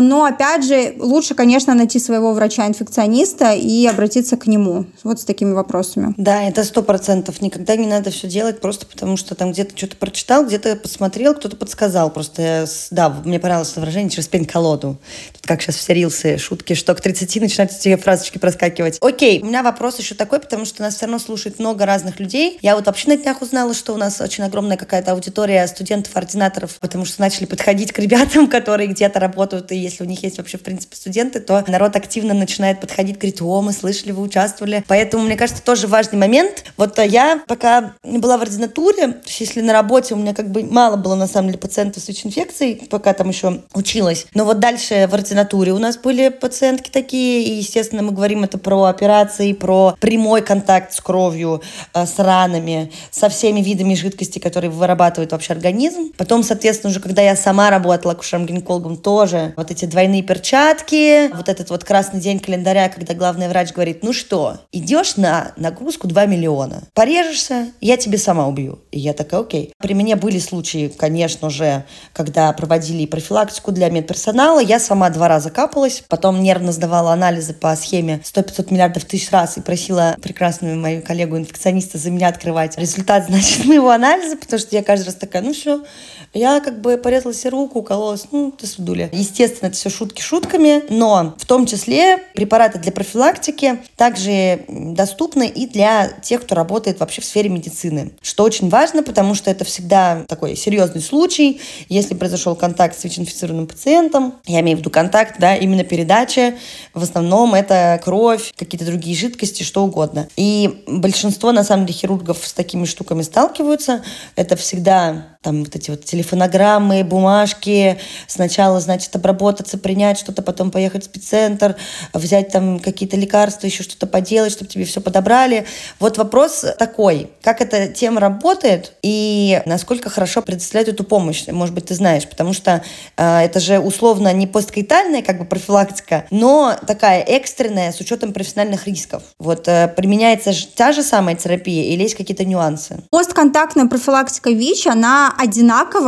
но, 0.00 0.24
опять 0.24 0.66
же, 0.66 0.96
лучше, 0.98 1.34
конечно, 1.34 1.74
найти 1.74 1.98
своего 1.98 2.34
врача-инфекциониста 2.34 3.52
и 3.52 3.86
обратиться 3.86 4.36
к 4.36 4.46
нему 4.46 4.84
вот 5.02 5.18
с 5.18 5.24
такими 5.24 5.54
вопросами. 5.54 6.12
Да, 6.18 6.42
это 6.42 6.62
сто 6.62 6.82
процентов. 6.82 7.40
Никогда 7.40 7.76
не 7.76 7.86
надо 7.86 8.10
все 8.10 8.28
делать 8.28 8.60
просто 8.60 8.84
потому, 8.84 9.16
что 9.16 9.34
там 9.34 9.52
где-то 9.52 9.74
что-то 9.74 9.96
прочитал, 9.96 10.44
где-то 10.44 10.76
посмотрел, 10.76 11.34
кто-то 11.34 11.56
подсказал. 11.56 12.10
Просто, 12.10 12.66
да, 12.90 13.08
мне 13.24 13.40
понравилось 13.40 13.74
выражение 13.76 14.10
через 14.10 14.28
пень-колоду. 14.28 14.98
Тут 15.32 15.46
как 15.46 15.62
сейчас 15.62 15.76
все 15.76 15.94
рилсы, 15.94 16.36
шутки, 16.36 16.74
что 16.74 16.94
к 16.94 17.00
30 17.00 17.40
начинают 17.40 17.72
эти 17.72 17.96
фразочки 17.96 18.36
проскакивать. 18.36 18.89
Окей, 19.00 19.40
у 19.42 19.46
меня 19.46 19.62
вопрос 19.62 19.98
еще 19.98 20.14
такой, 20.14 20.40
потому 20.40 20.64
что 20.64 20.82
нас 20.82 20.96
все 20.96 21.06
равно 21.06 21.18
слушает 21.18 21.58
много 21.58 21.86
разных 21.86 22.20
людей. 22.20 22.58
Я 22.62 22.76
вот 22.76 22.86
вообще 22.86 23.08
на 23.08 23.16
днях 23.16 23.42
узнала, 23.42 23.74
что 23.74 23.94
у 23.94 23.96
нас 23.96 24.20
очень 24.20 24.44
огромная 24.44 24.76
какая-то 24.76 25.12
аудитория 25.12 25.66
студентов-ординаторов, 25.66 26.78
потому 26.80 27.04
что 27.04 27.20
начали 27.20 27.46
подходить 27.46 27.92
к 27.92 27.98
ребятам, 27.98 28.46
которые 28.48 28.88
где-то 28.88 29.20
работают, 29.20 29.72
и 29.72 29.76
если 29.76 30.04
у 30.04 30.06
них 30.06 30.22
есть 30.22 30.38
вообще, 30.38 30.58
в 30.58 30.62
принципе, 30.62 30.96
студенты, 30.96 31.40
то 31.40 31.64
народ 31.66 31.96
активно 31.96 32.34
начинает 32.34 32.80
подходить, 32.80 33.18
говорит, 33.18 33.40
о, 33.42 33.62
мы 33.62 33.72
слышали, 33.72 34.12
вы 34.12 34.22
участвовали. 34.22 34.84
Поэтому, 34.88 35.24
мне 35.24 35.36
кажется, 35.36 35.62
тоже 35.62 35.86
важный 35.86 36.18
момент. 36.18 36.64
Вот 36.76 36.98
я 36.98 37.42
пока 37.46 37.94
не 38.02 38.18
была 38.18 38.38
в 38.38 38.42
ординатуре, 38.42 39.08
то 39.08 39.26
есть 39.26 39.40
если 39.40 39.60
на 39.60 39.72
работе 39.72 40.14
у 40.14 40.16
меня 40.16 40.34
как 40.34 40.50
бы 40.50 40.62
мало 40.64 40.96
было, 40.96 41.14
на 41.14 41.26
самом 41.26 41.48
деле, 41.48 41.58
пациентов 41.58 42.02
с 42.02 42.08
ВИЧ-инфекцией, 42.08 42.86
пока 42.88 43.12
там 43.12 43.28
еще 43.28 43.62
училась. 43.74 44.26
Но 44.34 44.44
вот 44.44 44.60
дальше 44.60 45.06
в 45.10 45.14
ординатуре 45.14 45.72
у 45.72 45.78
нас 45.78 45.96
были 45.96 46.28
пациентки 46.28 46.90
такие, 46.90 47.44
и, 47.44 47.52
естественно, 47.54 48.02
мы 48.02 48.12
говорим 48.12 48.44
это 48.44 48.58
про 48.58 48.79
операции, 48.88 49.52
про 49.52 49.96
прямой 50.00 50.42
контакт 50.42 50.92
с 50.92 51.00
кровью, 51.00 51.62
э, 51.94 52.06
с 52.06 52.18
ранами, 52.18 52.92
со 53.10 53.28
всеми 53.28 53.60
видами 53.60 53.94
жидкости, 53.94 54.38
которые 54.38 54.70
вырабатывает 54.70 55.32
вообще 55.32 55.52
организм. 55.52 56.12
Потом, 56.16 56.42
соответственно, 56.42 56.90
уже 56.90 57.00
когда 57.00 57.22
я 57.22 57.36
сама 57.36 57.70
работала 57.70 58.14
акушером-гинекологом, 58.14 58.96
тоже 58.96 59.54
вот 59.56 59.70
эти 59.70 59.84
двойные 59.84 60.22
перчатки, 60.22 61.32
вот 61.34 61.48
этот 61.48 61.70
вот 61.70 61.84
красный 61.84 62.20
день 62.20 62.40
календаря, 62.40 62.88
когда 62.88 63.14
главный 63.14 63.48
врач 63.48 63.72
говорит, 63.72 64.02
ну 64.02 64.12
что, 64.12 64.58
идешь 64.72 65.16
на 65.16 65.52
нагрузку 65.56 66.06
2 66.06 66.26
миллиона, 66.26 66.82
порежешься, 66.94 67.68
я 67.80 67.96
тебе 67.96 68.18
сама 68.18 68.46
убью. 68.46 68.80
И 68.90 68.98
я 68.98 69.12
такая, 69.12 69.40
окей. 69.40 69.72
При 69.78 69.94
мне 69.94 70.16
были 70.16 70.38
случаи, 70.38 70.92
конечно 70.96 71.50
же, 71.50 71.84
когда 72.12 72.52
проводили 72.52 73.06
профилактику 73.06 73.72
для 73.72 73.90
медперсонала. 73.90 74.60
Я 74.60 74.78
сама 74.78 75.10
два 75.10 75.28
раза 75.28 75.50
капалась, 75.50 76.02
потом 76.08 76.42
нервно 76.42 76.72
сдавала 76.72 77.12
анализы 77.12 77.54
по 77.54 77.74
схеме 77.76 78.20
100-500 78.24 78.69
миллиардов 78.70 79.04
тысяч 79.04 79.30
раз 79.30 79.58
и 79.58 79.60
просила 79.60 80.16
прекрасную 80.22 80.78
мою 80.78 81.02
коллегу-инфекциониста 81.02 81.98
за 81.98 82.10
меня 82.10 82.28
открывать 82.28 82.78
результат, 82.78 83.26
значит, 83.28 83.64
моего 83.64 83.90
анализа, 83.90 84.36
потому 84.36 84.60
что 84.60 84.74
я 84.74 84.82
каждый 84.82 85.06
раз 85.06 85.14
такая, 85.16 85.42
ну 85.42 85.52
все, 85.52 85.84
я 86.32 86.60
как 86.60 86.80
бы 86.80 86.96
порезала 86.96 87.34
себе 87.34 87.50
руку, 87.50 87.80
укололась, 87.80 88.26
ну, 88.30 88.50
ты 88.50 88.66
судуля. 88.66 89.08
Естественно, 89.12 89.68
это 89.68 89.76
все 89.76 89.90
шутки 89.90 90.20
шутками, 90.20 90.84
но 90.90 91.34
в 91.36 91.46
том 91.46 91.66
числе 91.66 92.18
препараты 92.34 92.78
для 92.78 92.92
профилактики 92.92 93.78
также 93.96 94.64
доступны 94.68 95.48
и 95.48 95.66
для 95.66 96.08
тех, 96.08 96.42
кто 96.42 96.54
работает 96.54 97.00
вообще 97.00 97.20
в 97.20 97.24
сфере 97.24 97.48
медицины, 97.48 98.12
что 98.22 98.44
очень 98.44 98.68
важно, 98.68 99.02
потому 99.02 99.34
что 99.34 99.50
это 99.50 99.64
всегда 99.64 100.24
такой 100.28 100.56
серьезный 100.56 101.00
случай, 101.00 101.60
если 101.88 102.14
произошел 102.14 102.54
контакт 102.54 102.98
с 102.98 103.04
ВИЧ-инфицированным 103.04 103.66
пациентом, 103.66 104.34
я 104.46 104.60
имею 104.60 104.76
в 104.76 104.80
виду 104.80 104.90
контакт, 104.90 105.36
да, 105.38 105.56
именно 105.56 105.84
передача, 105.84 106.54
в 106.94 107.02
основном 107.02 107.54
это 107.54 108.00
кровь, 108.04 108.52
какие-то 108.56 108.84
другие 108.84 109.16
жидкости, 109.16 109.62
что 109.62 109.84
угодно. 109.84 110.28
И 110.36 110.82
большинство, 110.86 111.52
на 111.52 111.64
самом 111.64 111.86
деле, 111.86 111.98
хирургов 111.98 112.46
с 112.46 112.52
такими 112.52 112.84
штуками 112.84 113.22
сталкиваются. 113.22 114.02
Это 114.36 114.56
всегда 114.56 115.36
там 115.42 115.64
вот 115.64 115.74
эти 115.74 115.90
вот 115.90 116.04
телефонограммы, 116.20 117.02
бумажки, 117.02 117.98
сначала, 118.26 118.80
значит, 118.80 119.14
обработаться, 119.16 119.78
принять 119.78 120.18
что-то, 120.18 120.42
потом 120.42 120.70
поехать 120.70 121.02
в 121.02 121.06
спеццентр, 121.06 121.76
взять 122.12 122.50
там 122.50 122.78
какие-то 122.78 123.16
лекарства, 123.16 123.66
еще 123.66 123.82
что-то 123.82 124.06
поделать, 124.06 124.52
чтобы 124.52 124.70
тебе 124.70 124.84
все 124.84 125.00
подобрали. 125.00 125.66
Вот 125.98 126.18
вопрос 126.18 126.64
такой, 126.78 127.30
как 127.42 127.60
эта 127.60 127.88
тема 127.88 128.20
работает 128.20 128.92
и 129.02 129.62
насколько 129.66 130.10
хорошо 130.10 130.42
предоставляют 130.42 130.88
эту 130.88 131.04
помощь, 131.04 131.46
может 131.48 131.74
быть, 131.74 131.86
ты 131.86 131.94
знаешь, 131.94 132.28
потому 132.28 132.52
что 132.52 132.82
э, 133.16 133.38
это 133.40 133.60
же 133.60 133.78
условно 133.78 134.32
не 134.32 134.46
посткоитальная 134.46 135.22
как 135.22 135.38
бы 135.38 135.44
профилактика, 135.44 136.26
но 136.30 136.76
такая 136.86 137.22
экстренная 137.22 137.92
с 137.92 138.00
учетом 138.00 138.32
профессиональных 138.32 138.86
рисков. 138.86 139.22
Вот 139.38 139.68
э, 139.68 139.88
применяется 139.96 140.52
та 140.74 140.92
же 140.92 141.02
самая 141.02 141.34
терапия 141.34 141.84
или 141.84 142.02
есть 142.02 142.14
какие-то 142.14 142.44
нюансы? 142.44 143.02
Постконтактная 143.10 143.86
профилактика 143.86 144.50
ВИЧ, 144.50 144.88
она 144.88 145.34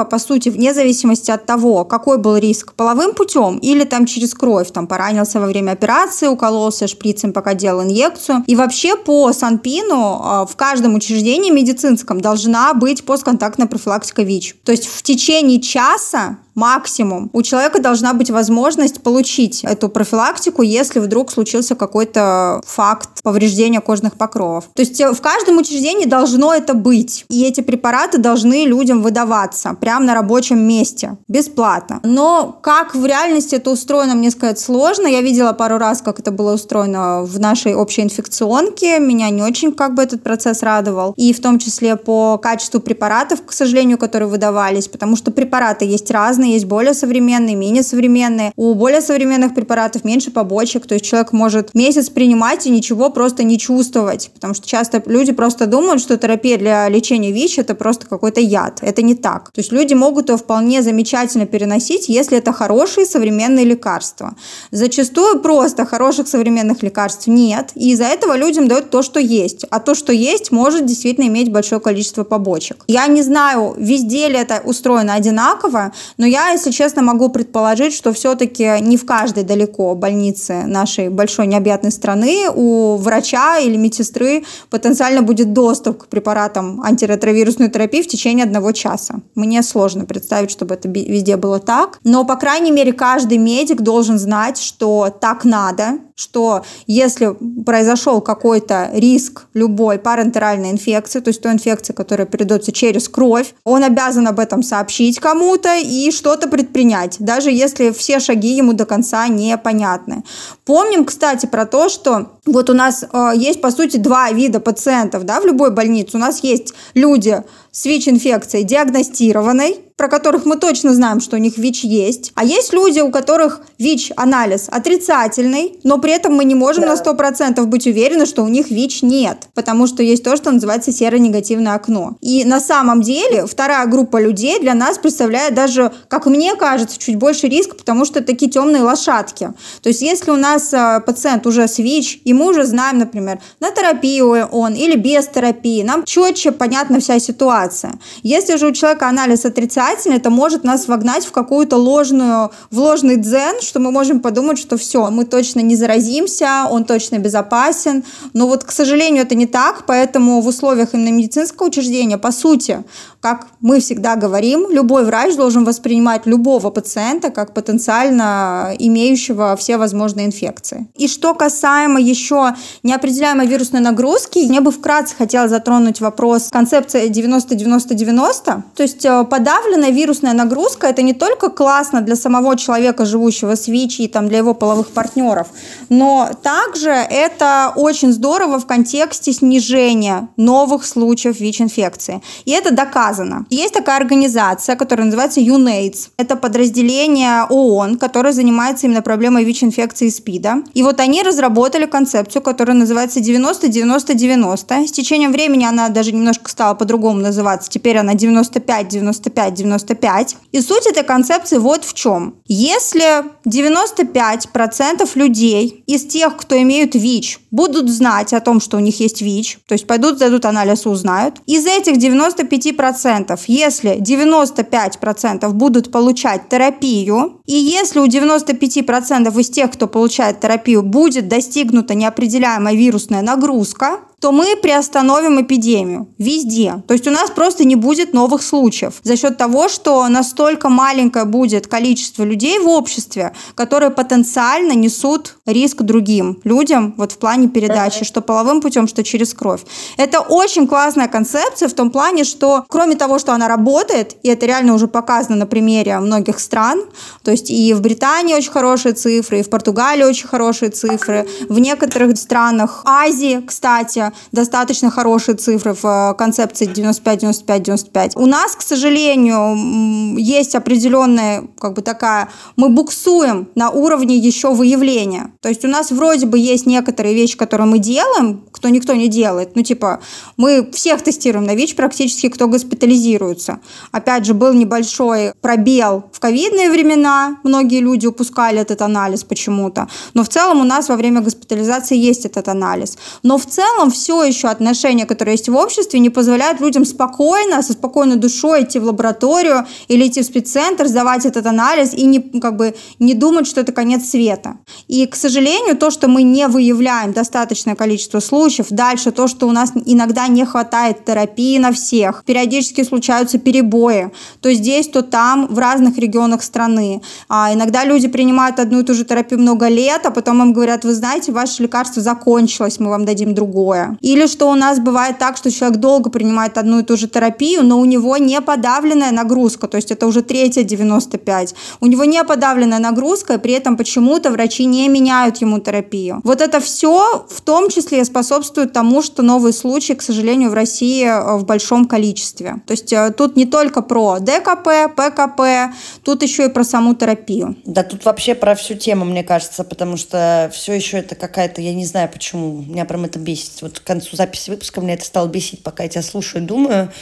одинаково, 0.02 0.04
по 0.04 0.18
сути, 0.18 0.50
вне 0.50 0.74
зависимости 0.74 1.30
от 1.30 1.46
того, 1.46 1.84
какой 1.84 2.18
был 2.18 2.36
риск 2.36 2.72
половым 2.74 3.14
путем 3.14 3.58
или 3.58 3.84
там 3.84 4.06
через 4.06 4.34
кровь, 4.34 4.70
там 4.72 4.86
поранился 4.86 5.40
во 5.40 5.46
время 5.46 5.72
операции, 5.72 6.28
укололся 6.28 6.86
шприцем, 6.86 7.32
пока 7.32 7.54
делал 7.54 7.82
инъекцию. 7.82 8.44
И 8.48 8.56
вообще 8.56 8.96
по 8.96 9.32
Санпину 9.32 10.20
а, 10.22 10.44
в 10.46 10.56
каждом 10.56 10.94
учреждении 10.94 11.50
медицинском 11.50 12.20
должна 12.20 12.74
быть 12.74 13.04
постконтактная 13.04 13.66
профилактика 13.66 14.22
ВИЧ. 14.22 14.56
То 14.64 14.72
есть 14.72 14.86
в 14.86 15.02
течение 15.02 15.60
часа 15.60 16.38
максимум. 16.54 17.30
У 17.32 17.42
человека 17.42 17.80
должна 17.80 18.14
быть 18.14 18.30
возможность 18.30 19.02
получить 19.02 19.64
эту 19.64 19.88
профилактику, 19.88 20.62
если 20.62 21.00
вдруг 21.00 21.30
случился 21.30 21.74
какой-то 21.74 22.60
факт 22.66 23.22
повреждения 23.22 23.80
кожных 23.80 24.16
покровов. 24.16 24.64
То 24.74 24.82
есть 24.82 25.00
э, 25.00 25.12
в 25.12 25.20
каждом 25.20 25.58
учреждении 25.58 26.06
должно 26.06 26.54
это 26.54 26.74
быть. 26.74 27.24
И 27.28 27.44
эти 27.44 27.60
препараты 27.60 28.18
должны 28.18 28.66
людям 28.66 29.02
выдаваться 29.02 29.76
прямо 29.92 30.06
на 30.06 30.14
рабочем 30.14 30.58
месте, 30.58 31.18
бесплатно. 31.28 32.00
Но 32.02 32.58
как 32.62 32.94
в 32.94 33.04
реальности 33.04 33.56
это 33.56 33.70
устроено, 33.70 34.14
мне 34.14 34.30
сказать 34.30 34.58
сложно. 34.58 35.06
Я 35.06 35.20
видела 35.20 35.52
пару 35.52 35.76
раз, 35.76 36.00
как 36.00 36.18
это 36.18 36.30
было 36.30 36.54
устроено 36.54 37.24
в 37.24 37.38
нашей 37.38 37.74
общей 37.74 38.00
инфекционке. 38.00 38.98
Меня 38.98 39.28
не 39.28 39.42
очень 39.42 39.70
как 39.74 39.94
бы 39.94 40.02
этот 40.02 40.22
процесс 40.22 40.62
радовал. 40.62 41.12
И 41.18 41.34
в 41.34 41.42
том 41.42 41.58
числе 41.58 41.96
по 41.96 42.38
качеству 42.38 42.80
препаратов, 42.80 43.44
к 43.44 43.52
сожалению, 43.52 43.98
которые 43.98 44.30
выдавались, 44.30 44.88
потому 44.88 45.14
что 45.14 45.30
препараты 45.30 45.84
есть 45.84 46.10
разные, 46.10 46.54
есть 46.54 46.64
более 46.64 46.94
современные, 46.94 47.54
менее 47.54 47.82
современные. 47.82 48.52
У 48.56 48.72
более 48.74 49.02
современных 49.02 49.54
препаратов 49.54 50.04
меньше 50.04 50.30
побочек, 50.30 50.86
то 50.86 50.94
есть 50.94 51.04
человек 51.04 51.32
может 51.32 51.74
месяц 51.74 52.08
принимать 52.08 52.66
и 52.66 52.70
ничего 52.70 53.10
просто 53.10 53.42
не 53.42 53.58
чувствовать, 53.58 54.30
потому 54.32 54.54
что 54.54 54.66
часто 54.66 55.02
люди 55.04 55.32
просто 55.32 55.66
думают, 55.66 56.00
что 56.00 56.16
терапия 56.16 56.56
для 56.56 56.88
лечения 56.88 57.30
ВИЧ 57.30 57.58
это 57.58 57.74
просто 57.74 58.06
какой-то 58.06 58.40
яд. 58.40 58.78
Это 58.80 59.02
не 59.02 59.14
так. 59.14 59.50
То 59.50 59.60
есть 59.60 59.72
люди 59.72 59.81
люди 59.82 59.94
могут 59.94 60.28
его 60.28 60.38
вполне 60.38 60.82
замечательно 60.82 61.46
переносить, 61.46 62.08
если 62.08 62.38
это 62.38 62.52
хорошие 62.52 63.04
современные 63.04 63.64
лекарства. 63.64 64.34
Зачастую 64.70 65.40
просто 65.40 65.84
хороших 65.84 66.28
современных 66.28 66.82
лекарств 66.82 67.26
нет, 67.26 67.70
и 67.74 67.90
из-за 67.92 68.04
этого 68.04 68.36
людям 68.36 68.68
дают 68.68 68.90
то, 68.90 69.02
что 69.02 69.18
есть. 69.18 69.66
А 69.70 69.80
то, 69.80 69.94
что 69.94 70.12
есть, 70.12 70.52
может 70.52 70.86
действительно 70.86 71.26
иметь 71.26 71.50
большое 71.50 71.80
количество 71.80 72.24
побочек. 72.24 72.84
Я 72.86 73.06
не 73.08 73.22
знаю, 73.22 73.74
везде 73.76 74.28
ли 74.28 74.36
это 74.36 74.62
устроено 74.64 75.14
одинаково, 75.14 75.92
но 76.16 76.26
я, 76.26 76.50
если 76.50 76.70
честно, 76.70 77.02
могу 77.02 77.28
предположить, 77.28 77.92
что 77.92 78.12
все-таки 78.12 78.80
не 78.80 78.96
в 78.96 79.04
каждой 79.04 79.42
далеко 79.42 79.94
больнице 79.94 80.64
нашей 80.66 81.08
большой 81.08 81.46
необъятной 81.46 81.90
страны 81.90 82.48
у 82.54 82.96
врача 82.96 83.58
или 83.58 83.76
медсестры 83.76 84.44
потенциально 84.70 85.22
будет 85.22 85.52
доступ 85.52 86.04
к 86.04 86.06
препаратам 86.06 86.80
антиретровирусной 86.82 87.68
терапии 87.68 88.02
в 88.02 88.06
течение 88.06 88.44
одного 88.44 88.72
часа. 88.72 89.14
Мне 89.34 89.62
сложно 89.72 90.04
представить, 90.04 90.50
чтобы 90.50 90.74
это 90.74 90.88
везде 90.88 91.36
было 91.36 91.58
так, 91.58 91.98
но, 92.04 92.24
по 92.24 92.36
крайней 92.36 92.70
мере, 92.70 92.92
каждый 92.92 93.38
медик 93.38 93.80
должен 93.80 94.18
знать, 94.18 94.58
что 94.58 95.10
так 95.20 95.44
надо, 95.44 95.98
что 96.22 96.64
если 96.86 97.36
произошел 97.64 98.20
какой-то 98.20 98.90
риск 98.92 99.46
любой 99.54 99.98
парентеральной 99.98 100.70
инфекции, 100.70 101.20
то 101.20 101.28
есть 101.28 101.42
той 101.42 101.52
инфекции, 101.52 101.92
которая 101.92 102.26
передается 102.26 102.70
через 102.70 103.08
кровь, 103.08 103.54
он 103.64 103.82
обязан 103.82 104.28
об 104.28 104.38
этом 104.38 104.62
сообщить 104.62 105.18
кому-то 105.18 105.76
и 105.76 106.10
что-то 106.12 106.48
предпринять, 106.48 107.16
даже 107.18 107.50
если 107.50 107.90
все 107.90 108.20
шаги 108.20 108.54
ему 108.56 108.72
до 108.72 108.86
конца 108.86 109.26
непонятны. 109.26 110.22
Помним, 110.64 111.04
кстати, 111.04 111.46
про 111.46 111.66
то, 111.66 111.88
что 111.88 112.38
вот 112.46 112.70
у 112.70 112.74
нас 112.74 113.04
э, 113.04 113.32
есть, 113.34 113.60
по 113.60 113.70
сути, 113.70 113.96
два 113.96 114.30
вида 114.30 114.60
пациентов 114.60 115.24
да, 115.24 115.40
в 115.40 115.46
любой 115.46 115.70
больнице. 115.70 116.16
У 116.16 116.20
нас 116.20 116.42
есть 116.42 116.74
люди 116.94 117.42
с 117.72 117.86
ВИЧ-инфекцией 117.86 118.64
диагностированной, 118.64 119.80
про 119.96 120.08
которых 120.08 120.44
мы 120.44 120.56
точно 120.56 120.94
знаем, 120.94 121.20
что 121.20 121.36
у 121.36 121.38
них 121.38 121.56
ВИЧ 121.56 121.84
есть. 121.84 122.32
А 122.34 122.44
есть 122.44 122.72
люди, 122.72 123.00
у 123.00 123.10
которых 123.10 123.60
ВИЧ-анализ 123.78 124.68
отрицательный, 124.68 125.78
но 125.84 125.98
при 125.98 126.11
этом 126.12 126.34
мы 126.34 126.44
не 126.44 126.54
можем 126.54 126.84
да. 126.84 126.94
на 126.94 127.00
100% 127.00 127.64
быть 127.64 127.86
уверены, 127.86 128.26
что 128.26 128.42
у 128.42 128.48
них 128.48 128.70
ВИЧ 128.70 129.02
нет, 129.02 129.48
потому 129.54 129.86
что 129.86 130.02
есть 130.02 130.24
то, 130.24 130.36
что 130.36 130.50
называется 130.50 130.92
серо-негативное 130.92 131.74
окно. 131.74 132.16
И 132.20 132.44
на 132.44 132.60
самом 132.60 133.02
деле 133.02 133.46
вторая 133.46 133.86
группа 133.86 134.20
людей 134.20 134.60
для 134.60 134.74
нас 134.74 134.98
представляет 134.98 135.54
даже, 135.54 135.92
как 136.08 136.26
мне 136.26 136.54
кажется, 136.54 136.98
чуть 136.98 137.16
больше 137.16 137.48
риск, 137.48 137.76
потому 137.76 138.04
что 138.04 138.22
такие 138.22 138.50
темные 138.50 138.82
лошадки. 138.82 139.52
То 139.82 139.88
есть 139.88 140.02
если 140.02 140.30
у 140.30 140.36
нас 140.36 140.72
э, 140.72 141.00
пациент 141.04 141.46
уже 141.46 141.66
с 141.68 141.78
ВИЧ, 141.78 142.20
и 142.24 142.32
мы 142.32 142.48
уже 142.50 142.64
знаем, 142.64 142.98
например, 142.98 143.40
на 143.60 143.70
терапию 143.70 144.46
он 144.46 144.74
или 144.74 144.96
без 144.96 145.26
терапии, 145.26 145.82
нам 145.82 146.04
четче 146.04 146.52
понятна 146.52 147.00
вся 147.00 147.18
ситуация. 147.18 147.94
Если 148.22 148.56
же 148.56 148.68
у 148.68 148.72
человека 148.72 149.08
анализ 149.08 149.44
отрицательный, 149.44 150.16
это 150.16 150.30
может 150.30 150.64
нас 150.64 150.88
вогнать 150.88 151.24
в 151.24 151.32
какую-то 151.32 151.76
ложную, 151.76 152.50
в 152.70 152.78
ложный 152.78 153.16
дзен, 153.16 153.60
что 153.60 153.80
мы 153.80 153.90
можем 153.90 154.20
подумать, 154.20 154.58
что 154.58 154.76
все, 154.76 155.10
мы 155.10 155.24
точно 155.24 155.60
не 155.60 155.76
заразимся, 156.02 156.66
он 156.70 156.84
точно 156.84 157.18
безопасен. 157.18 158.04
Но 158.34 158.46
вот, 158.46 158.64
к 158.64 158.72
сожалению, 158.72 159.22
это 159.22 159.34
не 159.34 159.46
так, 159.46 159.84
поэтому 159.86 160.40
в 160.40 160.46
условиях 160.46 160.94
именно 160.94 161.12
медицинского 161.12 161.68
учреждения, 161.68 162.18
по 162.18 162.32
сути, 162.32 162.84
как 163.20 163.46
мы 163.60 163.78
всегда 163.80 164.16
говорим, 164.16 164.70
любой 164.70 165.04
врач 165.04 165.36
должен 165.36 165.64
воспринимать 165.64 166.26
любого 166.26 166.70
пациента 166.70 167.30
как 167.30 167.54
потенциально 167.54 168.74
имеющего 168.78 169.54
все 169.56 169.76
возможные 169.76 170.26
инфекции. 170.26 170.86
И 170.96 171.08
что 171.08 171.34
касаемо 171.34 172.00
еще 172.00 172.54
неопределяемой 172.82 173.46
вирусной 173.46 173.80
нагрузки, 173.80 174.38
я 174.38 174.60
бы 174.60 174.70
вкратце 174.70 175.14
хотела 175.16 175.48
затронуть 175.48 176.00
вопрос 176.00 176.48
концепции 176.50 177.08
90-90-90. 177.08 178.62
То 178.74 178.82
есть 178.82 179.04
э, 179.04 179.24
подавленная 179.24 179.90
вирусная 179.90 180.32
нагрузка– 180.32 180.86
это 180.88 181.02
не 181.02 181.14
только 181.14 181.48
классно 181.48 182.00
для 182.00 182.16
самого 182.16 182.56
человека, 182.56 183.04
живущего 183.04 183.54
с 183.54 183.68
ВИЧ, 183.68 184.00
и 184.00 184.08
там, 184.08 184.28
для 184.28 184.38
его 184.38 184.54
половых 184.54 184.88
партнеров, 184.88 185.46
но 185.92 186.30
также 186.42 186.88
это 186.88 187.74
очень 187.76 188.12
здорово 188.14 188.58
в 188.58 188.66
контексте 188.66 189.30
снижения 189.30 190.30
новых 190.38 190.86
случаев 190.86 191.38
ВИЧ-инфекции. 191.38 192.22
И 192.46 192.52
это 192.52 192.72
доказано. 192.72 193.44
Есть 193.50 193.74
такая 193.74 193.98
организация, 193.98 194.76
которая 194.76 195.04
называется 195.04 195.40
UNAIDS. 195.40 196.12
Это 196.16 196.36
подразделение 196.36 197.44
ООН, 197.50 197.98
которое 197.98 198.32
занимается 198.32 198.86
именно 198.86 199.02
проблемой 199.02 199.44
ВИЧ-инфекции 199.44 200.06
и 200.06 200.10
СПИДа. 200.10 200.62
И 200.72 200.82
вот 200.82 200.98
они 200.98 201.22
разработали 201.22 201.84
концепцию, 201.84 202.40
которая 202.40 202.74
называется 202.74 203.20
90-90-90. 203.20 204.86
С 204.86 204.92
течением 204.92 205.32
времени 205.32 205.66
она 205.66 205.90
даже 205.90 206.12
немножко 206.12 206.50
стала 206.50 206.72
по-другому 206.72 207.20
называться. 207.20 207.68
Теперь 207.68 207.98
она 207.98 208.14
95-95-95. 208.14 210.36
И 210.52 210.60
суть 210.62 210.86
этой 210.86 211.02
концепции 211.02 211.58
вот 211.58 211.84
в 211.84 211.92
чем. 211.92 212.36
Если 212.46 213.24
95% 213.46 215.10
людей 215.16 215.81
из 215.86 216.06
тех, 216.06 216.36
кто 216.36 216.60
имеют 216.60 216.94
ВИЧ, 216.94 217.40
будут 217.50 217.90
знать 217.90 218.32
о 218.32 218.40
том, 218.40 218.60
что 218.60 218.76
у 218.76 218.80
них 218.80 219.00
есть 219.00 219.22
ВИЧ, 219.22 219.58
то 219.66 219.74
есть 219.74 219.86
пойдут, 219.86 220.16
сдадут 220.16 220.44
анализ 220.44 220.86
узнают, 220.86 221.36
из 221.46 221.66
этих 221.66 221.96
95% 221.96 222.82
95%, 222.92 223.40
если 223.46 224.00
95% 224.00 225.52
будут 225.52 225.90
получать 225.90 226.48
терапию, 226.48 227.40
и 227.46 227.54
если 227.54 228.00
у 228.00 228.06
95% 228.06 229.40
из 229.40 229.50
тех, 229.50 229.72
кто 229.72 229.86
получает 229.86 230.40
терапию, 230.40 230.82
будет 230.82 231.28
достигнута 231.28 231.94
неопределяемая 231.94 232.74
вирусная 232.74 233.22
нагрузка, 233.22 234.00
то 234.22 234.30
мы 234.30 234.54
приостановим 234.54 235.42
эпидемию 235.42 236.06
везде. 236.16 236.80
То 236.86 236.94
есть 236.94 237.08
у 237.08 237.10
нас 237.10 237.28
просто 237.28 237.64
не 237.64 237.74
будет 237.74 238.14
новых 238.14 238.44
случаев 238.44 238.94
за 239.02 239.16
счет 239.16 239.36
того, 239.36 239.68
что 239.68 240.06
настолько 240.06 240.68
маленькое 240.68 241.24
будет 241.24 241.66
количество 241.66 242.22
людей 242.22 242.60
в 242.60 242.68
обществе, 242.68 243.32
которые 243.56 243.90
потенциально 243.90 244.74
несут 244.74 245.38
риск 245.44 245.82
другим 245.82 246.40
людям 246.44 246.94
вот 246.96 247.10
в 247.10 247.18
плане 247.18 247.48
передачи, 247.48 248.04
что 248.04 248.20
половым 248.20 248.60
путем, 248.60 248.86
что 248.86 249.02
через 249.02 249.34
кровь. 249.34 249.62
Это 249.96 250.20
очень 250.20 250.68
классная 250.68 251.08
концепция 251.08 251.68
в 251.68 251.74
том 251.74 251.90
плане, 251.90 252.22
что 252.22 252.64
кроме 252.68 252.94
того, 252.94 253.18
что 253.18 253.32
она 253.32 253.48
работает, 253.48 254.14
и 254.22 254.28
это 254.28 254.46
реально 254.46 254.74
уже 254.74 254.86
показано 254.86 255.34
на 255.34 255.46
примере 255.46 255.98
многих 255.98 256.38
стран, 256.38 256.84
то 257.24 257.32
есть 257.32 257.50
и 257.50 257.74
в 257.74 257.80
Британии 257.80 258.34
очень 258.34 258.52
хорошие 258.52 258.94
цифры, 258.94 259.40
и 259.40 259.42
в 259.42 259.50
Португалии 259.50 260.04
очень 260.04 260.28
хорошие 260.28 260.70
цифры, 260.70 261.26
в 261.48 261.58
некоторых 261.58 262.16
странах 262.16 262.82
Азии, 262.84 263.42
кстати, 263.44 264.11
достаточно 264.32 264.90
хорошие 264.90 265.36
цифры 265.36 265.74
в 265.74 265.84
э, 265.84 266.14
концепции 266.16 266.68
95-95-95. 266.68 268.12
У 268.16 268.26
нас, 268.26 268.56
к 268.56 268.62
сожалению, 268.62 270.16
есть 270.16 270.54
определенная, 270.54 271.44
как 271.58 271.74
бы 271.74 271.82
такая, 271.82 272.28
мы 272.56 272.68
буксуем 272.68 273.48
на 273.54 273.70
уровне 273.70 274.16
еще 274.16 274.52
выявления. 274.54 275.32
То 275.40 275.48
есть 275.48 275.64
у 275.64 275.68
нас 275.68 275.90
вроде 275.90 276.26
бы 276.26 276.38
есть 276.38 276.66
некоторые 276.66 277.14
вещи, 277.14 277.36
которые 277.36 277.66
мы 277.66 277.78
делаем, 277.78 278.44
кто 278.52 278.68
никто 278.68 278.94
не 278.94 279.08
делает. 279.08 279.56
Ну, 279.56 279.62
типа, 279.62 280.00
мы 280.36 280.70
всех 280.72 281.02
тестируем 281.02 281.46
на 281.46 281.54
ВИЧ 281.54 281.76
практически, 281.76 282.28
кто 282.28 282.48
госпитализируется. 282.48 283.60
Опять 283.92 284.24
же, 284.26 284.34
был 284.34 284.52
небольшой 284.52 285.32
пробел 285.40 286.04
в 286.12 286.20
ковидные 286.20 286.70
времена. 286.70 287.38
Многие 287.44 287.80
люди 287.80 288.06
упускали 288.06 288.60
этот 288.60 288.82
анализ 288.82 289.24
почему-то. 289.24 289.88
Но 290.14 290.22
в 290.22 290.28
целом 290.28 290.60
у 290.60 290.64
нас 290.64 290.88
во 290.88 290.96
время 290.96 291.20
госпитализации 291.20 291.96
есть 291.96 292.26
этот 292.26 292.48
анализ. 292.48 292.98
Но 293.22 293.38
в 293.38 293.46
целом 293.46 293.90
все 293.90 294.01
еще 294.08 294.48
отношения, 294.48 295.06
которые 295.06 295.34
есть 295.34 295.48
в 295.48 295.56
обществе, 295.56 296.00
не 296.00 296.10
позволяют 296.10 296.60
людям 296.60 296.84
спокойно, 296.84 297.62
со 297.62 297.72
спокойной 297.72 298.16
душой 298.16 298.64
идти 298.64 298.78
в 298.78 298.84
лабораторию 298.84 299.66
или 299.88 300.06
идти 300.06 300.22
в 300.22 300.24
спеццентр, 300.24 300.86
сдавать 300.86 301.26
этот 301.26 301.46
анализ 301.46 301.94
и 301.94 302.04
не, 302.04 302.20
как 302.40 302.56
бы, 302.56 302.74
не 302.98 303.14
думать, 303.14 303.46
что 303.46 303.60
это 303.60 303.72
конец 303.72 304.10
света. 304.10 304.56
И, 304.88 305.06
к 305.06 305.14
сожалению, 305.16 305.76
то, 305.76 305.90
что 305.90 306.08
мы 306.08 306.22
не 306.22 306.48
выявляем 306.48 307.12
достаточное 307.12 307.74
количество 307.74 308.20
случаев, 308.20 308.66
дальше 308.70 309.10
то, 309.10 309.28
что 309.28 309.46
у 309.48 309.52
нас 309.52 309.72
иногда 309.86 310.28
не 310.28 310.44
хватает 310.44 311.04
терапии 311.04 311.58
на 311.58 311.72
всех, 311.72 312.24
периодически 312.24 312.84
случаются 312.84 313.38
перебои, 313.38 314.10
то 314.40 314.52
здесь, 314.52 314.88
то 314.88 315.02
там, 315.02 315.46
в 315.46 315.58
разных 315.58 315.98
регионах 315.98 316.42
страны. 316.42 317.02
А 317.28 317.52
иногда 317.52 317.84
люди 317.84 318.08
принимают 318.08 318.58
одну 318.58 318.80
и 318.80 318.84
ту 318.84 318.94
же 318.94 319.04
терапию 319.04 319.40
много 319.40 319.68
лет, 319.68 320.06
а 320.06 320.10
потом 320.10 320.42
им 320.42 320.52
говорят, 320.52 320.84
вы 320.84 320.94
знаете, 320.94 321.32
ваше 321.32 321.62
лекарство 321.62 322.02
закончилось, 322.02 322.80
мы 322.80 322.90
вам 322.90 323.04
дадим 323.04 323.34
другое. 323.34 323.91
Или 324.00 324.26
что 324.26 324.50
у 324.50 324.54
нас 324.54 324.78
бывает 324.78 325.18
так, 325.18 325.36
что 325.36 325.50
человек 325.50 325.78
долго 325.78 326.10
принимает 326.10 326.58
одну 326.58 326.80
и 326.80 326.82
ту 326.82 326.96
же 326.96 327.08
терапию, 327.08 327.62
но 327.62 327.78
у 327.78 327.84
него 327.84 328.16
не 328.16 328.40
подавленная 328.40 329.12
нагрузка, 329.12 329.68
то 329.68 329.76
есть 329.76 329.90
это 329.90 330.06
уже 330.06 330.22
третья 330.22 330.62
95. 330.62 331.54
У 331.80 331.86
него 331.86 332.04
не 332.04 332.22
подавленная 332.24 332.78
нагрузка, 332.78 333.34
и 333.34 333.38
при 333.38 333.52
этом 333.54 333.76
почему-то 333.76 334.30
врачи 334.30 334.64
не 334.64 334.88
меняют 334.88 335.38
ему 335.38 335.58
терапию. 335.58 336.20
Вот 336.24 336.40
это 336.40 336.60
все 336.60 337.26
в 337.28 337.40
том 337.40 337.68
числе 337.68 338.04
способствует 338.04 338.72
тому, 338.72 339.02
что 339.02 339.22
новые 339.22 339.52
случаи, 339.52 339.94
к 339.94 340.02
сожалению, 340.02 340.50
в 340.50 340.54
России 340.54 341.04
э, 341.04 341.36
в 341.36 341.44
большом 341.44 341.86
количестве. 341.86 342.62
То 342.66 342.72
есть 342.72 342.92
э, 342.92 343.12
тут 343.16 343.36
не 343.36 343.46
только 343.46 343.82
про 343.82 344.18
ДКП, 344.18 344.92
ПКП, 344.94 345.74
тут 346.04 346.22
еще 346.22 346.46
и 346.46 346.48
про 346.48 346.64
саму 346.64 346.94
терапию. 346.94 347.56
Да, 347.64 347.82
тут 347.82 348.04
вообще 348.04 348.34
про 348.34 348.54
всю 348.54 348.74
тему, 348.74 349.04
мне 349.04 349.24
кажется, 349.24 349.64
потому 349.64 349.96
что 349.96 350.50
все 350.52 350.72
еще 350.72 350.98
это 350.98 351.14
какая-то, 351.14 351.60
я 351.60 351.74
не 351.74 351.84
знаю 351.84 352.08
почему, 352.12 352.62
меня 352.62 352.84
прям 352.84 353.04
это 353.04 353.18
бесит. 353.18 353.62
Вот 353.62 353.71
к 353.80 353.84
концу 353.84 354.16
записи 354.16 354.50
выпуска 354.50 354.80
меня 354.80 354.94
это 354.94 355.04
стало 355.04 355.28
бесить, 355.28 355.62
пока 355.62 355.84
я 355.84 355.88
тебя 355.88 356.02
слушаю, 356.02 356.44
думаю. 356.44 356.92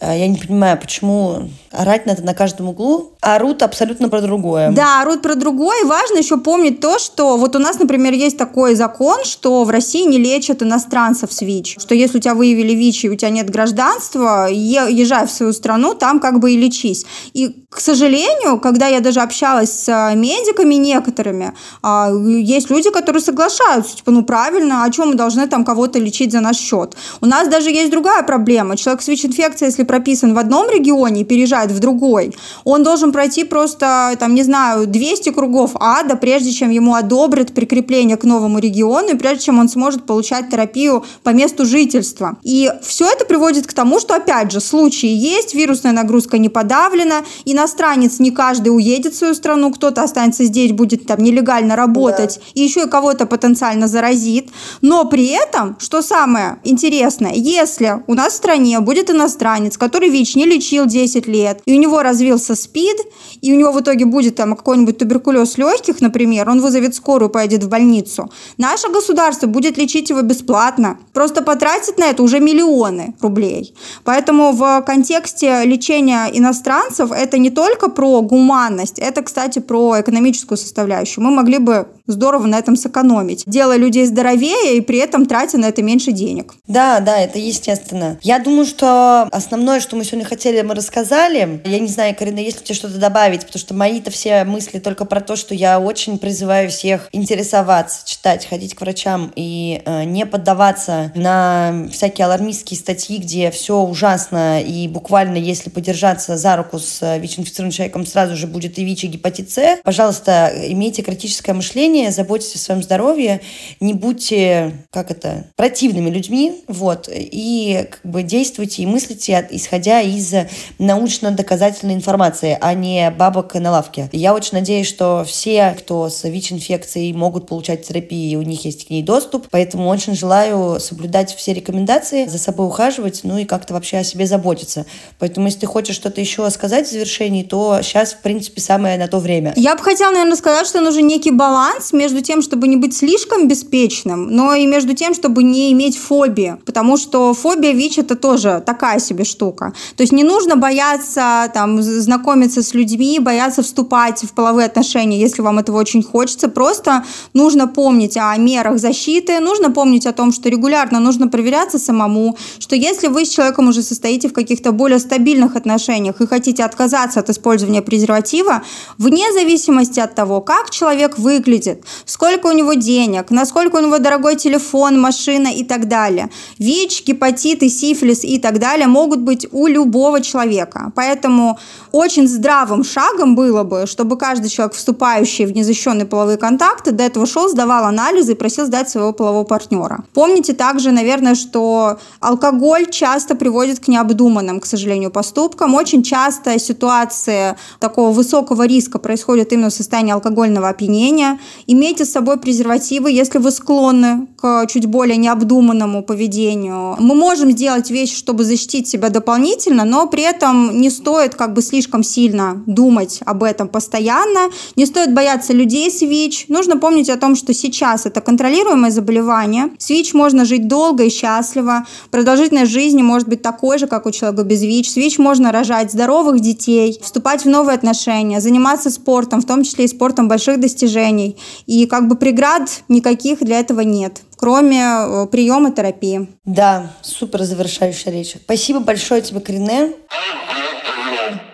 Я 0.00 0.28
не 0.28 0.38
понимаю, 0.38 0.78
почему 0.78 1.50
орать 1.72 2.06
надо 2.06 2.22
на 2.22 2.32
каждом 2.32 2.68
углу, 2.68 3.14
орут 3.34 3.62
абсолютно 3.62 4.08
про 4.08 4.20
другое. 4.20 4.70
Да, 4.70 5.02
орут 5.02 5.22
про 5.22 5.34
другое. 5.34 5.84
Важно 5.84 6.18
еще 6.18 6.36
помнить 6.36 6.80
то, 6.80 6.98
что 6.98 7.36
вот 7.36 7.56
у 7.56 7.58
нас, 7.58 7.78
например, 7.78 8.12
есть 8.12 8.36
такой 8.36 8.74
закон, 8.74 9.24
что 9.24 9.64
в 9.64 9.70
России 9.70 10.04
не 10.04 10.18
лечат 10.18 10.62
иностранцев 10.62 11.32
с 11.32 11.42
ВИЧ. 11.42 11.76
Что 11.80 11.94
если 11.94 12.18
у 12.18 12.20
тебя 12.20 12.34
выявили 12.34 12.74
ВИЧ 12.74 13.04
и 13.04 13.10
у 13.10 13.16
тебя 13.16 13.30
нет 13.30 13.50
гражданства, 13.50 14.48
езжай 14.50 15.26
в 15.26 15.30
свою 15.30 15.52
страну, 15.52 15.94
там 15.94 16.20
как 16.20 16.40
бы 16.40 16.52
и 16.52 16.56
лечись. 16.56 17.06
И, 17.32 17.54
к 17.70 17.80
сожалению, 17.80 18.58
когда 18.60 18.86
я 18.86 19.00
даже 19.00 19.20
общалась 19.20 19.70
с 19.70 20.12
медиками 20.14 20.74
некоторыми, 20.74 21.52
а, 21.82 22.10
есть 22.10 22.70
люди, 22.70 22.90
которые 22.90 23.22
соглашаются, 23.22 23.96
типа, 23.96 24.10
ну 24.10 24.24
правильно, 24.24 24.84
а 24.84 24.90
чем 24.90 25.08
мы 25.08 25.14
должны 25.14 25.46
там 25.46 25.64
кого-то 25.64 25.98
лечить 25.98 26.32
за 26.32 26.40
наш 26.40 26.56
счет? 26.56 26.96
У 27.20 27.26
нас 27.26 27.48
даже 27.48 27.70
есть 27.70 27.90
другая 27.90 28.22
проблема. 28.22 28.76
Человек 28.76 29.02
с 29.02 29.08
ВИЧ-инфекцией, 29.08 29.70
если 29.70 29.84
прописан 29.84 30.34
в 30.34 30.38
одном 30.38 30.70
регионе 30.70 31.22
и 31.22 31.24
переезжает 31.24 31.70
в 31.70 31.78
другой, 31.78 32.34
он 32.64 32.82
должен 32.82 33.12
пройти 33.18 33.42
просто, 33.42 34.16
там, 34.20 34.32
не 34.36 34.44
знаю, 34.44 34.86
200 34.86 35.30
кругов 35.30 35.72
ада, 35.80 36.14
прежде 36.14 36.52
чем 36.52 36.70
ему 36.70 36.94
одобрят 36.94 37.52
прикрепление 37.52 38.16
к 38.16 38.22
новому 38.22 38.60
региону, 38.60 39.08
и 39.08 39.16
прежде 39.16 39.46
чем 39.46 39.58
он 39.58 39.68
сможет 39.68 40.06
получать 40.06 40.50
терапию 40.50 41.04
по 41.24 41.30
месту 41.30 41.66
жительства. 41.66 42.36
И 42.44 42.70
все 42.80 43.10
это 43.10 43.24
приводит 43.24 43.66
к 43.66 43.72
тому, 43.72 43.98
что, 43.98 44.14
опять 44.14 44.52
же, 44.52 44.60
случаи 44.60 45.08
есть, 45.08 45.52
вирусная 45.52 45.90
нагрузка 45.90 46.38
не 46.38 46.48
подавлена, 46.48 47.24
иностранец 47.44 48.20
не 48.20 48.30
каждый 48.30 48.68
уедет 48.68 49.14
в 49.14 49.18
свою 49.18 49.34
страну, 49.34 49.72
кто-то 49.72 50.04
останется 50.04 50.44
здесь, 50.44 50.70
будет 50.70 51.04
там 51.06 51.20
нелегально 51.20 51.74
работать, 51.74 52.36
да. 52.36 52.42
и 52.54 52.62
еще 52.62 52.84
и 52.84 52.88
кого-то 52.88 53.26
потенциально 53.26 53.88
заразит. 53.88 54.50
Но 54.80 55.06
при 55.06 55.26
этом, 55.26 55.76
что 55.80 56.02
самое 56.02 56.60
интересное, 56.62 57.32
если 57.34 58.00
у 58.06 58.14
нас 58.14 58.34
в 58.34 58.36
стране 58.36 58.78
будет 58.78 59.10
иностранец, 59.10 59.76
который 59.76 60.08
ВИЧ 60.08 60.36
не 60.36 60.46
лечил 60.46 60.86
10 60.86 61.26
лет, 61.26 61.62
и 61.64 61.74
у 61.74 61.80
него 61.80 62.00
развился 62.02 62.54
СПИД, 62.54 63.07
и 63.40 63.52
у 63.52 63.56
него 63.56 63.72
в 63.72 63.80
итоге 63.80 64.04
будет 64.04 64.36
там 64.36 64.56
какой-нибудь 64.56 64.98
туберкулез 64.98 65.58
легких, 65.58 66.00
например, 66.00 66.48
он 66.48 66.60
вызовет 66.60 66.94
скорую, 66.94 67.30
поедет 67.30 67.64
в 67.64 67.68
больницу, 67.68 68.30
наше 68.56 68.88
государство 68.88 69.46
будет 69.46 69.78
лечить 69.78 70.10
его 70.10 70.22
бесплатно, 70.22 70.98
просто 71.12 71.42
потратит 71.42 71.98
на 71.98 72.06
это 72.06 72.22
уже 72.22 72.40
миллионы 72.40 73.14
рублей. 73.20 73.74
Поэтому 74.04 74.52
в 74.52 74.82
контексте 74.82 75.62
лечения 75.64 76.28
иностранцев 76.32 77.10
это 77.12 77.38
не 77.38 77.50
только 77.50 77.88
про 77.88 78.22
гуманность, 78.22 78.98
это, 78.98 79.22
кстати, 79.22 79.58
про 79.58 80.00
экономическую 80.00 80.58
составляющую. 80.58 81.24
Мы 81.24 81.30
могли 81.30 81.58
бы 81.58 81.86
здорово 82.08 82.46
на 82.46 82.58
этом 82.58 82.74
сэкономить, 82.74 83.44
делая 83.46 83.76
людей 83.76 84.06
здоровее 84.06 84.76
и 84.76 84.80
при 84.80 84.98
этом 84.98 85.26
тратя 85.26 85.58
на 85.58 85.66
это 85.66 85.82
меньше 85.82 86.12
денег. 86.12 86.54
Да, 86.66 87.00
да, 87.00 87.18
это 87.18 87.38
естественно. 87.38 88.18
Я 88.22 88.38
думаю, 88.40 88.66
что 88.66 89.28
основное, 89.30 89.80
что 89.80 89.96
мы 89.96 90.04
сегодня 90.04 90.26
хотели, 90.26 90.60
мы 90.62 90.74
рассказали. 90.74 91.60
Я 91.64 91.78
не 91.78 91.88
знаю, 91.88 92.16
Карина, 92.16 92.38
есть 92.38 92.58
ли 92.58 92.64
тебе 92.64 92.74
что-то 92.74 92.98
добавить, 92.98 93.46
потому 93.46 93.60
что 93.60 93.74
мои-то 93.74 94.10
все 94.10 94.44
мысли 94.44 94.78
только 94.78 95.04
про 95.04 95.20
то, 95.20 95.36
что 95.36 95.54
я 95.54 95.78
очень 95.78 96.18
призываю 96.18 96.70
всех 96.70 97.08
интересоваться, 97.12 98.06
читать, 98.06 98.46
ходить 98.46 98.74
к 98.74 98.80
врачам 98.80 99.32
и 99.36 99.82
э, 99.84 100.04
не 100.04 100.26
поддаваться 100.26 101.12
на 101.14 101.88
всякие 101.92 102.26
алармистские 102.26 102.78
статьи, 102.78 103.18
где 103.18 103.50
все 103.50 103.78
ужасно 103.78 104.62
и 104.62 104.88
буквально, 104.88 105.36
если 105.36 105.70
подержаться 105.70 106.36
за 106.36 106.56
руку 106.56 106.78
с 106.78 107.18
ВИЧ-инфицированным 107.18 107.72
человеком, 107.72 108.06
сразу 108.06 108.36
же 108.36 108.46
будет 108.46 108.78
и 108.78 108.84
ВИЧ, 108.84 109.04
и 109.04 109.06
гепатит 109.08 109.50
С. 109.50 109.78
Пожалуйста, 109.84 110.52
имейте 110.68 111.02
критическое 111.02 111.52
мышление, 111.52 111.97
заботьтесь 112.10 112.54
о 112.54 112.58
своем 112.58 112.82
здоровье, 112.82 113.40
не 113.80 113.94
будьте, 113.94 114.86
как 114.90 115.10
это, 115.10 115.46
противными 115.56 116.10
людьми, 116.10 116.64
вот, 116.68 117.08
и 117.10 117.86
как 117.90 118.00
бы 118.04 118.22
действуйте 118.22 118.82
и 118.82 118.86
мыслите, 118.86 119.46
исходя 119.50 120.00
из 120.00 120.34
научно-доказательной 120.78 121.94
информации, 121.94 122.56
а 122.60 122.74
не 122.74 123.10
бабок 123.10 123.54
на 123.54 123.70
лавке. 123.70 124.08
Я 124.12 124.34
очень 124.34 124.54
надеюсь, 124.54 124.86
что 124.86 125.24
все, 125.26 125.76
кто 125.78 126.08
с 126.08 126.28
ВИЧ-инфекцией, 126.28 127.12
могут 127.12 127.46
получать 127.46 127.86
терапию, 127.86 128.32
и 128.32 128.36
у 128.36 128.42
них 128.42 128.64
есть 128.64 128.86
к 128.86 128.90
ней 128.90 129.02
доступ, 129.02 129.48
поэтому 129.50 129.88
очень 129.88 130.14
желаю 130.14 130.80
соблюдать 130.80 131.34
все 131.34 131.52
рекомендации, 131.52 132.26
за 132.26 132.38
собой 132.38 132.66
ухаживать, 132.66 133.20
ну 133.22 133.38
и 133.38 133.44
как-то 133.44 133.74
вообще 133.74 133.98
о 133.98 134.04
себе 134.04 134.26
заботиться. 134.26 134.86
Поэтому, 135.18 135.46
если 135.46 135.60
ты 135.60 135.66
хочешь 135.66 135.96
что-то 135.96 136.20
еще 136.20 136.48
сказать 136.50 136.86
в 136.86 136.90
завершении, 136.90 137.42
то 137.42 137.80
сейчас, 137.82 138.12
в 138.12 138.18
принципе, 138.18 138.60
самое 138.60 138.98
на 138.98 139.08
то 139.08 139.18
время. 139.18 139.52
Я 139.56 139.76
бы 139.76 139.82
хотела, 139.82 140.10
наверное, 140.10 140.36
сказать, 140.36 140.66
что 140.66 140.80
нужен 140.80 141.06
некий 141.06 141.30
баланс 141.30 141.87
между 141.92 142.20
тем, 142.20 142.42
чтобы 142.42 142.68
не 142.68 142.76
быть 142.76 142.94
слишком 142.94 143.48
беспечным, 143.48 144.30
но 144.30 144.54
и 144.54 144.66
между 144.66 144.94
тем, 144.94 145.14
чтобы 145.14 145.42
не 145.42 145.72
иметь 145.72 145.96
фобии, 145.96 146.56
потому 146.64 146.96
что 146.96 147.34
фобия 147.34 147.72
ВИЧ 147.72 147.98
это 147.98 148.16
тоже 148.16 148.62
такая 148.64 148.98
себе 148.98 149.24
штука. 149.24 149.72
То 149.96 150.02
есть 150.02 150.12
не 150.12 150.24
нужно 150.24 150.56
бояться 150.56 151.50
там 151.54 151.82
знакомиться 151.82 152.62
с 152.62 152.74
людьми, 152.74 153.18
бояться 153.20 153.62
вступать 153.62 154.22
в 154.22 154.32
половые 154.32 154.66
отношения, 154.66 155.20
если 155.20 155.42
вам 155.42 155.58
этого 155.58 155.78
очень 155.78 156.02
хочется. 156.02 156.48
Просто 156.48 157.04
нужно 157.34 157.68
помнить 157.68 158.16
о 158.16 158.36
мерах 158.36 158.78
защиты, 158.78 159.40
нужно 159.40 159.70
помнить 159.70 160.06
о 160.06 160.12
том, 160.12 160.32
что 160.32 160.48
регулярно 160.48 161.00
нужно 161.00 161.28
проверяться 161.28 161.78
самому, 161.78 162.36
что 162.58 162.76
если 162.76 163.08
вы 163.08 163.24
с 163.24 163.30
человеком 163.30 163.68
уже 163.68 163.82
состоите 163.82 164.28
в 164.28 164.32
каких-то 164.32 164.72
более 164.72 164.98
стабильных 164.98 165.56
отношениях 165.56 166.20
и 166.20 166.26
хотите 166.26 166.64
отказаться 166.64 167.20
от 167.20 167.30
использования 167.30 167.82
презерватива, 167.82 168.62
вне 168.98 169.32
зависимости 169.32 170.00
от 170.00 170.14
того, 170.14 170.40
как 170.40 170.70
человек 170.70 171.18
выглядит, 171.18 171.77
сколько 172.04 172.46
у 172.46 172.52
него 172.52 172.74
денег, 172.74 173.30
насколько 173.30 173.76
у 173.76 173.80
него 173.80 173.98
дорогой 173.98 174.36
телефон, 174.36 175.00
машина 175.00 175.48
и 175.48 175.64
так 175.64 175.88
далее. 175.88 176.30
ВИЧ, 176.58 177.04
гепатиты, 177.06 177.68
сифилис 177.68 178.24
и 178.24 178.38
так 178.38 178.58
далее 178.58 178.86
могут 178.86 179.20
быть 179.20 179.46
у 179.52 179.66
любого 179.66 180.20
человека. 180.20 180.92
Поэтому 180.94 181.58
очень 181.92 182.28
здравым 182.28 182.84
шагом 182.84 183.34
было 183.34 183.62
бы, 183.62 183.86
чтобы 183.86 184.16
каждый 184.18 184.48
человек, 184.48 184.74
вступающий 184.74 185.46
в 185.46 185.52
незащищенные 185.52 186.06
половые 186.06 186.36
контакты, 186.36 186.92
до 186.92 187.04
этого 187.04 187.26
шел, 187.26 187.48
сдавал 187.48 187.84
анализы 187.84 188.32
и 188.32 188.34
просил 188.34 188.66
сдать 188.66 188.90
своего 188.90 189.12
полового 189.12 189.44
партнера. 189.44 190.04
Помните 190.12 190.52
также, 190.52 190.90
наверное, 190.90 191.34
что 191.34 191.98
алкоголь 192.20 192.90
часто 192.90 193.34
приводит 193.34 193.80
к 193.80 193.88
необдуманным, 193.88 194.60
к 194.60 194.66
сожалению, 194.66 195.10
поступкам. 195.10 195.74
Очень 195.74 196.02
часто 196.02 196.58
ситуации 196.58 197.56
такого 197.80 198.12
высокого 198.12 198.66
риска 198.66 198.98
происходят 198.98 199.52
именно 199.52 199.70
в 199.70 199.74
состоянии 199.74 200.12
алкогольного 200.12 200.68
опьянения. 200.68 201.38
Имейте 201.70 202.06
с 202.06 202.12
собой 202.12 202.38
презервативы, 202.38 203.12
если 203.12 203.36
вы 203.36 203.50
склонны 203.50 204.26
к 204.38 204.66
чуть 204.68 204.86
более 204.86 205.18
необдуманному 205.18 206.02
поведению. 206.02 206.96
Мы 206.98 207.14
можем 207.14 207.50
сделать 207.50 207.90
вещи, 207.90 208.16
чтобы 208.16 208.44
защитить 208.44 208.88
себя 208.88 209.10
дополнительно, 209.10 209.84
но 209.84 210.06
при 210.06 210.22
этом 210.22 210.80
не 210.80 210.88
стоит 210.88 211.34
как 211.34 211.52
бы 211.52 211.60
слишком 211.60 212.02
сильно 212.02 212.62
думать 212.64 213.20
об 213.26 213.42
этом 213.42 213.68
постоянно, 213.68 214.48
не 214.76 214.86
стоит 214.86 215.12
бояться 215.12 215.52
людей 215.52 215.90
с 215.90 216.00
ВИЧ. 216.00 216.46
Нужно 216.48 216.78
помнить 216.78 217.10
о 217.10 217.18
том, 217.18 217.36
что 217.36 217.52
сейчас 217.52 218.06
это 218.06 218.22
контролируемое 218.22 218.90
заболевание. 218.90 219.68
С 219.76 219.90
ВИЧ 219.90 220.14
можно 220.14 220.46
жить 220.46 220.68
долго 220.68 221.04
и 221.04 221.10
счастливо. 221.10 221.86
Продолжительность 222.10 222.72
жизни 222.72 223.02
может 223.02 223.28
быть 223.28 223.42
такой 223.42 223.76
же, 223.76 223.86
как 223.86 224.06
у 224.06 224.10
человека 224.10 224.42
без 224.42 224.62
ВИЧ. 224.62 224.92
С 224.92 224.96
ВИЧ 224.96 225.18
можно 225.18 225.52
рожать 225.52 225.92
здоровых 225.92 226.40
детей, 226.40 226.98
вступать 227.02 227.44
в 227.44 227.48
новые 227.50 227.74
отношения, 227.74 228.40
заниматься 228.40 228.88
спортом, 228.88 229.42
в 229.42 229.44
том 229.44 229.64
числе 229.64 229.84
и 229.84 229.88
спортом 229.88 230.28
больших 230.28 230.60
достижений. 230.60 231.36
И 231.66 231.86
как 231.86 232.08
бы 232.08 232.16
преград 232.16 232.82
никаких 232.88 233.40
для 233.40 233.60
этого 233.60 233.80
нет 233.80 234.22
кроме 234.38 234.80
э, 234.80 235.26
приема 235.26 235.72
терапии. 235.72 236.28
Да, 236.44 236.92
супер 237.02 237.42
завершающая 237.42 238.12
речь. 238.12 238.36
Спасибо 238.36 238.80
большое 238.80 239.20
тебе, 239.20 239.40
Крине. 239.40 239.92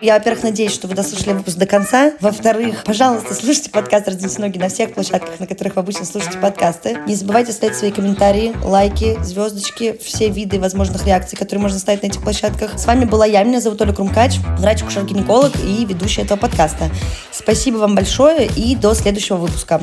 Я, 0.01 0.15
во-первых, 0.15 0.43
надеюсь, 0.43 0.73
что 0.73 0.87
вы 0.87 0.95
дослушали 0.95 1.33
выпуск 1.33 1.57
до 1.57 1.65
конца. 1.65 2.13
Во-вторых, 2.19 2.83
пожалуйста, 2.85 3.33
слушайте 3.33 3.69
подкаст 3.69 4.07
«Раздвиньте 4.07 4.39
ноги» 4.39 4.57
на 4.57 4.69
всех 4.69 4.93
площадках, 4.93 5.39
на 5.39 5.47
которых 5.47 5.75
вы 5.75 5.81
обычно 5.81 6.05
слушаете 6.05 6.37
подкасты. 6.37 6.97
Не 7.07 7.15
забывайте 7.15 7.51
ставить 7.51 7.75
свои 7.75 7.91
комментарии, 7.91 8.55
лайки, 8.63 9.17
звездочки, 9.23 9.97
все 10.03 10.29
виды 10.29 10.59
возможных 10.59 11.05
реакций, 11.05 11.37
которые 11.37 11.61
можно 11.61 11.79
ставить 11.79 12.03
на 12.03 12.07
этих 12.07 12.21
площадках. 12.21 12.79
С 12.79 12.85
вами 12.85 13.05
была 13.05 13.25
я, 13.25 13.43
меня 13.43 13.61
зовут 13.61 13.81
Оля 13.81 13.93
Крумкач, 13.93 14.37
врач-акушер-гинеколог 14.59 15.53
и 15.63 15.85
ведущая 15.85 16.23
этого 16.23 16.37
подкаста. 16.37 16.89
Спасибо 17.31 17.77
вам 17.77 17.95
большое 17.95 18.47
и 18.55 18.75
до 18.75 18.93
следующего 18.93 19.37
выпуска. 19.37 19.81